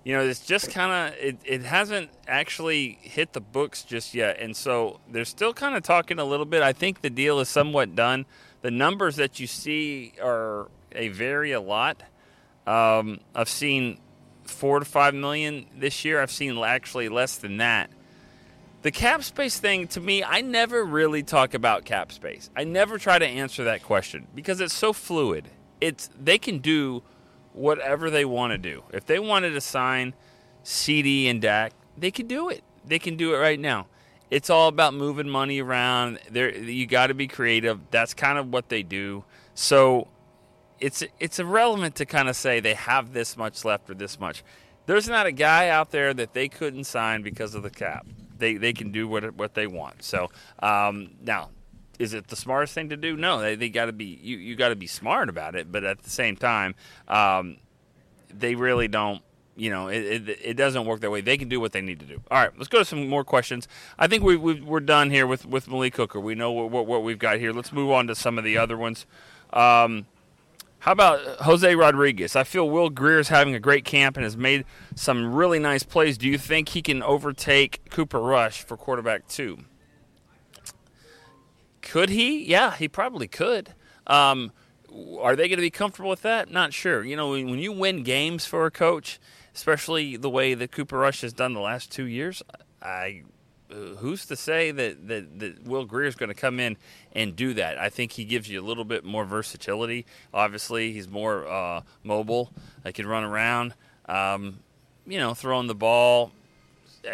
you 0.04 0.14
know, 0.14 0.22
it's 0.22 0.46
just 0.46 0.70
kind 0.70 1.14
of 1.14 1.18
it, 1.20 1.38
it 1.46 1.64
hasn't 1.64 2.10
actually 2.28 2.98
hit 3.02 3.34
the 3.34 3.40
books 3.40 3.84
just 3.84 4.14
yet, 4.14 4.38
and 4.40 4.56
so 4.56 5.00
they're 5.10 5.24
still 5.24 5.54
kind 5.54 5.76
of 5.76 5.84
talking 5.84 6.20
a 6.20 6.26
little 6.26 6.46
bit. 6.46 6.62
I 6.62 6.74
think 6.74 7.02
the 7.02 7.10
deal 7.10 7.40
is 7.40 7.48
somewhat 7.48 7.96
done. 7.96 8.26
The 8.64 8.72
numbers 8.72 9.18
that 9.18 9.42
you 9.42 9.48
see 9.48 10.14
are 10.24 10.70
they 10.90 11.10
vary 11.10 11.52
a 11.52 11.60
lot. 11.60 12.02
Um, 12.66 13.20
I've 13.36 13.50
seen 13.50 14.00
four 14.46 14.80
to 14.80 14.86
five 14.86 15.14
million 15.14 15.66
this 15.76 16.06
year. 16.06 16.22
I've 16.22 16.32
seen 16.32 16.58
actually 16.58 17.10
less 17.10 17.36
than 17.36 17.58
that. 17.58 17.90
The 18.82 18.92
cap 18.92 19.24
space 19.24 19.60
thing, 19.60 19.88
to 19.90 20.00
me, 20.00 20.24
I 20.24 20.40
never 20.42 20.84
really 20.84 21.24
talk 21.24 21.54
about 21.54 21.84
cap 21.84 22.14
space. 22.14 22.50
I 22.56 22.64
never 22.64 22.98
try 22.98 23.20
to 23.20 23.26
answer 23.26 23.66
that 23.66 23.84
question 23.84 24.28
because 24.34 24.62
it's 24.62 24.74
so 24.74 24.94
fluid. 24.94 25.50
It's 25.82 26.10
they 26.18 26.38
can 26.38 26.60
do 26.60 27.04
whatever 27.52 28.10
they 28.10 28.24
want 28.24 28.52
to 28.52 28.58
do. 28.58 28.84
If 28.94 29.06
they 29.06 29.20
wanted 29.20 29.52
to 29.52 29.62
sign 29.62 30.14
CD 30.64 31.28
and 31.28 31.42
Dak, 31.42 31.74
they 31.98 32.12
could 32.12 32.30
do 32.30 32.48
it. 32.48 32.64
They 32.86 33.00
can 33.00 33.18
do 33.18 33.36
it 33.36 33.40
right 33.40 33.60
now. 33.60 33.88
It's 34.34 34.50
all 34.50 34.68
about 34.68 34.94
moving 34.94 35.30
money 35.30 35.62
around. 35.62 36.20
There, 36.30 36.56
you 36.56 36.88
got 36.88 37.08
to 37.08 37.14
be 37.14 37.28
creative. 37.28 37.80
That's 37.92 38.14
kind 38.14 38.38
of 38.38 38.52
what 38.52 38.70
they 38.70 38.82
do. 38.82 39.24
So, 39.54 40.08
it's 40.80 41.04
it's 41.20 41.40
irrelevant 41.40 41.96
to 41.96 42.06
kind 42.06 42.28
of 42.28 42.36
say 42.36 42.60
they 42.60 42.74
have 42.74 43.14
this 43.14 43.38
much 43.38 43.64
left 43.64 43.90
or 43.90 43.94
this 43.94 44.20
much. 44.20 44.44
There's 44.86 45.08
not 45.08 45.28
a 45.28 45.32
guy 45.32 45.70
out 45.70 45.92
there 45.92 46.14
that 46.14 46.34
they 46.34 46.50
couldn't 46.50 46.86
sign 46.86 47.22
because 47.22 47.56
of 47.56 47.64
the 47.64 47.70
cap. 47.70 48.08
They 48.38 48.56
they 48.56 48.74
can 48.74 48.92
do 48.92 49.08
what 49.08 49.36
what 49.36 49.54
they 49.54 49.68
want. 49.68 50.04
So 50.04 50.32
um, 50.62 51.12
now 51.22 51.50
is 52.00 52.14
it 52.14 52.28
the 52.28 52.36
smartest 52.36 52.74
thing 52.74 52.90
to 52.90 52.98
do? 52.98 53.16
No, 53.16 53.40
they, 53.40 53.56
they 53.56 53.70
got 53.70 53.86
to 53.86 53.94
be 53.94 54.20
you, 54.22 54.38
you 54.38 54.56
got 54.56 54.70
to 54.70 54.76
be 54.76 54.88
smart 54.88 55.30
about 55.30 55.56
it, 55.56 55.72
but 55.72 55.84
at 55.84 56.02
the 56.02 56.10
same 56.10 56.36
time, 56.36 56.76
um, 57.08 57.58
they 58.30 58.56
really 58.56 58.88
don't. 58.88 59.22
You 59.56 59.70
know, 59.70 59.88
it, 59.88 60.28
it, 60.28 60.40
it, 60.42 60.54
doesn't 60.56 60.86
work 60.86 61.02
that 61.02 61.12
way. 61.12 61.22
They 61.22 61.38
can 61.38 61.48
do 61.48 61.60
what 61.60 61.74
they 61.74 61.82
need 61.82 62.00
to 62.00 62.06
do. 62.08 62.20
All 62.32 62.40
right, 62.40 62.52
let's 62.58 62.70
go 62.70 62.80
to 62.80 62.86
some 62.86 63.08
more 63.08 63.24
questions. 63.24 63.68
I 64.00 64.08
think 64.08 64.24
we, 64.24 64.36
we 64.36 64.64
are 64.68 64.80
done 64.80 65.12
here 65.12 65.28
with, 65.28 65.46
with 65.46 65.68
Malik 65.68 65.96
Hooker. 65.96 66.20
We 66.20 66.34
know 66.34 66.52
what, 66.52 66.72
what, 66.72 66.88
what, 66.88 67.04
we've 67.04 67.20
got 67.20 67.38
here. 67.38 67.54
Let's 67.54 67.72
move 67.72 67.92
on 67.92 68.08
to 68.08 68.16
some 68.16 68.40
of 68.40 68.44
the 68.44 68.58
other 68.58 68.78
ones. 68.78 69.06
Um, 69.52 70.08
how 70.80 70.92
about 70.92 71.20
Jose 71.42 71.76
Rodriguez? 71.76 72.36
I 72.36 72.44
feel 72.44 72.70
Will 72.70 72.90
Grier 72.90 73.20
is 73.20 73.30
having 73.30 73.54
a 73.54 73.60
great 73.60 73.86
camp 73.86 74.18
and 74.18 74.24
has 74.24 74.36
made 74.36 74.66
some 74.96 75.34
really 75.34 75.60
nice 75.60 75.84
plays. 75.84 76.18
Do 76.18 76.28
you 76.28 76.38
think 76.38 76.70
he 76.70 76.82
can 76.82 77.04
overtake 77.04 77.88
Cooper 77.90 78.20
Rush 78.20 78.64
for 78.64 78.76
quarterback 78.76 79.28
two? 79.28 79.60
Could 81.82 82.10
he? 82.10 82.44
Yeah, 82.44 82.76
he 82.76 82.88
probably 82.88 83.28
could. 83.28 83.76
Um, 84.08 84.52
are 85.20 85.36
they 85.36 85.48
going 85.48 85.58
to 85.58 85.64
be 85.64 85.70
comfortable 85.70 86.10
with 86.10 86.22
that? 86.24 86.52
Not 86.52 86.74
sure. 86.74 87.04
You 87.04 87.16
know, 87.16 87.32
when, 87.32 87.50
when 87.50 87.60
you 87.60 87.72
win 87.72 88.04
games 88.04 88.46
for 88.46 88.66
a 88.66 88.72
coach, 88.72 89.20
especially 89.56 90.18
the 90.18 90.30
way 90.30 90.54
that 90.54 90.72
Cooper 90.72 90.98
Rush 90.98 91.22
has 91.22 91.34
done 91.34 91.54
the 91.54 91.60
last 91.60 91.92
two 91.92 92.06
years, 92.06 92.42
I 92.82 93.24
uh, 93.74 93.96
who's 93.96 94.26
to 94.28 94.36
say 94.36 94.72
that, 94.72 95.08
that, 95.08 95.40
that 95.40 95.64
Will 95.64 95.86
Grier 95.86 96.08
is 96.08 96.16
going 96.16 96.30
to 96.30 96.36
come 96.36 96.60
in 96.60 96.78
and 97.14 97.36
do 97.36 97.54
that? 97.56 97.78
I 97.78 97.90
think 97.90 98.12
he 98.12 98.26
gives 98.26 98.50
you 98.50 98.62
a 98.62 98.66
little 98.66 98.86
bit 98.86 99.04
more 99.04 99.26
versatility. 99.26 100.06
Obviously, 100.34 100.94
he's 100.94 101.08
more 101.08 101.48
uh, 101.48 101.82
mobile. 102.04 102.52
He 102.86 102.92
can 102.92 103.08
run 103.08 103.24
around. 103.24 103.74
Um, 104.08 104.60
you 105.08 105.18
know, 105.18 105.34
throwing 105.34 105.68
the 105.68 105.76
ball. 105.76 106.32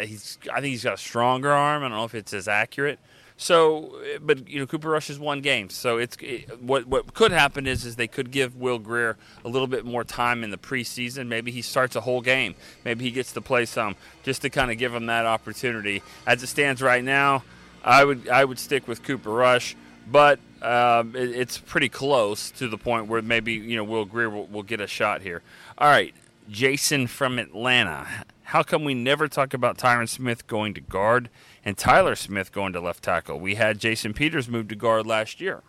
He's 0.02 0.38
I 0.52 0.62
think 0.62 0.71
he's 0.71 0.84
got 0.84 0.95
a 0.95 0.97
stronger 0.97 1.52
arm. 1.52 1.84
I 1.84 1.88
don't 1.88 1.97
know 1.97 2.04
if 2.04 2.13
it's 2.13 2.34
as 2.34 2.47
accurate. 2.47 2.99
So, 3.41 3.97
but 4.21 4.49
you 4.49 4.60
know, 4.60 4.67
Cooper 4.67 4.89
Rush 4.89 5.08
has 5.08 5.17
won 5.17 5.39
games. 5.39 5.73
So 5.73 5.97
it's 5.97 6.17
it, 6.19 6.62
what 6.62 6.88
what 6.88 7.13
could 7.13 7.32
happen 7.32 7.67
is 7.67 7.86
is 7.86 7.95
they 7.95 8.06
could 8.06 8.32
give 8.32 8.58
Will 8.58 8.80
Grier 8.80 9.15
a 9.45 9.47
little 9.47 9.65
bit 9.65 9.86
more 9.86 10.04
time 10.04 10.43
in 10.43 10.52
the 10.52 10.58
preseason. 10.58 11.28
Maybe 11.28 11.49
he 11.49 11.62
starts 11.62 11.95
a 11.95 12.02
whole 12.02 12.19
game. 12.19 12.54
Maybe 12.84 13.06
he 13.06 13.12
gets 13.12 13.32
to 13.32 13.41
play 13.41 13.63
some, 13.63 13.95
just 14.23 14.41
to 14.41 14.49
kind 14.49 14.71
of 14.71 14.78
give 14.78 14.93
him 14.93 15.06
that 15.06 15.25
opportunity. 15.25 16.04
As 16.28 16.43
it 16.43 16.47
stands 16.47 16.82
right 16.82 17.02
now, 17.02 17.45
I 17.82 18.04
would 18.04 18.28
I 18.28 18.43
would 18.43 18.60
stick 18.60 18.89
with 18.89 19.04
Cooper 19.04 19.32
Rush, 19.32 19.73
but 20.06 20.39
um, 20.62 21.15
it, 21.15 21.30
it's 21.30 21.58
pretty 21.58 21.88
close 21.88 22.52
to 22.52 22.67
the 22.67 22.78
point 22.78 23.08
where 23.08 23.21
maybe 23.21 23.54
you 23.54 23.78
know 23.78 23.86
Will 23.86 24.04
Grier 24.04 24.30
will, 24.30 24.47
will 24.47 24.63
get 24.63 24.82
a 24.82 24.88
shot 24.88 25.21
here. 25.21 25.41
All 25.78 25.88
right, 25.88 26.13
Jason 26.49 27.08
from 27.08 27.39
Atlanta. 27.39 28.06
How 28.43 28.63
come 28.63 28.84
we 28.84 28.95
never 28.95 29.30
talk 29.30 29.54
about 29.54 29.78
Tyron 29.78 30.10
Smith 30.10 30.45
going 30.45 30.73
to 30.73 30.82
guard? 30.82 31.30
And 31.65 31.78
Tyler 31.78 32.15
Smith 32.15 32.52
going 32.52 32.74
to 32.74 32.80
left 32.80 33.04
tackle. 33.04 33.39
We 33.39 33.56
had 33.56 33.80
Jason 33.80 34.13
Peters 34.13 34.48
move 34.48 34.67
to 34.69 34.76
guard 34.76 35.06
last 35.06 35.41
year. 35.41 35.62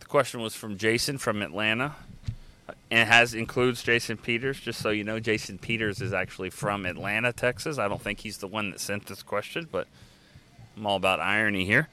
The 0.00 0.06
question 0.06 0.40
was 0.40 0.54
from 0.54 0.76
Jason 0.76 1.18
from 1.18 1.42
Atlanta, 1.42 1.94
and 2.90 3.08
has 3.08 3.34
includes 3.34 3.82
Jason 3.82 4.16
Peters. 4.16 4.60
Just 4.60 4.80
so 4.80 4.90
you 4.90 5.04
know, 5.04 5.20
Jason 5.20 5.58
Peters 5.58 6.00
is 6.00 6.12
actually 6.12 6.50
from 6.50 6.86
Atlanta, 6.86 7.32
Texas. 7.32 7.78
I 7.78 7.88
don't 7.88 8.02
think 8.02 8.20
he's 8.20 8.38
the 8.38 8.46
one 8.46 8.70
that 8.70 8.80
sent 8.80 9.06
this 9.06 9.22
question, 9.22 9.68
but 9.70 9.86
I'm 10.76 10.86
all 10.86 10.96
about 10.96 11.20
irony 11.20 11.64
here. 11.64 11.88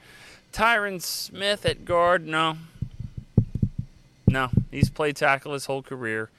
Tyron 0.52 1.00
Smith 1.00 1.64
at 1.64 1.84
guard, 1.84 2.26
no, 2.26 2.58
no, 4.28 4.50
he's 4.70 4.90
played 4.90 5.16
tackle 5.16 5.54
his 5.54 5.66
whole 5.66 5.82
career. 5.82 6.30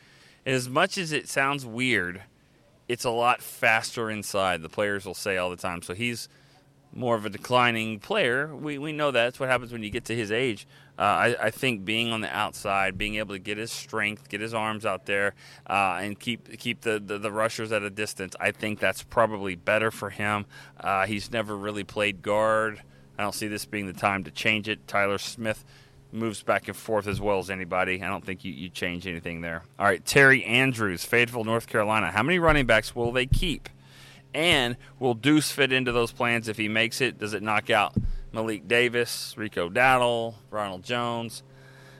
And 0.45 0.53
as 0.53 0.69
much 0.69 0.97
as 0.97 1.11
it 1.11 1.27
sounds 1.27 1.65
weird 1.65 2.21
it's 2.87 3.05
a 3.05 3.09
lot 3.09 3.41
faster 3.41 4.09
inside. 4.09 4.61
The 4.61 4.69
players 4.69 5.05
will 5.05 5.13
say 5.13 5.37
all 5.37 5.49
the 5.49 5.55
time. 5.55 5.81
So 5.81 5.93
he's 5.93 6.29
more 6.95 7.15
of 7.15 7.25
a 7.25 7.29
declining 7.29 7.99
player. 7.99 8.55
We, 8.55 8.77
we 8.77 8.91
know 8.91 9.11
that. 9.11 9.23
that's 9.23 9.39
what 9.39 9.49
happens 9.49 9.71
when 9.71 9.83
you 9.83 9.89
get 9.89 10.05
to 10.05 10.15
his 10.15 10.31
age. 10.31 10.67
Uh, 10.97 11.01
I, 11.01 11.35
I, 11.41 11.49
think 11.49 11.85
being 11.85 12.11
on 12.11 12.21
the 12.21 12.35
outside, 12.35 12.99
being 12.99 13.15
able 13.15 13.33
to 13.33 13.39
get 13.39 13.57
his 13.57 13.71
strength, 13.71 14.29
get 14.29 14.41
his 14.41 14.53
arms 14.53 14.85
out 14.85 15.07
there, 15.07 15.33
uh, 15.67 15.99
and 15.99 16.19
keep 16.19 16.59
keep 16.59 16.81
the, 16.81 17.01
the, 17.03 17.17
the, 17.17 17.31
rushers 17.31 17.71
at 17.71 17.81
a 17.81 17.89
distance, 17.89 18.35
I 18.39 18.51
think 18.51 18.79
that's 18.79 19.01
probably 19.01 19.55
better 19.55 19.89
for 19.89 20.11
him. 20.11 20.45
Uh, 20.79 21.07
he's 21.07 21.31
never 21.31 21.57
really 21.57 21.83
played 21.83 22.21
guard. 22.21 22.83
I 23.17 23.23
don't 23.23 23.33
see 23.33 23.47
this 23.47 23.65
being 23.65 23.87
the 23.87 23.93
time 23.93 24.23
to 24.25 24.31
change 24.31 24.69
it. 24.69 24.87
Tyler 24.87 25.17
Smith 25.17 25.65
moves 26.13 26.43
back 26.43 26.67
and 26.67 26.77
forth 26.77 27.07
as 27.07 27.19
well 27.19 27.39
as 27.39 27.49
anybody. 27.49 28.01
I 28.01 28.07
don't 28.07 28.23
think 28.23 28.43
you, 28.45 28.53
you 28.53 28.69
change 28.69 29.07
anything 29.07 29.41
there. 29.41 29.63
All 29.79 29.85
right, 29.85 30.03
Terry 30.05 30.43
Andrews, 30.43 31.03
Fayetteville, 31.03 31.43
North 31.43 31.67
Carolina. 31.67 32.11
How 32.11 32.23
many 32.23 32.39
running 32.39 32.65
backs 32.65 32.95
will 32.95 33.11
they 33.11 33.25
keep? 33.25 33.69
And 34.33 34.77
will 34.99 35.13
Deuce 35.13 35.51
fit 35.51 35.71
into 35.71 35.91
those 35.91 36.11
plans 36.11 36.47
if 36.47 36.57
he 36.57 36.67
makes 36.67 37.01
it? 37.01 37.19
Does 37.19 37.33
it 37.33 37.43
knock 37.43 37.69
out 37.69 37.95
Malik 38.31 38.67
Davis, 38.67 39.35
Rico 39.37 39.69
Dowdle, 39.69 40.35
Ronald 40.49 40.83
Jones? 40.83 41.43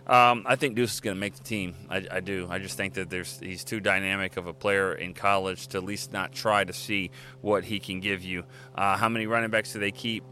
Um, 0.06 0.44
I 0.46 0.58
think 0.58 0.76
Deuce 0.76 0.96
is 0.96 1.00
going 1.00 1.16
to 1.16 1.20
make 1.20 1.36
the 1.36 1.44
team. 1.44 1.76
I, 1.90 2.06
I, 2.12 2.20
do. 2.20 2.48
I 2.50 2.60
just 2.60 2.76
think 2.76 2.96
that 2.96 3.10
there's 3.10 3.40
he's 3.40 3.64
too 3.64 3.80
dynamic 3.80 4.36
of 4.36 4.48
a 4.48 4.54
player 4.54 4.94
in 4.94 5.14
college 5.14 5.68
to 5.68 5.78
at 5.78 5.86
least 5.86 6.12
not 6.12 6.34
try 6.34 6.66
to 6.66 6.74
see 6.74 7.12
what 7.42 7.64
he 7.64 7.80
can 7.80 8.02
give 8.02 8.22
you. 8.22 8.44
Uh, 8.76 8.98
how 8.98 9.08
many 9.08 9.28
running 9.28 9.50
backs 9.50 9.72
do 9.72 9.80
they 9.80 9.92
keep? 9.92 10.26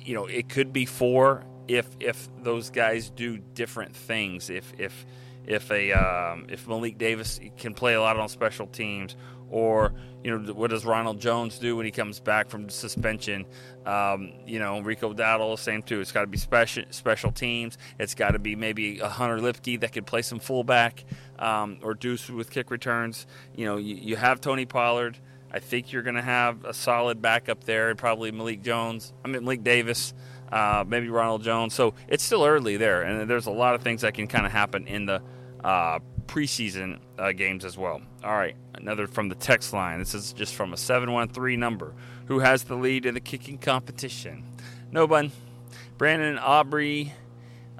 You 0.00 0.14
know, 0.14 0.24
it 0.24 0.48
could 0.48 0.72
be 0.72 0.86
four 0.86 1.44
if 1.68 1.86
if 2.00 2.28
those 2.42 2.70
guys 2.70 3.10
do 3.10 3.38
different 3.54 3.94
things, 3.94 4.50
if 4.50 4.72
if 4.78 5.06
if 5.46 5.70
a 5.70 5.92
um, 5.92 6.46
if 6.48 6.66
Malik 6.66 6.98
Davis 6.98 7.38
can 7.56 7.74
play 7.74 7.94
a 7.94 8.00
lot 8.00 8.18
on 8.18 8.28
special 8.28 8.66
teams, 8.66 9.16
or 9.50 9.92
you 10.24 10.36
know 10.36 10.52
what 10.52 10.70
does 10.70 10.84
Ronald 10.84 11.20
Jones 11.20 11.58
do 11.58 11.76
when 11.76 11.84
he 11.84 11.92
comes 11.92 12.20
back 12.20 12.48
from 12.48 12.68
suspension? 12.68 13.46
Um, 13.86 14.32
you 14.46 14.58
know 14.58 14.80
Rico 14.80 15.12
Dowdle, 15.14 15.58
same 15.58 15.82
too. 15.82 16.00
It's 16.00 16.12
got 16.12 16.22
to 16.22 16.26
be 16.26 16.38
special 16.38 16.84
special 16.90 17.32
teams. 17.32 17.78
It's 17.98 18.14
got 18.14 18.32
to 18.32 18.38
be 18.38 18.56
maybe 18.56 19.00
a 19.00 19.08
Hunter 19.08 19.38
Luepke 19.38 19.80
that 19.80 19.92
could 19.92 20.06
play 20.06 20.22
some 20.22 20.38
fullback 20.38 21.04
um, 21.38 21.78
or 21.82 21.94
Deuce 21.94 22.28
with 22.28 22.50
kick 22.50 22.70
returns. 22.70 23.26
You 23.54 23.66
know 23.66 23.76
you, 23.76 23.94
you 23.94 24.16
have 24.16 24.40
Tony 24.40 24.66
Pollard. 24.66 25.18
I 25.50 25.60
think 25.60 25.92
you're 25.92 26.02
going 26.02 26.16
to 26.16 26.20
have 26.20 26.66
a 26.66 26.74
solid 26.74 27.22
backup 27.22 27.64
there, 27.64 27.88
and 27.88 27.98
probably 27.98 28.30
Malik 28.32 28.62
Jones. 28.62 29.12
I 29.24 29.28
mean 29.28 29.44
Malik 29.44 29.62
Davis 29.62 30.12
uh, 30.52 30.84
maybe 30.86 31.08
Ronald 31.08 31.42
Jones. 31.42 31.74
So 31.74 31.94
it's 32.08 32.24
still 32.24 32.44
early 32.44 32.76
there, 32.76 33.02
and 33.02 33.28
there's 33.28 33.46
a 33.46 33.50
lot 33.50 33.74
of 33.74 33.82
things 33.82 34.02
that 34.02 34.14
can 34.14 34.26
kind 34.26 34.46
of 34.46 34.52
happen 34.52 34.86
in 34.86 35.06
the 35.06 35.22
uh, 35.62 35.98
preseason 36.26 36.98
uh, 37.18 37.32
games 37.32 37.64
as 37.64 37.76
well. 37.76 38.00
All 38.22 38.36
right, 38.36 38.56
another 38.74 39.06
from 39.06 39.28
the 39.28 39.34
text 39.34 39.72
line. 39.72 39.98
This 39.98 40.14
is 40.14 40.32
just 40.32 40.54
from 40.54 40.72
a 40.72 40.76
713 40.76 41.58
number. 41.58 41.94
Who 42.26 42.40
has 42.40 42.64
the 42.64 42.74
lead 42.74 43.06
in 43.06 43.14
the 43.14 43.20
kicking 43.20 43.58
competition? 43.58 44.44
No 44.92 45.06
one. 45.06 45.32
Brandon 45.96 46.38
Aubrey 46.38 47.12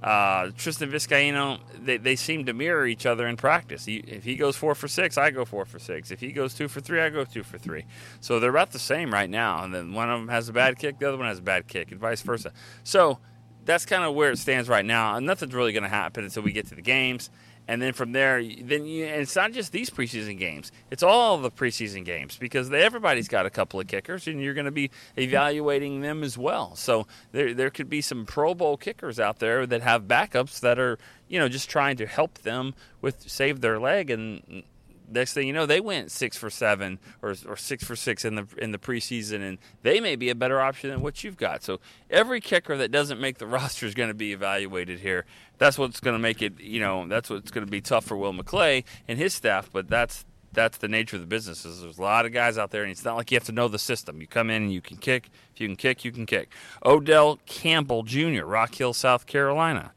uh, 0.02 0.50
Tristan 0.56 0.90
Vizcaino, 0.90 1.58
they, 1.76 1.96
they 1.96 2.16
seem 2.16 2.46
to 2.46 2.52
mirror 2.52 2.86
each 2.86 3.04
other 3.04 3.26
in 3.26 3.36
practice. 3.36 3.84
He, 3.84 3.96
if 3.96 4.24
he 4.24 4.36
goes 4.36 4.56
four 4.56 4.74
for 4.74 4.86
six, 4.86 5.18
I 5.18 5.30
go 5.30 5.44
four 5.44 5.64
for 5.64 5.78
six. 5.78 6.10
If 6.10 6.20
he 6.20 6.32
goes 6.32 6.54
two 6.54 6.68
for 6.68 6.80
three, 6.80 7.00
I 7.00 7.10
go 7.10 7.24
two 7.24 7.42
for 7.42 7.58
three. 7.58 7.84
So 8.20 8.38
they're 8.38 8.50
about 8.50 8.70
the 8.70 8.78
same 8.78 9.12
right 9.12 9.28
now. 9.28 9.64
And 9.64 9.74
then 9.74 9.92
one 9.92 10.10
of 10.10 10.20
them 10.20 10.28
has 10.28 10.48
a 10.48 10.52
bad 10.52 10.78
kick, 10.78 10.98
the 10.98 11.08
other 11.08 11.18
one 11.18 11.26
has 11.26 11.40
a 11.40 11.42
bad 11.42 11.66
kick, 11.66 11.90
and 11.90 12.00
vice 12.00 12.22
versa. 12.22 12.52
So 12.84 13.18
that's 13.64 13.84
kind 13.84 14.04
of 14.04 14.14
where 14.14 14.30
it 14.30 14.38
stands 14.38 14.68
right 14.68 14.84
now. 14.84 15.16
And 15.16 15.26
nothing's 15.26 15.54
really 15.54 15.72
going 15.72 15.82
to 15.82 15.88
happen 15.88 16.24
until 16.24 16.42
we 16.42 16.52
get 16.52 16.68
to 16.68 16.74
the 16.74 16.82
games 16.82 17.30
and 17.68 17.82
then 17.82 17.92
from 17.92 18.12
there, 18.12 18.42
then 18.42 18.86
you, 18.86 19.04
and 19.04 19.20
it's 19.20 19.36
not 19.36 19.52
just 19.52 19.72
these 19.72 19.90
preseason 19.90 20.38
games; 20.38 20.72
it's 20.90 21.02
all 21.02 21.36
the 21.36 21.50
preseason 21.50 22.02
games 22.04 22.38
because 22.38 22.70
they, 22.70 22.82
everybody's 22.82 23.28
got 23.28 23.44
a 23.44 23.50
couple 23.50 23.78
of 23.78 23.86
kickers, 23.86 24.26
and 24.26 24.42
you're 24.42 24.54
going 24.54 24.64
to 24.64 24.70
be 24.70 24.90
evaluating 25.18 26.00
them 26.00 26.24
as 26.24 26.38
well. 26.38 26.74
So 26.74 27.06
there, 27.32 27.52
there 27.52 27.68
could 27.68 27.90
be 27.90 28.00
some 28.00 28.24
Pro 28.24 28.54
Bowl 28.54 28.78
kickers 28.78 29.20
out 29.20 29.38
there 29.38 29.66
that 29.66 29.82
have 29.82 30.04
backups 30.04 30.60
that 30.60 30.78
are, 30.78 30.98
you 31.28 31.38
know, 31.38 31.48
just 31.48 31.68
trying 31.68 31.98
to 31.98 32.06
help 32.06 32.38
them 32.38 32.74
with 33.02 33.28
save 33.28 33.60
their 33.60 33.78
leg, 33.78 34.08
and 34.08 34.62
next 35.10 35.34
thing 35.34 35.46
you 35.46 35.52
know, 35.52 35.66
they 35.66 35.80
went 35.80 36.10
six 36.10 36.36
for 36.36 36.50
seven 36.50 36.98
or, 37.22 37.34
or 37.46 37.56
six 37.56 37.84
for 37.84 37.96
six 37.96 38.24
in 38.24 38.34
the 38.34 38.46
in 38.58 38.72
the 38.72 38.78
preseason, 38.78 39.46
and 39.46 39.58
they 39.82 40.00
may 40.00 40.16
be 40.16 40.30
a 40.30 40.34
better 40.34 40.60
option 40.60 40.90
than 40.90 41.00
what 41.00 41.24
you've 41.24 41.36
got. 41.36 41.62
So 41.62 41.80
every 42.10 42.40
kicker 42.40 42.76
that 42.76 42.90
doesn't 42.90 43.20
make 43.20 43.38
the 43.38 43.46
roster 43.58 43.86
is 43.86 43.94
going 43.94 44.08
to 44.08 44.14
be 44.14 44.32
evaluated 44.32 45.00
here. 45.00 45.24
That's 45.58 45.78
what's 45.78 46.00
going 46.00 46.14
to 46.14 46.20
make 46.20 46.42
it, 46.42 46.60
you 46.60 46.80
know, 46.80 47.06
that's 47.08 47.30
what's 47.30 47.50
going 47.50 47.66
to 47.66 47.70
be 47.70 47.80
tough 47.80 48.04
for 48.04 48.16
Will 48.16 48.32
McClay 48.32 48.84
and 49.08 49.18
his 49.18 49.34
staff. 49.34 49.70
But 49.72 49.88
that's 49.88 50.24
that's 50.52 50.78
the 50.78 50.88
nature 50.88 51.16
of 51.16 51.22
the 51.22 51.28
business. 51.28 51.64
Is 51.64 51.82
there's 51.82 51.98
a 51.98 52.02
lot 52.02 52.26
of 52.26 52.32
guys 52.32 52.58
out 52.58 52.70
there, 52.70 52.82
and 52.82 52.90
it's 52.90 53.04
not 53.04 53.16
like 53.16 53.30
you 53.30 53.36
have 53.36 53.44
to 53.44 53.52
know 53.52 53.68
the 53.68 53.78
system. 53.78 54.20
You 54.20 54.26
come 54.26 54.50
in 54.50 54.62
and 54.62 54.72
you 54.72 54.80
can 54.80 54.96
kick. 54.96 55.30
If 55.54 55.60
you 55.60 55.68
can 55.68 55.76
kick, 55.76 56.04
you 56.04 56.12
can 56.12 56.26
kick. 56.26 56.50
Odell 56.84 57.38
Campbell 57.46 58.02
Jr., 58.02 58.44
Rock 58.44 58.74
Hill, 58.74 58.92
South 58.92 59.26
Carolina. 59.26 59.92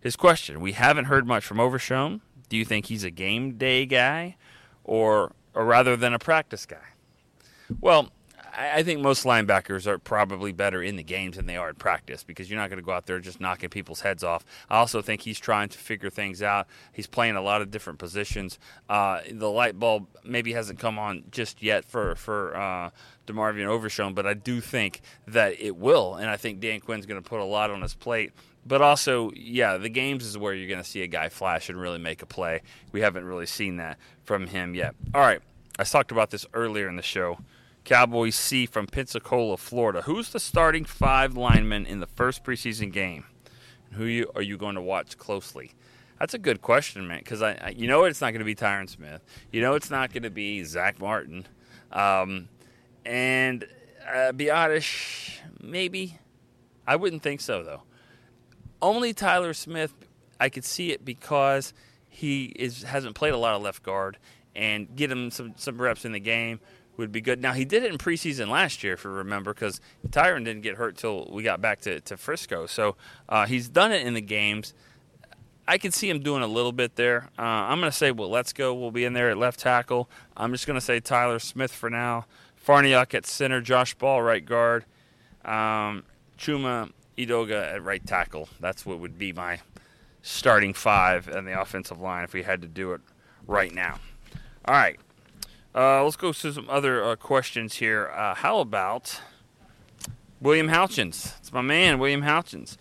His 0.00 0.16
question: 0.16 0.60
We 0.60 0.72
haven't 0.72 1.06
heard 1.06 1.26
much 1.26 1.44
from 1.44 1.60
Overshown. 1.60 2.20
Do 2.52 2.58
you 2.58 2.66
think 2.66 2.84
he's 2.84 3.02
a 3.02 3.10
game 3.10 3.52
day 3.52 3.86
guy, 3.86 4.36
or 4.84 5.32
or 5.54 5.64
rather 5.64 5.96
than 5.96 6.12
a 6.12 6.18
practice 6.18 6.66
guy? 6.66 6.84
Well, 7.80 8.10
I 8.54 8.82
think 8.82 9.00
most 9.00 9.24
linebackers 9.24 9.86
are 9.86 9.98
probably 9.98 10.52
better 10.52 10.82
in 10.82 10.96
the 10.96 11.02
games 11.02 11.36
than 11.36 11.46
they 11.46 11.56
are 11.56 11.70
in 11.70 11.76
practice 11.76 12.22
because 12.22 12.50
you're 12.50 12.60
not 12.60 12.68
going 12.68 12.78
to 12.78 12.84
go 12.84 12.92
out 12.92 13.06
there 13.06 13.20
just 13.20 13.40
knocking 13.40 13.70
people's 13.70 14.02
heads 14.02 14.22
off. 14.22 14.44
I 14.68 14.76
also 14.76 15.00
think 15.00 15.22
he's 15.22 15.40
trying 15.40 15.70
to 15.70 15.78
figure 15.78 16.10
things 16.10 16.42
out. 16.42 16.66
He's 16.92 17.06
playing 17.06 17.36
a 17.36 17.40
lot 17.40 17.62
of 17.62 17.70
different 17.70 17.98
positions. 17.98 18.58
Uh, 18.86 19.20
the 19.30 19.48
light 19.48 19.78
bulb 19.78 20.08
maybe 20.22 20.52
hasn't 20.52 20.78
come 20.78 20.98
on 20.98 21.24
just 21.30 21.62
yet 21.62 21.86
for 21.86 22.16
for 22.16 22.54
uh, 22.54 22.90
DeMarvion 23.26 23.64
Overshown, 23.64 24.12
but 24.12 24.26
I 24.26 24.34
do 24.34 24.60
think 24.60 25.00
that 25.26 25.58
it 25.58 25.78
will, 25.78 26.16
and 26.16 26.28
I 26.28 26.36
think 26.36 26.60
Dan 26.60 26.80
Quinn's 26.80 27.06
going 27.06 27.22
to 27.22 27.26
put 27.26 27.40
a 27.40 27.44
lot 27.44 27.70
on 27.70 27.80
his 27.80 27.94
plate. 27.94 28.34
But 28.64 28.80
also, 28.80 29.32
yeah, 29.34 29.76
the 29.76 29.88
games 29.88 30.24
is 30.24 30.38
where 30.38 30.54
you're 30.54 30.68
going 30.68 30.82
to 30.82 30.88
see 30.88 31.02
a 31.02 31.08
guy 31.08 31.28
flash 31.28 31.68
and 31.68 31.80
really 31.80 31.98
make 31.98 32.22
a 32.22 32.26
play. 32.26 32.62
We 32.92 33.00
haven't 33.00 33.24
really 33.24 33.46
seen 33.46 33.76
that 33.76 33.98
from 34.22 34.46
him 34.46 34.74
yet. 34.74 34.94
All 35.14 35.20
right, 35.20 35.40
I 35.78 35.84
talked 35.84 36.12
about 36.12 36.30
this 36.30 36.46
earlier 36.54 36.88
in 36.88 36.96
the 36.96 37.02
show. 37.02 37.38
Cowboys 37.84 38.36
C 38.36 38.66
from 38.66 38.86
Pensacola, 38.86 39.56
Florida. 39.56 40.02
Who's 40.02 40.30
the 40.30 40.38
starting 40.38 40.84
five 40.84 41.36
linemen 41.36 41.86
in 41.86 41.98
the 41.98 42.06
first 42.06 42.44
preseason 42.44 42.92
game? 42.92 43.24
Who 43.92 44.26
are 44.36 44.42
you 44.42 44.56
going 44.56 44.76
to 44.76 44.80
watch 44.80 45.18
closely? 45.18 45.72
That's 46.20 46.34
a 46.34 46.38
good 46.38 46.62
question, 46.62 47.08
man. 47.08 47.18
Because 47.18 47.42
I, 47.42 47.54
I, 47.60 47.74
you 47.76 47.88
know, 47.88 48.04
it's 48.04 48.20
not 48.20 48.30
going 48.30 48.38
to 48.38 48.44
be 48.44 48.54
Tyron 48.54 48.88
Smith. 48.88 49.20
You 49.50 49.60
know, 49.60 49.74
it's 49.74 49.90
not 49.90 50.12
going 50.12 50.22
to 50.22 50.30
be 50.30 50.62
Zach 50.62 51.00
Martin. 51.00 51.46
Um, 51.90 52.48
and 53.04 53.64
uh, 54.06 54.30
Biadasz, 54.32 55.32
maybe. 55.60 56.18
I 56.86 56.94
wouldn't 56.94 57.22
think 57.22 57.40
so, 57.40 57.64
though. 57.64 57.82
Only 58.82 59.14
Tyler 59.14 59.54
Smith, 59.54 59.94
I 60.38 60.48
could 60.48 60.64
see 60.64 60.90
it 60.90 61.04
because 61.04 61.72
he 62.08 62.46
is 62.56 62.82
hasn't 62.82 63.14
played 63.14 63.32
a 63.32 63.38
lot 63.38 63.54
of 63.54 63.62
left 63.62 63.82
guard 63.82 64.18
and 64.54 64.94
get 64.94 65.10
him 65.10 65.30
some, 65.30 65.54
some 65.56 65.80
reps 65.80 66.04
in 66.04 66.12
the 66.12 66.20
game 66.20 66.60
would 66.96 67.12
be 67.12 67.20
good. 67.20 67.40
Now 67.40 67.52
he 67.52 67.64
did 67.64 67.84
it 67.84 67.90
in 67.90 67.96
preseason 67.96 68.48
last 68.48 68.84
year, 68.84 68.94
if 68.94 69.04
you 69.04 69.10
remember, 69.10 69.54
because 69.54 69.80
Tyron 70.08 70.44
didn't 70.44 70.62
get 70.62 70.76
hurt 70.76 70.96
till 70.96 71.28
we 71.32 71.42
got 71.42 71.60
back 71.60 71.80
to, 71.82 72.00
to 72.02 72.16
Frisco. 72.16 72.66
So 72.66 72.96
uh, 73.28 73.46
he's 73.46 73.68
done 73.68 73.92
it 73.92 74.06
in 74.06 74.14
the 74.14 74.20
games. 74.20 74.74
I 75.66 75.78
could 75.78 75.94
see 75.94 76.10
him 76.10 76.20
doing 76.20 76.42
a 76.42 76.46
little 76.46 76.72
bit 76.72 76.96
there. 76.96 77.30
Uh, 77.38 77.42
I'm 77.42 77.78
going 77.78 77.90
to 77.90 77.96
say, 77.96 78.10
well, 78.10 78.28
let's 78.28 78.52
go. 78.52 78.74
We'll 78.74 78.90
be 78.90 79.04
in 79.04 79.12
there 79.12 79.30
at 79.30 79.38
left 79.38 79.60
tackle. 79.60 80.10
I'm 80.36 80.52
just 80.52 80.66
going 80.66 80.78
to 80.78 80.84
say 80.84 80.98
Tyler 81.00 81.38
Smith 81.38 81.72
for 81.72 81.88
now. 81.88 82.26
Farniok 82.66 83.14
at 83.14 83.26
center, 83.26 83.60
Josh 83.60 83.94
Ball 83.94 84.22
right 84.22 84.44
guard, 84.44 84.84
um, 85.44 86.04
Chuma 86.38 86.90
Edoga 87.16 87.74
at 87.74 87.82
right 87.82 88.04
tackle. 88.06 88.48
That's 88.60 88.86
what 88.86 88.98
would 88.98 89.18
be 89.18 89.32
my 89.32 89.60
starting 90.22 90.72
five 90.72 91.28
in 91.28 91.44
the 91.44 91.60
offensive 91.60 92.00
line 92.00 92.24
if 92.24 92.32
we 92.32 92.42
had 92.42 92.62
to 92.62 92.68
do 92.68 92.92
it 92.92 93.00
right 93.46 93.74
now. 93.74 93.98
All 94.64 94.74
right, 94.74 94.98
uh, 95.74 96.04
let's 96.04 96.16
go 96.16 96.32
to 96.32 96.52
some 96.52 96.70
other 96.70 97.04
uh, 97.04 97.16
questions 97.16 97.76
here. 97.76 98.10
Uh, 98.14 98.34
how 98.34 98.60
about 98.60 99.20
William 100.40 100.68
Houchins? 100.68 101.38
It's 101.38 101.52
my 101.52 101.62
man, 101.62 101.98
William 101.98 102.22
Houchins. 102.22 102.76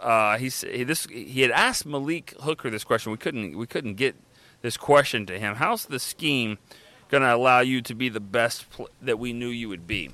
Uh, 0.00 0.38
he's 0.38 0.62
he, 0.62 0.84
this. 0.84 1.06
He 1.06 1.42
had 1.42 1.50
asked 1.50 1.84
Malik 1.86 2.34
Hooker 2.40 2.70
this 2.70 2.84
question. 2.84 3.12
We 3.12 3.18
couldn't 3.18 3.58
we 3.58 3.66
couldn't 3.66 3.94
get 3.94 4.16
this 4.62 4.76
question 4.76 5.26
to 5.26 5.38
him. 5.38 5.56
How's 5.56 5.86
the 5.86 5.98
scheme 5.98 6.58
going 7.10 7.22
to 7.22 7.34
allow 7.34 7.60
you 7.60 7.82
to 7.82 7.94
be 7.94 8.08
the 8.08 8.20
best 8.20 8.70
pl- 8.70 8.88
that 9.02 9.18
we 9.18 9.32
knew 9.32 9.48
you 9.48 9.68
would 9.68 9.86
be? 9.86 10.10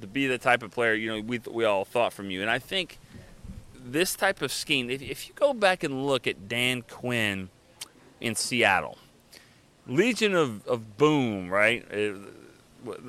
To 0.00 0.06
be 0.06 0.26
the 0.26 0.38
type 0.38 0.62
of 0.62 0.70
player 0.70 0.94
you 0.94 1.14
know 1.14 1.20
we 1.20 1.40
we 1.50 1.64
all 1.64 1.84
thought 1.84 2.12
from 2.12 2.30
you. 2.30 2.40
And 2.42 2.50
I 2.50 2.58
think 2.58 2.98
this 3.74 4.14
type 4.14 4.42
of 4.42 4.52
scheme. 4.52 4.90
If, 4.90 5.02
if 5.02 5.28
you 5.28 5.34
go 5.34 5.52
back 5.54 5.82
and 5.82 6.06
look 6.06 6.26
at 6.26 6.48
Dan 6.48 6.82
Quinn 6.82 7.48
in 8.20 8.34
Seattle 8.34 8.98
Legion 9.86 10.34
of, 10.34 10.66
of 10.66 10.96
Boom, 10.96 11.50
right? 11.50 11.84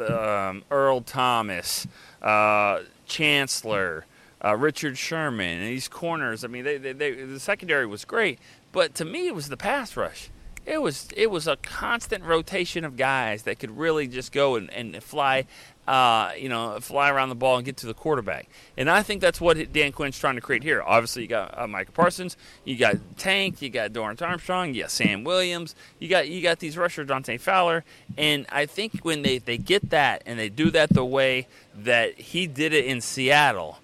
Um, 0.10 0.64
Earl 0.70 1.02
Thomas, 1.02 1.88
uh, 2.22 2.80
Chancellor, 3.06 4.06
uh, 4.44 4.56
Richard 4.56 4.98
Sherman, 4.98 5.60
and 5.60 5.68
these 5.68 5.88
corners. 5.88 6.44
I 6.44 6.48
mean, 6.48 6.64
they, 6.64 6.78
they, 6.78 6.94
they, 6.94 7.12
the 7.12 7.40
secondary 7.40 7.86
was 7.86 8.04
great, 8.04 8.40
but 8.72 8.96
to 8.96 9.06
me, 9.06 9.28
it 9.28 9.36
was 9.36 9.50
the 9.50 9.58
pass 9.58 9.96
rush 9.96 10.30
it 10.66 10.82
was 10.82 11.10
it 11.16 11.32
was 11.32 11.48
a 11.48 11.56
constant 11.58 12.24
rotation 12.24 12.86
of 12.86 12.96
guys 12.96 13.44
that 13.44 13.60
could 13.60 13.76
really 13.78 14.08
just 14.08 14.32
go 14.32 14.56
and, 14.56 14.70
and 14.72 15.02
fly 15.04 15.46
uh, 15.88 16.32
you 16.38 16.48
know, 16.48 16.80
fly 16.80 17.10
around 17.10 17.30
the 17.30 17.36
ball 17.36 17.58
and 17.58 17.66
get 17.66 17.78
to 17.78 17.88
the 17.88 17.94
quarterback. 17.94 18.48
And 18.78 18.90
I 18.90 19.04
think 19.04 19.22
that's 19.22 19.42
what 19.42 19.74
Dan 19.74 19.92
Quinn's 19.92 20.18
trying 20.18 20.36
to 20.36 20.42
create 20.42 20.64
here. 20.64 20.82
Obviously, 20.82 21.24
you 21.24 21.28
got 21.28 21.58
uh, 21.58 21.68
Micah 21.68 21.92
Parsons, 21.92 22.38
you 22.64 22.78
got 22.78 22.96
Tank, 23.18 23.62
you 23.62 23.70
got 23.70 23.92
Dorance 23.92 24.22
Armstrong, 24.22 24.74
you 24.74 24.84
got 24.84 24.92
Sam 24.92 25.24
Williams, 25.24 25.76
you 26.00 26.08
got 26.08 26.30
you 26.30 26.42
got 26.42 26.60
these 26.60 26.78
rushers, 26.78 27.08
Dante 27.08 27.38
Fowler. 27.38 27.84
And 28.18 28.46
I 28.52 28.66
think 28.66 29.00
when 29.02 29.24
they, 29.24 29.40
they 29.40 29.58
get 29.58 29.90
that 29.90 30.24
and 30.26 30.38
they 30.38 30.50
do 30.50 30.70
that 30.72 30.94
the 30.94 31.06
way 31.06 31.48
that 31.76 32.20
he 32.20 32.48
did 32.48 32.74
it 32.74 32.86
in 32.86 33.02
Seattle, 33.02 33.80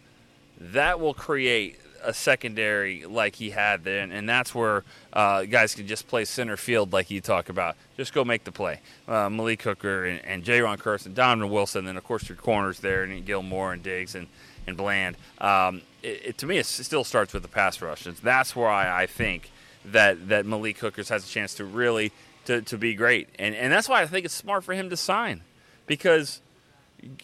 that 0.60 1.00
will 1.00 1.14
create 1.14 1.80
a 2.04 2.14
secondary 2.14 3.06
like 3.06 3.36
he 3.36 3.52
had 3.52 3.84
then, 3.84 4.12
and 4.12 4.28
that's 4.28 4.54
where 4.54 4.84
uh, 5.14 5.44
guys 5.44 5.76
can 5.76 5.88
just 5.88 6.08
play 6.08 6.26
center 6.26 6.58
field 6.58 6.94
like 6.94 7.10
you 7.10 7.22
talk 7.22 7.50
about. 7.50 7.76
Just 7.96 8.14
go 8.14 8.24
make 8.24 8.44
the 8.44 8.52
play. 8.52 8.80
Uh, 9.08 9.30
Malik 9.30 9.62
Hooker 9.64 10.06
and, 10.06 10.24
and 10.26 10.44
Jayron 10.44 10.78
Kearse 10.78 11.06
and 11.06 11.16
Donovan 11.16 11.52
Wilson, 11.52 11.86
then 11.86 11.98
of 11.98 12.04
course 12.04 12.28
your 12.30 12.38
corners 12.38 12.80
there, 12.80 13.04
and 13.04 13.26
Gilmore 13.26 13.74
and 13.74 13.84
Diggs 13.84 14.16
and 14.16 14.28
and 14.66 14.76
Bland. 14.76 15.18
Um, 15.40 15.82
it, 16.04 16.22
it, 16.26 16.38
to 16.40 16.46
me, 16.46 16.58
it 16.58 16.66
still 16.66 17.04
starts 17.04 17.34
with 17.34 17.44
the 17.44 17.50
pass 17.50 17.82
rush, 17.82 18.06
and 18.06 18.16
that's 18.18 18.56
why 18.56 18.90
I 18.90 19.06
think 19.06 19.52
that 19.86 20.30
that 20.30 20.46
Malik 20.46 20.78
Hooker 20.80 21.04
has 21.04 21.26
a 21.26 21.30
chance 21.30 21.54
to 21.56 21.66
really 21.66 22.12
to, 22.46 22.62
to 22.62 22.78
be 22.78 22.94
great, 22.94 23.30
and 23.40 23.56
and 23.56 23.72
that's 23.72 23.90
why 23.90 24.02
I 24.02 24.08
think 24.08 24.26
it's 24.26 24.34
smart 24.34 24.64
for 24.64 24.74
him 24.74 24.90
to 24.90 24.98
sign, 24.98 25.42
because 25.86 26.42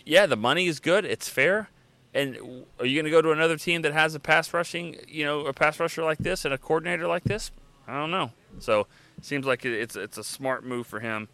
yeah, 0.06 0.26
the 0.26 0.38
money 0.38 0.68
is 0.68 0.80
good, 0.80 1.06
it's 1.06 1.30
fair 1.30 1.70
and 2.14 2.66
are 2.80 2.86
you 2.86 2.96
going 2.96 3.06
to 3.06 3.12
go 3.12 3.22
to 3.22 3.32
another 3.32 3.58
team 3.58 3.82
that 3.82 3.94
has 3.94 4.14
a 4.16 4.20
pass 4.20 4.54
rushing, 4.54 4.98
you 5.08 5.26
know, 5.26 5.42
a 5.46 5.54
pass 5.54 5.80
rusher 5.80 6.04
like 6.04 6.20
this 6.20 6.46
and 6.46 6.54
a 6.54 6.58
coordinator 6.58 7.08
like 7.08 7.24
this? 7.24 7.52
I 7.88 8.00
don't 8.00 8.12
know. 8.12 8.32
So 8.60 8.88
it 9.18 9.26
seems 9.26 9.46
like 9.46 9.66
it's 9.66 9.96
it's 9.96 10.18
a 10.18 10.24
smart 10.24 10.64
move 10.64 10.88
for 10.88 11.00
him, 11.00 11.28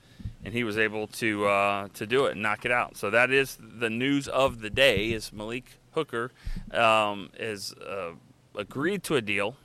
and 0.43 0.53
he 0.53 0.63
was 0.63 0.77
able 0.77 1.07
to 1.07 1.45
uh, 1.47 1.87
to 1.93 2.07
do 2.07 2.25
it 2.25 2.33
and 2.33 2.41
knock 2.41 2.65
it 2.65 2.71
out. 2.71 2.97
So 2.97 3.09
that 3.09 3.31
is 3.31 3.57
the 3.59 3.89
news 3.89 4.27
of 4.27 4.61
the 4.61 4.69
day. 4.69 5.11
Is 5.11 5.33
Malik 5.33 5.77
Hooker 5.91 6.31
um, 6.71 7.29
is 7.37 7.73
uh, 7.73 8.11
agreed 8.55 9.03
to 9.03 9.15
a 9.15 9.21
deal 9.21 9.57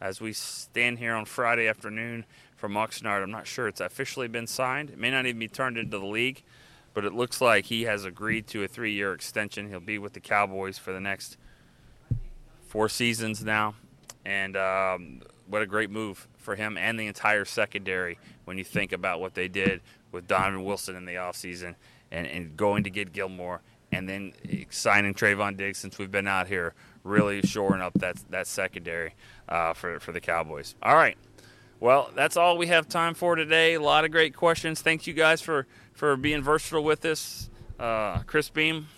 as 0.00 0.20
we 0.20 0.32
stand 0.32 0.98
here 0.98 1.14
on 1.14 1.24
Friday 1.24 1.66
afternoon 1.68 2.24
from 2.56 2.74
Oxnard. 2.74 3.22
I'm 3.22 3.30
not 3.30 3.46
sure 3.46 3.68
it's 3.68 3.80
officially 3.80 4.28
been 4.28 4.46
signed. 4.46 4.90
It 4.90 4.98
may 4.98 5.10
not 5.10 5.26
even 5.26 5.38
be 5.38 5.48
turned 5.48 5.76
into 5.76 5.98
the 5.98 6.06
league 6.06 6.42
but 6.94 7.04
it 7.04 7.12
looks 7.12 7.40
like 7.40 7.66
he 7.66 7.82
has 7.82 8.04
agreed 8.04 8.46
to 8.48 8.64
a 8.64 8.68
three 8.68 8.92
year 8.92 9.12
extension. 9.12 9.68
He'll 9.68 9.80
be 9.80 9.98
with 9.98 10.12
the 10.12 10.20
Cowboys 10.20 10.78
for 10.78 10.92
the 10.92 11.00
next 11.00 11.36
four 12.66 12.88
seasons 12.88 13.44
now. 13.44 13.74
And 14.24 14.56
um, 14.56 15.22
what 15.46 15.62
a 15.62 15.66
great 15.66 15.90
move 15.90 16.28
for 16.38 16.56
him 16.56 16.76
and 16.76 16.98
the 16.98 17.06
entire 17.06 17.44
secondary 17.44 18.18
when 18.44 18.58
you 18.58 18.64
think 18.64 18.92
about 18.92 19.20
what 19.20 19.34
they 19.34 19.48
did 19.48 19.80
with 20.12 20.26
Donovan 20.26 20.64
Wilson 20.64 20.96
in 20.96 21.04
the 21.04 21.14
offseason 21.14 21.74
and, 22.10 22.26
and 22.26 22.56
going 22.56 22.84
to 22.84 22.90
get 22.90 23.12
Gilmore 23.12 23.60
and 23.92 24.08
then 24.08 24.32
signing 24.70 25.14
Trevon 25.14 25.56
Diggs 25.56 25.78
since 25.78 25.98
we've 25.98 26.10
been 26.10 26.28
out 26.28 26.46
here, 26.46 26.74
really 27.02 27.42
shoring 27.42 27.80
up 27.80 27.94
that, 27.94 28.16
that 28.30 28.46
secondary 28.46 29.14
uh, 29.48 29.72
for, 29.72 29.98
for 29.98 30.12
the 30.12 30.20
Cowboys. 30.20 30.74
All 30.82 30.94
right. 30.94 31.16
Well, 31.80 32.10
that's 32.14 32.36
all 32.36 32.58
we 32.58 32.66
have 32.66 32.90
time 32.90 33.14
for 33.14 33.34
today. 33.36 33.72
A 33.72 33.80
lot 33.80 34.04
of 34.04 34.10
great 34.10 34.36
questions. 34.36 34.82
Thank 34.82 35.06
you 35.06 35.14
guys 35.14 35.40
for 35.40 35.66
for 35.94 36.14
being 36.14 36.42
versatile 36.42 36.84
with 36.84 37.00
this. 37.00 37.48
Uh, 37.78 38.18
Chris 38.24 38.50
Beam, 38.50 38.88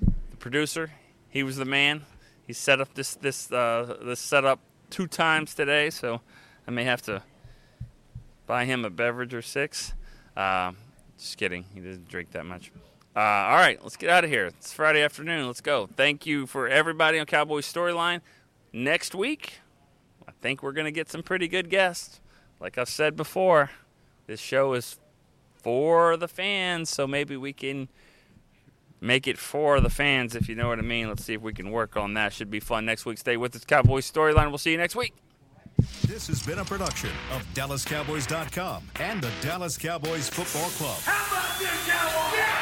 the 0.00 0.36
producer, 0.38 0.92
he 1.28 1.42
was 1.42 1.56
the 1.56 1.64
man. 1.64 2.02
He 2.46 2.52
set 2.52 2.80
up 2.80 2.94
this 2.94 3.16
this 3.16 3.50
uh, 3.50 3.96
this 4.00 4.20
setup 4.20 4.60
two 4.90 5.08
times 5.08 5.54
today, 5.54 5.90
so 5.90 6.20
I 6.68 6.70
may 6.70 6.84
have 6.84 7.02
to 7.02 7.24
buy 8.46 8.64
him 8.64 8.84
a 8.84 8.90
beverage 8.90 9.34
or 9.34 9.42
six. 9.42 9.92
Uh, 10.36 10.72
just 11.18 11.36
kidding. 11.36 11.64
He 11.74 11.80
doesn't 11.80 12.08
drink 12.08 12.30
that 12.30 12.46
much. 12.46 12.70
Uh, 13.16 13.20
all 13.20 13.56
right, 13.56 13.82
let's 13.82 13.96
get 13.96 14.08
out 14.08 14.22
of 14.22 14.30
here. 14.30 14.46
It's 14.46 14.72
Friday 14.72 15.02
afternoon. 15.02 15.48
Let's 15.48 15.60
go. 15.60 15.88
Thank 15.96 16.26
you 16.26 16.46
for 16.46 16.68
everybody 16.68 17.18
on 17.18 17.26
Cowboys 17.26 17.70
Storyline. 17.70 18.20
Next 18.72 19.16
week, 19.16 19.54
think 20.40 20.62
we're 20.62 20.72
going 20.72 20.86
to 20.86 20.92
get 20.92 21.10
some 21.10 21.22
pretty 21.22 21.48
good 21.48 21.70
guests. 21.70 22.20
Like 22.60 22.78
I've 22.78 22.88
said 22.88 23.16
before, 23.16 23.70
this 24.26 24.40
show 24.40 24.74
is 24.74 24.98
for 25.62 26.16
the 26.16 26.28
fans, 26.28 26.90
so 26.90 27.06
maybe 27.06 27.36
we 27.36 27.52
can 27.52 27.88
make 29.00 29.26
it 29.26 29.38
for 29.38 29.80
the 29.80 29.90
fans, 29.90 30.34
if 30.34 30.48
you 30.48 30.54
know 30.54 30.68
what 30.68 30.78
I 30.78 30.82
mean. 30.82 31.08
Let's 31.08 31.24
see 31.24 31.34
if 31.34 31.42
we 31.42 31.52
can 31.52 31.70
work 31.70 31.96
on 31.96 32.14
that. 32.14 32.32
Should 32.32 32.50
be 32.50 32.60
fun 32.60 32.84
next 32.84 33.04
week. 33.06 33.18
Stay 33.18 33.36
with 33.36 33.54
us, 33.54 33.64
Cowboys 33.64 34.10
Storyline. 34.10 34.48
We'll 34.48 34.58
see 34.58 34.72
you 34.72 34.78
next 34.78 34.96
week. 34.96 35.14
This 36.06 36.26
has 36.26 36.44
been 36.44 36.58
a 36.58 36.64
production 36.64 37.10
of 37.32 37.42
DallasCowboys.com 37.54 38.82
and 38.98 39.22
the 39.22 39.30
Dallas 39.40 39.78
Cowboys 39.78 40.28
Football 40.28 40.70
Club. 40.70 40.98
How 41.02 41.36
about 41.36 41.58
this, 41.60 41.86
Cowboys? 41.86 42.38
Yeah! 42.38 42.57